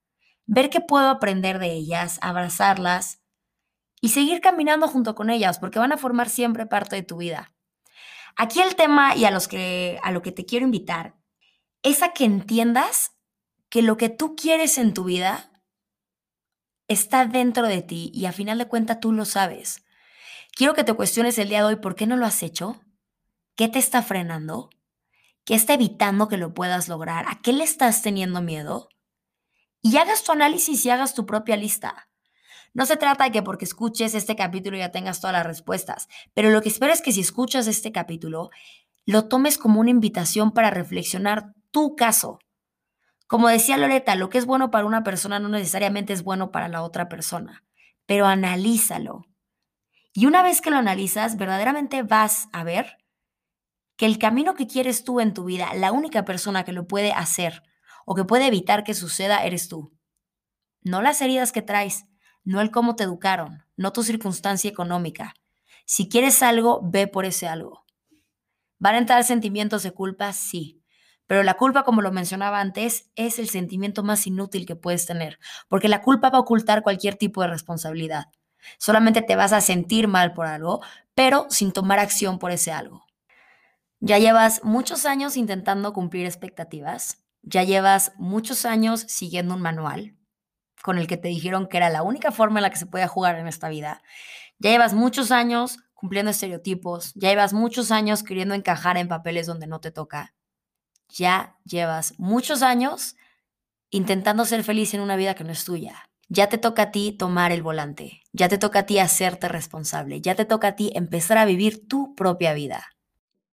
ver 0.45 0.69
qué 0.69 0.81
puedo 0.81 1.09
aprender 1.09 1.59
de 1.59 1.71
ellas, 1.73 2.19
abrazarlas 2.21 3.21
y 3.99 4.09
seguir 4.09 4.41
caminando 4.41 4.87
junto 4.87 5.15
con 5.15 5.29
ellas, 5.29 5.59
porque 5.59 5.79
van 5.79 5.91
a 5.91 5.97
formar 5.97 6.29
siempre 6.29 6.65
parte 6.65 6.95
de 6.95 7.03
tu 7.03 7.17
vida. 7.17 7.53
Aquí 8.37 8.61
el 8.61 8.75
tema 8.75 9.15
y 9.15 9.25
a 9.25 9.31
los 9.31 9.47
que 9.47 9.99
a 10.03 10.11
lo 10.11 10.21
que 10.21 10.31
te 10.31 10.45
quiero 10.45 10.65
invitar 10.65 11.15
es 11.85 12.01
a 12.01 12.13
que 12.13 12.25
entiendas 12.25 13.11
que 13.69 13.83
lo 13.83 13.95
que 13.95 14.09
tú 14.09 14.35
quieres 14.35 14.79
en 14.79 14.95
tu 14.95 15.03
vida 15.03 15.51
está 16.87 17.27
dentro 17.27 17.67
de 17.67 17.83
ti 17.83 18.11
y 18.11 18.25
a 18.25 18.31
final 18.31 18.57
de 18.57 18.67
cuentas 18.67 18.99
tú 18.99 19.11
lo 19.11 19.23
sabes. 19.23 19.85
Quiero 20.55 20.73
que 20.73 20.83
te 20.83 20.93
cuestiones 20.93 21.37
el 21.37 21.49
día 21.49 21.59
de 21.59 21.65
hoy 21.65 21.75
por 21.75 21.95
qué 21.95 22.07
no 22.07 22.17
lo 22.17 22.25
has 22.25 22.41
hecho, 22.41 22.81
qué 23.55 23.67
te 23.67 23.77
está 23.77 24.01
frenando, 24.01 24.71
qué 25.45 25.53
está 25.53 25.75
evitando 25.75 26.27
que 26.27 26.37
lo 26.37 26.55
puedas 26.55 26.89
lograr, 26.89 27.25
a 27.27 27.39
qué 27.43 27.53
le 27.53 27.63
estás 27.63 28.01
teniendo 28.01 28.41
miedo 28.41 28.89
y 29.83 29.97
hagas 29.97 30.23
tu 30.23 30.31
análisis 30.31 30.83
y 30.85 30.89
hagas 30.89 31.13
tu 31.13 31.27
propia 31.27 31.55
lista. 31.55 32.09
No 32.73 32.87
se 32.87 32.97
trata 32.97 33.25
de 33.25 33.31
que 33.31 33.43
porque 33.43 33.65
escuches 33.65 34.15
este 34.15 34.35
capítulo 34.35 34.75
ya 34.75 34.91
tengas 34.91 35.21
todas 35.21 35.35
las 35.35 35.45
respuestas, 35.45 36.07
pero 36.33 36.49
lo 36.49 36.63
que 36.63 36.69
espero 36.69 36.91
es 36.91 37.03
que 37.03 37.11
si 37.11 37.21
escuchas 37.21 37.67
este 37.67 37.91
capítulo, 37.91 38.49
lo 39.05 39.27
tomes 39.27 39.59
como 39.59 39.79
una 39.79 39.91
invitación 39.91 40.51
para 40.51 40.71
reflexionar 40.71 41.53
tu 41.75 41.97
caso. 41.97 42.39
Como 43.27 43.49
decía 43.49 43.75
Loreta, 43.75 44.15
lo 44.15 44.29
que 44.29 44.37
es 44.37 44.45
bueno 44.45 44.71
para 44.71 44.85
una 44.85 45.03
persona 45.03 45.39
no 45.39 45.49
necesariamente 45.49 46.13
es 46.13 46.23
bueno 46.23 46.49
para 46.49 46.69
la 46.69 46.81
otra 46.83 47.09
persona, 47.09 47.65
pero 48.05 48.27
analízalo. 48.27 49.25
Y 50.13 50.25
una 50.25 50.41
vez 50.41 50.61
que 50.61 50.69
lo 50.69 50.77
analizas, 50.77 51.35
verdaderamente 51.35 52.01
vas 52.01 52.47
a 52.53 52.63
ver 52.63 52.95
que 53.97 54.05
el 54.05 54.19
camino 54.19 54.55
que 54.55 54.67
quieres 54.67 55.03
tú 55.03 55.19
en 55.19 55.33
tu 55.33 55.43
vida, 55.43 55.73
la 55.73 55.91
única 55.91 56.23
persona 56.23 56.63
que 56.63 56.71
lo 56.71 56.87
puede 56.87 57.11
hacer 57.11 57.61
o 58.05 58.15
que 58.15 58.23
puede 58.23 58.47
evitar 58.47 58.85
que 58.85 58.93
suceda, 58.93 59.43
eres 59.43 59.67
tú. 59.67 59.93
No 60.81 61.01
las 61.01 61.21
heridas 61.21 61.51
que 61.51 61.61
traes, 61.61 62.05
no 62.45 62.61
el 62.61 62.71
cómo 62.71 62.95
te 62.95 63.03
educaron, 63.03 63.65
no 63.75 63.91
tu 63.91 64.01
circunstancia 64.01 64.69
económica. 64.69 65.33
Si 65.85 66.07
quieres 66.07 66.41
algo, 66.41 66.79
ve 66.85 67.07
por 67.07 67.25
ese 67.25 67.49
algo. 67.49 67.85
¿Van 68.79 68.95
a 68.95 68.99
entrar 68.99 69.25
sentimientos 69.25 69.83
de 69.83 69.91
culpa? 69.91 70.31
Sí. 70.31 70.84
Pero 71.27 71.43
la 71.43 71.55
culpa, 71.55 71.83
como 71.83 72.01
lo 72.01 72.11
mencionaba 72.11 72.59
antes, 72.59 73.09
es 73.15 73.39
el 73.39 73.49
sentimiento 73.49 74.03
más 74.03 74.27
inútil 74.27 74.65
que 74.65 74.75
puedes 74.75 75.05
tener, 75.05 75.39
porque 75.67 75.89
la 75.89 76.01
culpa 76.01 76.29
va 76.29 76.37
a 76.37 76.41
ocultar 76.41 76.83
cualquier 76.83 77.15
tipo 77.15 77.41
de 77.41 77.47
responsabilidad. 77.47 78.25
Solamente 78.77 79.21
te 79.21 79.35
vas 79.35 79.53
a 79.53 79.61
sentir 79.61 80.07
mal 80.07 80.33
por 80.33 80.45
algo, 80.47 80.81
pero 81.13 81.47
sin 81.49 81.71
tomar 81.71 81.99
acción 81.99 82.39
por 82.39 82.51
ese 82.51 82.71
algo. 82.71 83.05
Ya 83.99 84.19
llevas 84.19 84.63
muchos 84.63 85.05
años 85.05 85.37
intentando 85.37 85.93
cumplir 85.93 86.25
expectativas, 86.25 87.23
ya 87.41 87.63
llevas 87.63 88.11
muchos 88.17 88.65
años 88.65 89.01
siguiendo 89.07 89.55
un 89.55 89.61
manual, 89.61 90.15
con 90.83 90.97
el 90.97 91.07
que 91.07 91.17
te 91.17 91.27
dijeron 91.27 91.67
que 91.67 91.77
era 91.77 91.89
la 91.89 92.03
única 92.03 92.31
forma 92.31 92.59
en 92.59 92.63
la 92.63 92.69
que 92.69 92.77
se 92.77 92.85
podía 92.85 93.07
jugar 93.07 93.37
en 93.37 93.47
esta 93.47 93.69
vida. 93.69 94.03
Ya 94.59 94.71
llevas 94.71 94.93
muchos 94.93 95.31
años 95.31 95.79
cumpliendo 95.93 96.31
estereotipos, 96.31 97.13
ya 97.15 97.29
llevas 97.29 97.53
muchos 97.53 97.91
años 97.91 98.21
queriendo 98.21 98.53
encajar 98.53 98.97
en 98.97 99.07
papeles 99.07 99.47
donde 99.47 99.67
no 99.67 99.79
te 99.79 99.91
toca. 99.91 100.33
Ya 101.09 101.57
llevas 101.65 102.13
muchos 102.17 102.61
años 102.61 103.15
intentando 103.89 104.45
ser 104.45 104.63
feliz 104.63 104.93
en 104.93 105.01
una 105.01 105.15
vida 105.15 105.35
que 105.35 105.43
no 105.43 105.51
es 105.51 105.65
tuya. 105.65 106.09
Ya 106.27 106.49
te 106.49 106.57
toca 106.57 106.83
a 106.83 106.91
ti 106.91 107.11
tomar 107.11 107.51
el 107.51 107.61
volante, 107.61 108.21
ya 108.33 108.49
te 108.49 108.57
toca 108.57 108.79
a 108.79 108.85
ti 108.85 108.97
hacerte 108.97 109.47
responsable, 109.47 110.21
ya 110.21 110.33
te 110.35 110.45
toca 110.45 110.69
a 110.69 110.75
ti 110.75 110.91
empezar 110.95 111.37
a 111.37 111.45
vivir 111.45 111.87
tu 111.87 112.15
propia 112.15 112.53
vida. 112.53 112.83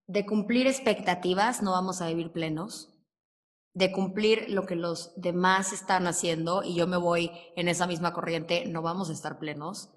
De 0.07 0.24
cumplir 0.24 0.66
expectativas 0.66 1.62
no 1.62 1.72
vamos 1.72 2.00
a 2.00 2.09
vivir 2.09 2.32
plenos, 2.32 2.92
de 3.74 3.92
cumplir 3.92 4.46
lo 4.48 4.66
que 4.66 4.74
los 4.74 5.12
demás 5.16 5.72
están 5.72 6.07
haciendo 6.07 6.62
y 6.62 6.74
yo 6.74 6.86
me 6.86 6.96
voy 6.96 7.30
en 7.57 7.68
esa 7.68 7.86
misma 7.86 8.12
corriente, 8.12 8.64
no 8.66 8.82
vamos 8.82 9.11
a 9.11 9.12
estar 9.12 9.38
plenos, 9.38 9.90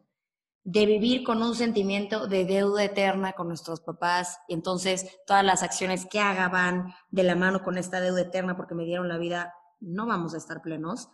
de 0.66 0.88
vivir 0.88 1.24
con 1.24 1.43
un 1.43 1.53
sentimiento 1.53 2.28
de 2.28 2.43
deuda 2.43 2.84
eterna 2.84 3.34
con 3.34 3.47
nuestros 3.47 3.82
papás 3.82 4.39
y 4.47 4.55
entonces 4.55 5.05
todas 5.28 5.45
las 5.45 5.61
acciones 5.61 6.07
que 6.07 6.20
haga 6.20 6.49
van 6.49 6.91
de 7.11 7.22
la 7.22 7.36
mano 7.36 7.63
con 7.63 7.78
esta 7.78 8.01
deuda 8.01 8.22
eterna 8.22 8.57
porque 8.57 8.74
me 8.74 8.84
dieron 8.84 9.07
la 9.07 9.20
vida, 9.20 9.53
no 9.80 10.07
vamos 10.07 10.34
a 10.34 10.38
estar 10.38 10.63
plenos. 10.63 11.09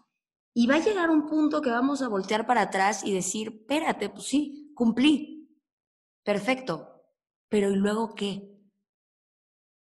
Y 0.53 0.67
va 0.67 0.75
a 0.75 0.79
llegar 0.79 1.09
un 1.09 1.27
punto 1.27 1.61
que 1.61 1.69
vamos 1.69 2.01
a 2.01 2.07
voltear 2.07 2.47
para 2.47 2.61
atrás 2.61 3.03
y 3.05 3.13
decir, 3.13 3.59
espérate, 3.61 4.09
pues 4.09 4.25
sí, 4.25 4.71
cumplí, 4.73 5.61
perfecto, 6.23 7.03
pero 7.49 7.69
¿y 7.71 7.75
luego 7.75 8.15
qué? 8.15 8.57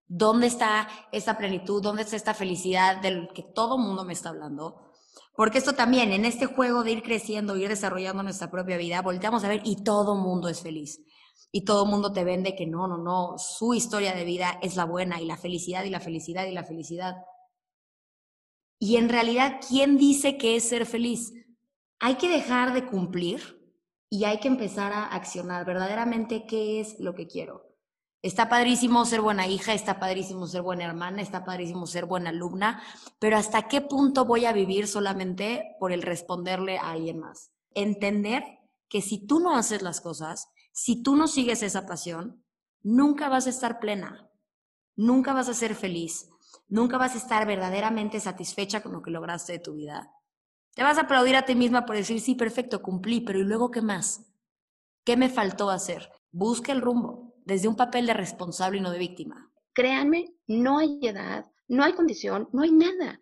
¿Dónde 0.08 0.48
está 0.48 0.88
esta 1.12 1.38
plenitud? 1.38 1.80
¿Dónde 1.80 2.02
está 2.02 2.16
esta 2.16 2.34
felicidad 2.34 3.00
del 3.00 3.28
que 3.32 3.44
todo 3.44 3.78
mundo 3.78 4.04
me 4.04 4.12
está 4.12 4.30
hablando? 4.30 4.91
Porque 5.34 5.58
esto 5.58 5.74
también, 5.74 6.12
en 6.12 6.24
este 6.24 6.46
juego 6.46 6.84
de 6.84 6.92
ir 6.92 7.02
creciendo, 7.02 7.56
ir 7.56 7.68
desarrollando 7.68 8.22
nuestra 8.22 8.50
propia 8.50 8.76
vida, 8.76 9.02
volteamos 9.02 9.44
a 9.44 9.48
ver 9.48 9.62
y 9.64 9.82
todo 9.82 10.14
mundo 10.14 10.48
es 10.48 10.60
feliz. 10.60 11.00
Y 11.50 11.64
todo 11.64 11.86
mundo 11.86 12.12
te 12.12 12.24
vende 12.24 12.54
que 12.54 12.66
no, 12.66 12.86
no, 12.86 12.98
no, 12.98 13.38
su 13.38 13.74
historia 13.74 14.14
de 14.14 14.24
vida 14.24 14.58
es 14.62 14.76
la 14.76 14.84
buena 14.84 15.20
y 15.20 15.26
la 15.26 15.36
felicidad 15.36 15.84
y 15.84 15.90
la 15.90 16.00
felicidad 16.00 16.46
y 16.46 16.52
la 16.52 16.64
felicidad. 16.64 17.16
Y 18.78 18.96
en 18.96 19.08
realidad, 19.08 19.60
¿quién 19.66 19.96
dice 19.96 20.36
que 20.36 20.56
es 20.56 20.68
ser 20.68 20.86
feliz? 20.86 21.32
Hay 22.00 22.16
que 22.16 22.28
dejar 22.28 22.74
de 22.74 22.86
cumplir 22.86 23.60
y 24.10 24.24
hay 24.24 24.40
que 24.40 24.48
empezar 24.48 24.92
a 24.92 25.06
accionar 25.06 25.64
verdaderamente 25.64 26.46
qué 26.46 26.80
es 26.80 26.98
lo 26.98 27.14
que 27.14 27.26
quiero. 27.26 27.71
Está 28.22 28.48
padrísimo 28.48 29.04
ser 29.04 29.20
buena 29.20 29.48
hija, 29.48 29.74
está 29.74 29.98
padrísimo 29.98 30.46
ser 30.46 30.62
buena 30.62 30.84
hermana, 30.84 31.20
está 31.22 31.44
padrísimo 31.44 31.88
ser 31.88 32.06
buena 32.06 32.30
alumna, 32.30 32.80
pero 33.18 33.36
¿hasta 33.36 33.66
qué 33.66 33.80
punto 33.80 34.24
voy 34.24 34.44
a 34.44 34.52
vivir 34.52 34.86
solamente 34.86 35.74
por 35.80 35.90
el 35.90 36.02
responderle 36.02 36.78
a 36.78 36.92
alguien 36.92 37.18
más? 37.18 37.50
Entender 37.74 38.44
que 38.88 39.02
si 39.02 39.26
tú 39.26 39.40
no 39.40 39.56
haces 39.56 39.82
las 39.82 40.00
cosas, 40.00 40.46
si 40.70 41.02
tú 41.02 41.16
no 41.16 41.26
sigues 41.26 41.64
esa 41.64 41.84
pasión, 41.84 42.44
nunca 42.80 43.28
vas 43.28 43.48
a 43.48 43.50
estar 43.50 43.80
plena, 43.80 44.30
nunca 44.94 45.32
vas 45.32 45.48
a 45.48 45.54
ser 45.54 45.74
feliz, 45.74 46.30
nunca 46.68 46.98
vas 46.98 47.16
a 47.16 47.18
estar 47.18 47.44
verdaderamente 47.44 48.20
satisfecha 48.20 48.84
con 48.84 48.92
lo 48.92 49.02
que 49.02 49.10
lograste 49.10 49.54
de 49.54 49.58
tu 49.58 49.74
vida. 49.74 50.14
Te 50.76 50.84
vas 50.84 50.96
a 50.96 51.02
aplaudir 51.02 51.34
a 51.34 51.44
ti 51.44 51.56
misma 51.56 51.86
por 51.86 51.96
decir, 51.96 52.20
sí, 52.20 52.36
perfecto, 52.36 52.82
cumplí, 52.82 53.20
pero 53.20 53.40
¿y 53.40 53.44
luego 53.44 53.72
qué 53.72 53.82
más? 53.82 54.32
¿Qué 55.04 55.16
me 55.16 55.28
faltó 55.28 55.70
hacer? 55.70 56.08
Busca 56.30 56.70
el 56.70 56.80
rumbo 56.80 57.31
desde 57.44 57.68
un 57.68 57.76
papel 57.76 58.06
de 58.06 58.14
responsable 58.14 58.78
y 58.78 58.80
no 58.80 58.90
de 58.90 58.98
víctima. 58.98 59.50
Créanme, 59.72 60.34
no 60.46 60.78
hay 60.78 60.98
edad, 61.02 61.50
no 61.68 61.84
hay 61.84 61.94
condición, 61.94 62.48
no 62.52 62.62
hay 62.62 62.72
nada. 62.72 63.20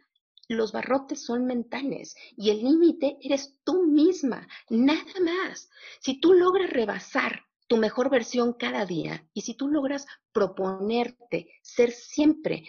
Los 0.48 0.72
barrotes 0.72 1.22
son 1.24 1.46
mentales 1.46 2.16
y 2.36 2.50
el 2.50 2.64
límite 2.64 3.18
eres 3.22 3.56
tú 3.62 3.86
misma, 3.86 4.48
nada 4.68 5.12
más. 5.24 5.70
Si 6.00 6.18
tú 6.20 6.32
logras 6.32 6.70
rebasar 6.70 7.44
tu 7.68 7.76
mejor 7.76 8.10
versión 8.10 8.54
cada 8.54 8.84
día 8.84 9.24
y 9.32 9.42
si 9.42 9.54
tú 9.54 9.68
logras 9.68 10.06
proponerte 10.32 11.52
ser 11.62 11.92
siempre 11.92 12.64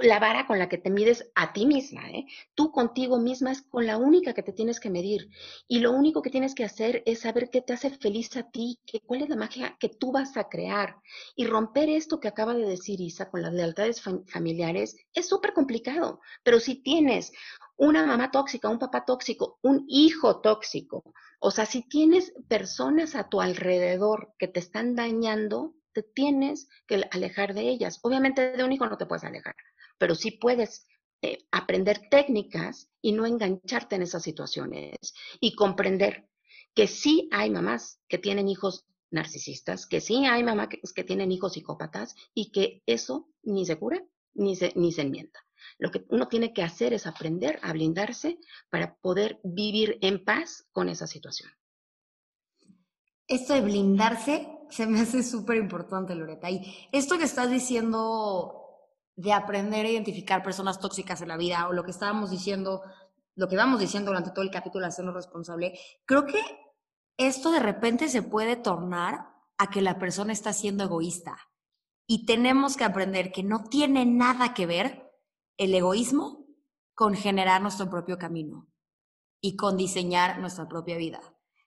la 0.00 0.18
vara 0.18 0.46
con 0.46 0.58
la 0.58 0.68
que 0.68 0.78
te 0.78 0.90
mides 0.90 1.30
a 1.34 1.52
ti 1.52 1.66
misma, 1.66 2.08
¿eh? 2.10 2.26
tú 2.54 2.70
contigo 2.70 3.18
misma 3.18 3.52
es 3.52 3.62
con 3.62 3.86
la 3.86 3.96
única 3.96 4.32
que 4.32 4.42
te 4.42 4.52
tienes 4.52 4.80
que 4.80 4.90
medir. 4.90 5.28
Y 5.68 5.80
lo 5.80 5.92
único 5.92 6.22
que 6.22 6.30
tienes 6.30 6.54
que 6.54 6.64
hacer 6.64 7.02
es 7.06 7.20
saber 7.20 7.50
qué 7.50 7.62
te 7.62 7.72
hace 7.72 7.90
feliz 7.90 8.36
a 8.36 8.50
ti, 8.50 8.78
que, 8.86 9.00
cuál 9.00 9.22
es 9.22 9.28
la 9.28 9.36
magia 9.36 9.76
que 9.78 9.88
tú 9.88 10.12
vas 10.12 10.36
a 10.36 10.48
crear. 10.48 10.96
Y 11.34 11.46
romper 11.46 11.88
esto 11.88 12.20
que 12.20 12.28
acaba 12.28 12.54
de 12.54 12.66
decir 12.66 13.00
Isa 13.00 13.30
con 13.30 13.42
las 13.42 13.52
lealtades 13.52 14.00
familiares 14.00 14.96
es 15.12 15.28
súper 15.28 15.52
complicado. 15.52 16.20
Pero 16.42 16.60
si 16.60 16.82
tienes 16.82 17.32
una 17.76 18.06
mamá 18.06 18.30
tóxica, 18.30 18.68
un 18.68 18.78
papá 18.78 19.04
tóxico, 19.04 19.58
un 19.62 19.84
hijo 19.88 20.40
tóxico, 20.40 21.02
o 21.38 21.50
sea, 21.50 21.66
si 21.66 21.86
tienes 21.86 22.32
personas 22.48 23.14
a 23.14 23.28
tu 23.28 23.40
alrededor 23.40 24.32
que 24.38 24.48
te 24.48 24.60
están 24.60 24.96
dañando, 24.96 25.75
te 25.96 26.02
tienes 26.02 26.68
que 26.86 27.08
alejar 27.10 27.54
de 27.54 27.70
ellas. 27.70 28.00
Obviamente 28.02 28.52
de 28.52 28.62
un 28.62 28.70
hijo 28.70 28.86
no 28.86 28.98
te 28.98 29.06
puedes 29.06 29.24
alejar, 29.24 29.56
pero 29.96 30.14
sí 30.14 30.32
puedes 30.32 30.86
eh, 31.22 31.38
aprender 31.50 32.02
técnicas 32.10 32.90
y 33.00 33.12
no 33.12 33.24
engancharte 33.24 33.96
en 33.96 34.02
esas 34.02 34.22
situaciones 34.22 35.14
y 35.40 35.54
comprender 35.54 36.28
que 36.74 36.86
sí 36.86 37.30
hay 37.32 37.48
mamás 37.48 38.02
que 38.08 38.18
tienen 38.18 38.46
hijos 38.46 38.84
narcisistas, 39.10 39.86
que 39.86 40.02
sí 40.02 40.26
hay 40.26 40.42
mamás 40.42 40.68
que, 40.68 41.04
tienen 41.04 41.32
hijos 41.32 41.54
psicópatas 41.54 42.14
y 42.34 42.52
que 42.52 42.82
eso 42.84 43.30
ni 43.42 43.64
se 43.64 43.78
cura 43.78 44.04
ni 44.34 44.54
se, 44.54 44.74
ni 44.76 44.92
se 44.92 45.00
enmienda. 45.00 45.40
Lo 45.78 45.90
que 45.90 46.04
uno 46.10 46.28
tiene 46.28 46.52
que 46.52 46.62
hacer 46.62 46.92
es 46.92 47.06
aprender 47.06 47.58
a 47.62 47.72
blindarse 47.72 48.36
para 48.68 48.96
poder 48.96 49.40
vivir 49.42 49.96
en 50.02 50.22
paz 50.22 50.68
con 50.72 50.90
esa 50.90 51.06
situación. 51.06 51.50
Esto 53.26 53.54
de 53.54 53.62
blindarse 53.62 54.55
se 54.70 54.86
me 54.86 55.00
hace 55.00 55.22
súper 55.22 55.56
importante, 55.56 56.14
Loreta. 56.14 56.50
Y 56.50 56.88
esto 56.92 57.18
que 57.18 57.24
estás 57.24 57.50
diciendo 57.50 58.62
de 59.16 59.32
aprender 59.32 59.86
a 59.86 59.90
identificar 59.90 60.42
personas 60.42 60.78
tóxicas 60.78 61.22
en 61.22 61.28
la 61.28 61.36
vida 61.36 61.68
o 61.68 61.72
lo 61.72 61.84
que 61.84 61.90
estábamos 61.90 62.30
diciendo, 62.30 62.82
lo 63.34 63.48
que 63.48 63.56
vamos 63.56 63.80
diciendo 63.80 64.10
durante 64.10 64.30
todo 64.30 64.42
el 64.42 64.50
capítulo 64.50 64.82
de 64.82 64.88
hacerlo 64.88 65.12
responsable, 65.12 65.78
creo 66.04 66.26
que 66.26 66.40
esto 67.16 67.50
de 67.50 67.60
repente 67.60 68.08
se 68.08 68.22
puede 68.22 68.56
tornar 68.56 69.28
a 69.58 69.70
que 69.70 69.80
la 69.80 69.98
persona 69.98 70.32
está 70.32 70.52
siendo 70.52 70.84
egoísta. 70.84 71.36
Y 72.06 72.26
tenemos 72.26 72.76
que 72.76 72.84
aprender 72.84 73.32
que 73.32 73.42
no 73.42 73.64
tiene 73.64 74.04
nada 74.04 74.54
que 74.54 74.66
ver 74.66 75.10
el 75.56 75.74
egoísmo 75.74 76.46
con 76.94 77.14
generar 77.14 77.62
nuestro 77.62 77.90
propio 77.90 78.18
camino 78.18 78.68
y 79.40 79.56
con 79.56 79.76
diseñar 79.76 80.38
nuestra 80.38 80.68
propia 80.68 80.96
vida. 80.96 81.20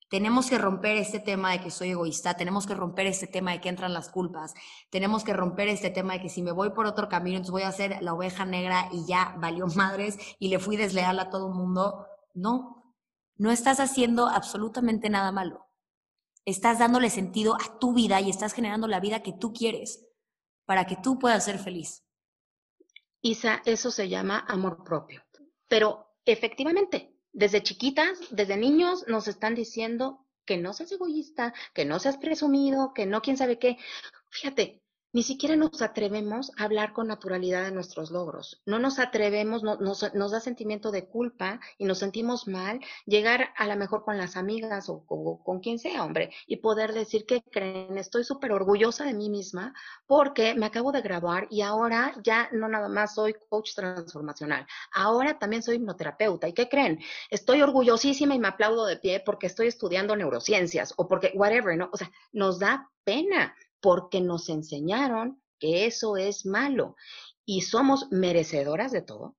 Tenemos 0.10 0.50
que 0.50 0.58
romper 0.58 0.98
este 0.98 1.20
tema 1.20 1.52
de 1.52 1.62
que 1.62 1.70
soy 1.70 1.92
egoísta, 1.92 2.36
tenemos 2.36 2.66
que 2.66 2.74
romper 2.74 3.06
este 3.06 3.28
tema 3.28 3.52
de 3.52 3.62
que 3.62 3.70
entran 3.70 3.94
las 3.94 4.10
culpas, 4.10 4.56
tenemos 4.90 5.24
que 5.24 5.34
romper 5.34 5.68
este 5.68 5.92
tema 5.92 6.14
de 6.14 6.22
que 6.22 6.30
si 6.30 6.42
me 6.42 6.52
voy 6.52 6.72
por 6.72 6.88
otro 6.88 7.08
camino, 7.10 7.40
voy 7.52 7.62
a 7.62 7.72
ser 7.72 8.02
la 8.02 8.14
oveja 8.14 8.44
negra 8.44 8.90
y 8.92 9.06
ya 9.06 9.36
valió 9.38 9.68
madres 9.76 10.18
y 10.40 10.50
le 10.50 10.60
fui 10.60 10.78
desleal 10.78 11.20
a 11.20 11.30
todo 11.30 11.50
el 11.50 11.54
mundo. 11.54 12.08
No, 12.34 12.96
no 13.36 13.52
estás 13.52 13.80
haciendo 13.80 14.28
absolutamente 14.28 15.10
nada 15.10 15.32
malo. 15.32 15.68
Estás 16.44 16.80
dándole 16.80 17.12
sentido 17.12 17.56
a 17.56 17.78
tu 17.80 17.94
vida 17.94 18.20
y 18.20 18.32
estás 18.32 18.54
generando 18.54 18.88
la 18.88 19.00
vida 19.00 19.22
que 19.22 19.34
tú 19.34 19.54
quieres 19.54 20.08
para 20.66 20.86
que 20.86 20.96
tú 20.96 21.20
puedas 21.20 21.46
ser 21.46 21.60
feliz. 21.60 22.04
Isa, 23.22 23.62
eso 23.66 23.92
se 23.92 24.10
llama 24.10 24.46
amor 24.48 24.84
propio. 24.84 25.22
Pero 25.68 26.16
efectivamente, 26.26 27.09
desde 27.34 27.64
chiquitas, 27.64 28.20
desde 28.32 28.58
niños, 28.58 29.06
nos 29.08 29.28
están 29.28 29.56
diciendo 29.56 30.26
que 30.46 30.58
no 30.58 30.74
seas 30.74 30.92
egoísta, 30.92 31.54
que 31.74 31.86
no 31.86 32.00
seas 32.00 32.18
presumido, 32.18 32.94
que 32.94 33.06
no 33.06 33.22
quién 33.22 33.38
sabe 33.38 33.60
qué. 33.60 33.78
Fíjate, 34.30 34.82
ni 35.12 35.24
siquiera 35.24 35.56
nos 35.56 35.82
atrevemos 35.82 36.52
a 36.58 36.64
hablar 36.66 36.94
con 36.94 37.08
naturalidad 37.08 37.64
de 37.64 37.72
nuestros 37.72 38.12
logros. 38.12 38.62
No 38.66 38.78
nos 38.78 39.00
atrevemos, 39.00 39.64
no, 39.64 39.78
nos, 39.78 40.14
nos, 40.14 40.32
da 40.32 40.40
sentimiento 40.40 40.92
de 40.92 41.08
culpa 41.08 41.60
y 41.78 41.86
nos 41.86 42.00
sentimos 42.00 42.48
mal 42.48 42.80
llegar 43.06 43.50
a 43.58 43.66
lo 43.66 43.76
mejor 43.76 44.04
con 44.04 44.18
las 44.18 44.38
amigas 44.38 44.88
o, 44.90 45.04
con 45.44 45.60
quien 45.62 45.80
sea, 45.80 46.04
hombre, 46.04 46.32
y 46.46 46.58
poder 46.58 46.94
decir 46.94 47.26
que 47.26 47.42
creen, 47.42 47.98
estoy 47.98 48.24
súper 48.24 48.52
orgullosa 48.52 49.04
de 49.06 49.14
mí 49.14 49.30
misma 49.30 49.74
porque 50.06 50.54
me 50.54 50.68
acabo 50.68 50.92
de 50.92 51.02
graduar 51.02 51.48
y 51.50 51.62
ahora 51.62 52.14
ya 52.24 52.50
no 52.52 52.68
nada 52.68 52.90
más 52.90 53.16
soy 53.16 53.36
coach 53.50 53.74
transformacional, 53.74 54.68
ahora 54.94 55.40
también 55.40 55.64
soy 55.64 55.78
hipnoterapeuta. 55.78 56.48
¿Y 56.48 56.54
qué 56.54 56.70
creen? 56.70 57.00
Estoy 57.30 57.62
orgullosísima 57.62 58.36
y 58.36 58.40
me 58.40 58.48
aplaudo 58.48 58.86
de 58.86 58.98
pie 58.98 59.22
porque 59.26 59.48
estoy 59.48 59.68
estudiando 59.68 60.16
neurociencias 60.16 60.94
o 60.98 61.08
porque 61.08 61.32
whatever, 61.36 61.78
¿no? 61.78 61.90
O 61.92 61.98
sea, 61.98 62.12
nos 62.32 62.60
da 62.60 62.90
pena 63.04 63.56
porque 63.82 64.22
nos 64.22 64.50
enseñaron 64.50 65.42
que 65.60 65.86
eso 65.86 66.18
es 66.18 66.46
malo 66.46 66.96
y 67.46 67.62
somos 67.62 68.08
merecedoras 68.12 68.92
de 68.92 69.02
todo. 69.02 69.36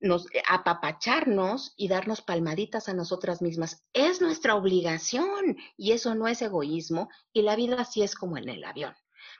Nos, 0.00 0.26
eh, 0.26 0.42
apapacharnos 0.48 1.74
y 1.76 1.88
darnos 1.88 2.22
palmaditas 2.22 2.88
a 2.88 2.94
nosotras 2.94 3.42
mismas 3.42 3.84
es 3.92 4.20
nuestra 4.20 4.54
obligación 4.54 5.56
y 5.76 5.92
eso 5.92 6.14
no 6.14 6.28
es 6.28 6.40
egoísmo 6.40 7.08
y 7.32 7.42
la 7.42 7.56
vida 7.56 7.80
así 7.80 8.02
es 8.02 8.14
como 8.14 8.36
en 8.36 8.48
el 8.48 8.62
avión. 8.64 8.94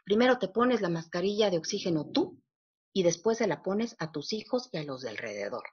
Primero 0.05 0.39
te 0.39 0.49
pones 0.49 0.81
la 0.81 0.89
mascarilla 0.89 1.51
de 1.51 1.59
oxígeno 1.59 2.11
tú 2.11 2.43
y 2.93 3.03
después 3.03 3.39
se 3.39 3.47
la 3.47 3.63
pones 3.63 3.95
a 3.99 4.11
tus 4.11 4.33
hijos 4.33 4.69
y 4.73 4.79
a 4.79 4.83
los 4.83 5.03
de 5.03 5.11
alrededor. 5.11 5.65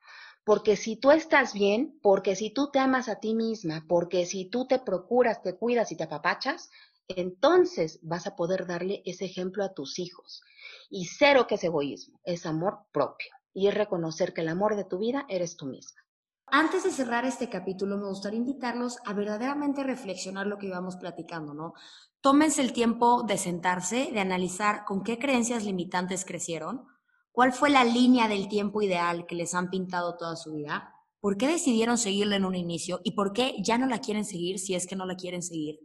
Porque 0.44 0.76
si 0.76 0.96
tú 0.96 1.10
estás 1.10 1.54
bien, 1.54 1.98
porque 2.04 2.36
si 2.36 2.52
tú 2.52 2.70
te 2.70 2.78
amas 2.78 3.10
a 3.10 3.20
ti 3.20 3.34
misma, 3.34 3.86
porque 3.88 4.28
si 4.28 4.46
tú 4.46 4.68
te 4.68 4.78
procuras, 4.78 5.42
te 5.42 5.56
cuidas 5.56 5.92
y 5.92 5.96
te 5.96 6.04
apapachas, 6.04 6.70
entonces 7.08 8.00
vas 8.02 8.28
a 8.28 8.36
poder 8.36 8.66
darle 8.66 9.02
ese 9.06 9.26
ejemplo 9.26 9.64
a 9.64 9.74
tus 9.74 10.00
hijos. 10.00 10.42
Y 10.90 11.06
cero 11.06 11.46
que 11.48 11.56
es 11.56 11.64
egoísmo, 11.64 12.20
es 12.24 12.46
amor 12.46 12.80
propio. 12.92 13.30
Y 13.54 13.68
es 13.68 13.74
reconocer 13.74 14.34
que 14.34 14.42
el 14.42 14.50
amor 14.50 14.76
de 14.76 14.86
tu 14.86 14.98
vida 14.98 15.26
eres 15.30 15.56
tú 15.56 15.68
misma. 15.68 16.02
Antes 16.48 16.84
de 16.84 16.92
cerrar 16.92 17.26
este 17.26 17.50
capítulo, 17.50 17.98
me 17.98 18.08
gustaría 18.08 18.40
invitarlos 18.40 18.98
a 19.06 19.14
verdaderamente 19.14 19.84
reflexionar 19.84 20.46
lo 20.46 20.58
que 20.58 20.68
íbamos 20.68 20.96
platicando, 20.96 21.54
¿no? 21.54 21.74
Tómense 22.22 22.62
el 22.62 22.72
tiempo 22.72 23.24
de 23.24 23.38
sentarse, 23.38 24.10
de 24.12 24.20
analizar 24.20 24.84
con 24.86 25.04
qué 25.04 25.18
creencias 25.18 25.64
limitantes 25.64 26.24
crecieron, 26.24 26.86
cuál 27.32 27.52
fue 27.52 27.70
la 27.70 27.84
línea 27.84 28.28
del 28.28 28.48
tiempo 28.48 28.82
ideal 28.82 29.26
que 29.26 29.36
les 29.36 29.56
han 29.56 29.70
pintado 29.70 30.18
toda 30.18 30.36
su 30.36 30.54
vida, 30.54 30.94
por 31.20 31.38
qué 31.38 31.48
decidieron 31.48 31.98
seguirla 31.98 32.36
en 32.36 32.46
un 32.46 32.56
inicio 32.56 33.02
y 33.04 33.12
por 33.12 33.34
qué 33.34 33.56
ya 33.64 33.80
no 33.80 33.88
la 33.88 34.00
quieren 34.00 34.26
seguir 34.26 34.60
si 34.60 34.76
es 34.76 34.86
que 34.86 34.96
no 34.96 35.08
la 35.08 35.16
quieren 35.16 35.42
seguir 35.42 35.80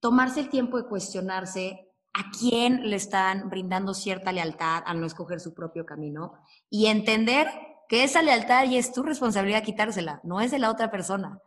tomarse 0.00 0.40
el 0.40 0.48
tiempo 0.48 0.76
de 0.76 0.88
cuestionarse 0.88 1.88
a 2.12 2.30
quién 2.38 2.88
le 2.88 2.96
están 2.96 3.48
brindando 3.48 3.94
cierta 3.94 4.32
lealtad 4.32 4.82
al 4.86 5.00
no 5.00 5.06
escoger 5.06 5.40
su 5.40 5.54
propio 5.54 5.86
camino 5.86 6.32
y 6.68 6.86
entender 6.86 7.48
que 7.88 8.04
esa 8.04 8.22
lealtad 8.22 8.64
y 8.64 8.76
es 8.76 8.92
tu 8.92 9.02
responsabilidad 9.02 9.62
quitársela, 9.62 10.20
no 10.24 10.40
es 10.40 10.50
de 10.50 10.58
la 10.58 10.70
otra 10.70 10.90
persona. 10.90 11.40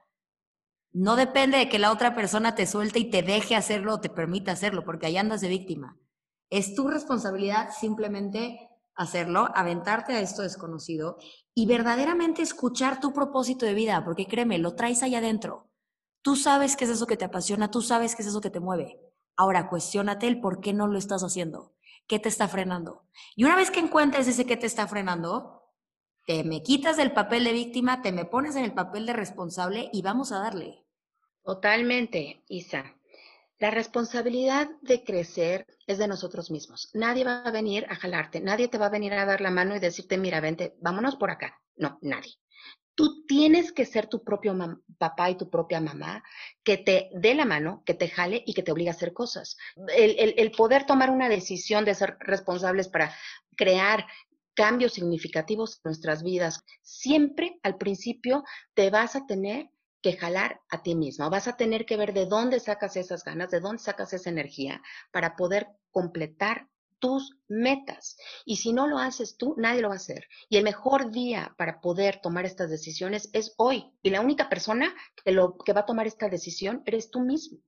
No 0.94 1.16
depende 1.16 1.58
de 1.58 1.70
que 1.70 1.80
la 1.80 1.92
otra 1.92 2.16
persona 2.16 2.56
te 2.56 2.68
suelte 2.68 3.00
y 3.00 3.10
te 3.10 3.22
deje 3.22 3.56
hacerlo 3.56 3.94
o 3.94 4.00
te 4.02 4.10
permita 4.10 4.52
hacerlo, 4.52 4.84
porque 4.84 5.06
ahí 5.06 5.18
andas 5.18 5.40
de 5.40 5.48
víctima. 5.48 5.98
Es 6.50 6.76
tu 6.76 6.90
responsabilidad 6.90 7.70
simplemente 7.80 8.70
hacerlo, 8.96 9.50
aventarte 9.56 10.14
a 10.14 10.20
esto 10.20 10.42
desconocido 10.42 11.18
y 11.54 11.66
verdaderamente 11.66 12.42
escuchar 12.42 13.00
tu 13.00 13.14
propósito 13.14 13.66
de 13.66 13.74
vida, 13.74 14.04
porque 14.04 14.28
créeme, 14.28 14.58
lo 14.58 14.76
traes 14.76 15.02
allá 15.02 15.20
adentro. 15.20 15.71
Tú 16.22 16.36
sabes 16.36 16.76
qué 16.76 16.86
es 16.86 16.92
eso 16.92 17.08
que 17.08 17.18
te 17.18 17.26
apasiona, 17.26 17.72
tú 17.72 17.82
sabes 17.82 18.16
qué 18.16 18.22
es 18.22 18.28
eso 18.28 18.42
que 18.42 18.50
te 18.50 18.60
mueve. 18.60 19.00
Ahora, 19.36 19.70
cuestionate 19.70 20.28
el 20.28 20.40
por 20.40 20.62
qué 20.62 20.74
no 20.74 20.88
lo 20.88 20.98
estás 20.98 21.24
haciendo. 21.24 21.74
¿Qué 22.08 22.20
te 22.20 22.30
está 22.30 22.48
frenando? 22.48 23.06
Y 23.36 23.44
una 23.44 23.56
vez 23.56 23.72
que 23.72 23.80
encuentres 23.80 24.28
ese 24.28 24.46
que 24.46 24.58
te 24.58 24.68
está 24.68 24.88
frenando, 24.88 25.64
te 26.26 26.44
me 26.44 26.62
quitas 26.62 26.98
del 26.98 27.14
papel 27.14 27.44
de 27.44 27.54
víctima, 27.54 28.02
te 28.02 28.12
me 28.12 28.26
pones 28.26 28.56
en 28.56 28.66
el 28.66 28.74
papel 28.74 29.06
de 29.06 29.14
responsable 29.14 29.90
y 29.92 30.02
vamos 30.02 30.32
a 30.32 30.40
darle. 30.40 30.86
Totalmente, 31.44 32.44
Isa. 32.48 32.96
La 33.58 33.72
responsabilidad 33.72 34.70
de 34.82 35.04
crecer 35.04 35.66
es 35.88 35.98
de 35.98 36.08
nosotros 36.08 36.52
mismos. 36.52 36.90
Nadie 36.94 37.24
va 37.24 37.44
a 37.44 37.52
venir 37.52 37.86
a 37.90 37.96
jalarte, 37.96 38.42
nadie 38.42 38.68
te 38.68 38.78
va 38.78 38.88
a 38.88 38.90
venir 38.90 39.14
a 39.14 39.26
dar 39.26 39.42
la 39.42 39.52
mano 39.52 39.76
y 39.76 39.80
decirte, 39.80 40.18
mira, 40.18 40.42
vente, 40.42 40.76
vámonos 40.82 41.16
por 41.16 41.32
acá. 41.32 41.62
No, 41.76 41.98
nadie. 42.02 42.41
Tú 43.02 43.26
tienes 43.26 43.72
que 43.72 43.88
ser 43.88 44.06
tu 44.06 44.24
propio 44.24 44.56
papá 45.00 45.32
y 45.32 45.36
tu 45.36 45.50
propia 45.50 45.82
mamá, 45.82 46.24
que 46.64 46.78
te 46.78 47.10
dé 47.16 47.34
la 47.34 47.46
mano, 47.46 47.82
que 47.84 47.96
te 47.96 48.08
jale 48.08 48.44
y 48.46 48.54
que 48.54 48.62
te 48.62 48.72
obligue 48.72 48.92
a 48.92 48.94
hacer 48.94 49.12
cosas. 49.12 49.58
El, 49.98 50.36
el, 50.38 50.52
poder 50.52 50.86
tomar 50.86 51.10
una 51.10 51.28
decisión 51.28 51.84
de 51.84 51.96
ser 51.96 52.16
responsables 52.20 52.90
para 52.90 53.12
crear 53.58 54.06
cambios 54.54 54.94
significativos 54.94 55.78
en 55.78 55.82
nuestras 55.86 56.22
vidas, 56.22 56.60
siempre 56.84 57.60
al 57.64 57.80
principio 57.80 58.44
te 58.76 58.92
vas 58.92 59.16
a 59.16 59.26
tener 59.26 59.72
que 60.04 60.16
jalar 60.16 60.62
a 60.70 60.84
ti 60.84 60.94
mismo, 60.94 61.28
vas 61.32 61.48
a 61.48 61.58
tener 61.58 61.88
que 61.88 61.98
ver 61.98 62.14
de 62.14 62.28
dónde 62.28 62.60
sacas 62.60 62.96
esas 62.98 63.24
ganas, 63.24 63.50
de 63.50 63.62
dónde 63.62 63.82
sacas 63.82 64.14
esa 64.14 64.30
energía 64.30 64.80
para 65.12 65.36
poder 65.36 65.70
completar 65.90 66.68
tus 67.02 67.36
metas. 67.50 68.16
Y 68.46 68.58
si 68.58 68.72
no 68.72 68.88
lo 68.88 69.00
haces 69.00 69.36
tú, 69.36 69.56
nadie 69.58 69.82
lo 69.82 69.90
va 69.90 69.96
a 69.96 69.98
hacer. 69.98 70.30
Y 70.48 70.56
el 70.56 70.64
mejor 70.64 71.12
día 71.12 71.54
para 71.58 71.82
poder 71.82 72.22
tomar 72.22 72.46
estas 72.46 72.70
decisiones 72.70 73.30
es 73.34 73.54
hoy. 73.58 73.92
Y 74.02 74.12
la 74.12 74.22
única 74.22 74.48
persona 74.48 74.96
que, 75.22 75.32
lo, 75.34 75.58
que 75.58 75.74
va 75.74 75.82
a 75.82 75.86
tomar 75.86 76.08
esta 76.08 76.30
decisión 76.30 76.84
eres 76.86 77.12
tú 77.12 77.20
mismo. 77.20 77.60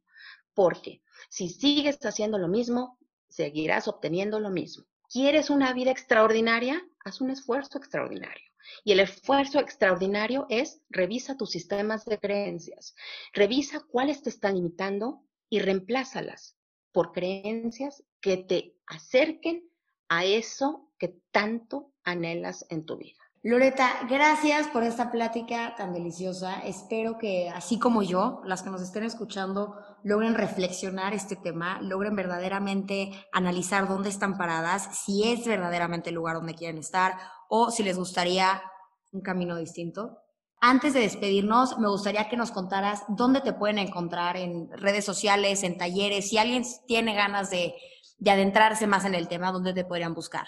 Porque 0.54 1.02
si 1.30 1.50
sigues 1.50 1.98
haciendo 2.06 2.38
lo 2.38 2.48
mismo, 2.48 2.98
seguirás 3.28 3.90
obteniendo 3.90 4.40
lo 4.40 4.52
mismo. 4.52 4.86
¿Quieres 5.10 5.50
una 5.50 5.74
vida 5.74 5.92
extraordinaria? 5.92 6.82
Haz 7.04 7.20
un 7.20 7.32
esfuerzo 7.32 7.78
extraordinario. 7.78 8.50
Y 8.84 8.94
el 8.94 9.02
esfuerzo 9.02 9.60
extraordinario 9.60 10.46
es 10.50 10.82
revisa 10.90 11.36
tus 11.36 11.52
sistemas 11.52 12.06
de 12.06 12.18
creencias, 12.18 12.96
revisa 13.34 13.82
cuáles 13.82 14.22
te 14.22 14.30
están 14.30 14.56
limitando 14.56 15.22
y 15.50 15.60
reemplázalas 15.60 16.56
por 16.94 17.12
creencias 17.12 18.04
que 18.24 18.38
te 18.38 18.78
acerquen 18.88 19.70
a 20.08 20.24
eso 20.24 20.90
que 20.98 21.20
tanto 21.32 21.92
anhelas 22.06 22.66
en 22.70 22.86
tu 22.86 22.98
vida. 22.98 23.20
Loreta, 23.46 24.08
gracias 24.10 24.70
por 24.70 24.84
esta 24.84 25.12
plática 25.12 25.76
tan 25.76 25.94
deliciosa. 25.94 26.62
Espero 26.62 27.18
que, 27.18 27.50
así 27.50 27.78
como 27.78 28.02
yo, 28.02 28.40
las 28.46 28.64
que 28.64 28.70
nos 28.70 28.82
estén 28.82 29.04
escuchando, 29.04 29.76
logren 30.06 30.36
reflexionar 30.36 31.14
este 31.14 31.36
tema, 31.36 31.82
logren 31.82 32.16
verdaderamente 32.16 33.12
analizar 33.34 33.90
dónde 33.90 34.08
están 34.08 34.38
paradas, 34.38 34.98
si 35.04 35.30
es 35.30 35.46
verdaderamente 35.46 36.10
el 36.10 36.16
lugar 36.16 36.38
donde 36.38 36.56
quieren 36.56 36.78
estar 36.78 37.18
o 37.50 37.70
si 37.70 37.84
les 37.84 37.98
gustaría 37.98 38.62
un 39.12 39.20
camino 39.20 39.58
distinto. 39.58 40.20
Antes 40.62 40.94
de 40.94 41.02
despedirnos, 41.02 41.78
me 41.78 41.90
gustaría 41.90 42.30
que 42.30 42.38
nos 42.38 42.52
contaras 42.52 43.04
dónde 43.10 43.42
te 43.42 43.52
pueden 43.52 43.80
encontrar 43.80 44.38
en 44.38 44.72
redes 44.72 45.04
sociales, 45.04 45.64
en 45.64 45.78
talleres, 45.78 46.30
si 46.30 46.38
alguien 46.38 46.64
tiene 46.88 47.14
ganas 47.14 47.50
de, 48.24 48.32
adentrarse 48.32 48.88
más 48.88 49.06
en 49.06 49.16
el 49.16 49.28
tema, 49.28 49.52
dónde 49.52 49.74
te 49.74 49.86
podrían 49.86 50.14
buscar. 50.14 50.48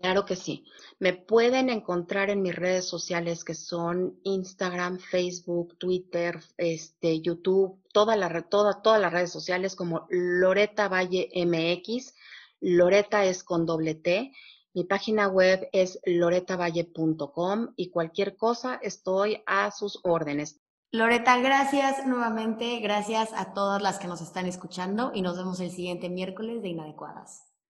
Claro 0.00 0.24
que 0.24 0.34
sí. 0.34 0.64
Me 0.98 1.12
pueden 1.12 1.68
encontrar 1.68 2.30
en 2.30 2.40
mis 2.40 2.56
redes 2.56 2.86
sociales 2.86 3.44
que 3.44 3.54
son 3.54 4.18
Instagram, 4.22 4.98
Facebook, 4.98 5.76
Twitter, 5.76 6.40
este, 6.56 7.20
YouTube, 7.20 7.78
todas 7.92 8.18
las 8.18 8.32
redes 8.32 9.30
sociales 9.30 9.76
como 9.76 10.06
Loreta 10.08 10.88
Valle 10.88 11.28
MX. 11.34 12.14
Loreta 12.60 13.26
es 13.26 13.44
con 13.44 13.66
doble 13.66 13.94
T. 13.94 14.32
Mi 14.72 14.84
página 14.84 15.28
web 15.28 15.68
es 15.72 15.98
loretavalle.com 16.04 17.74
y 17.76 17.90
cualquier 17.90 18.36
cosa 18.36 18.78
estoy 18.82 19.42
a 19.44 19.70
sus 19.70 19.98
órdenes. 20.04 20.60
Loreta, 20.92 21.38
gracias 21.38 22.04
nuevamente, 22.04 22.80
gracias 22.80 23.32
a 23.32 23.54
todas 23.54 23.80
las 23.80 24.00
que 24.00 24.08
nos 24.08 24.20
están 24.20 24.46
escuchando 24.46 25.12
y 25.14 25.22
nos 25.22 25.36
vemos 25.36 25.60
el 25.60 25.70
siguiente 25.70 26.08
miércoles 26.08 26.62
de 26.62 26.70
Inadecuadas. 26.70 27.49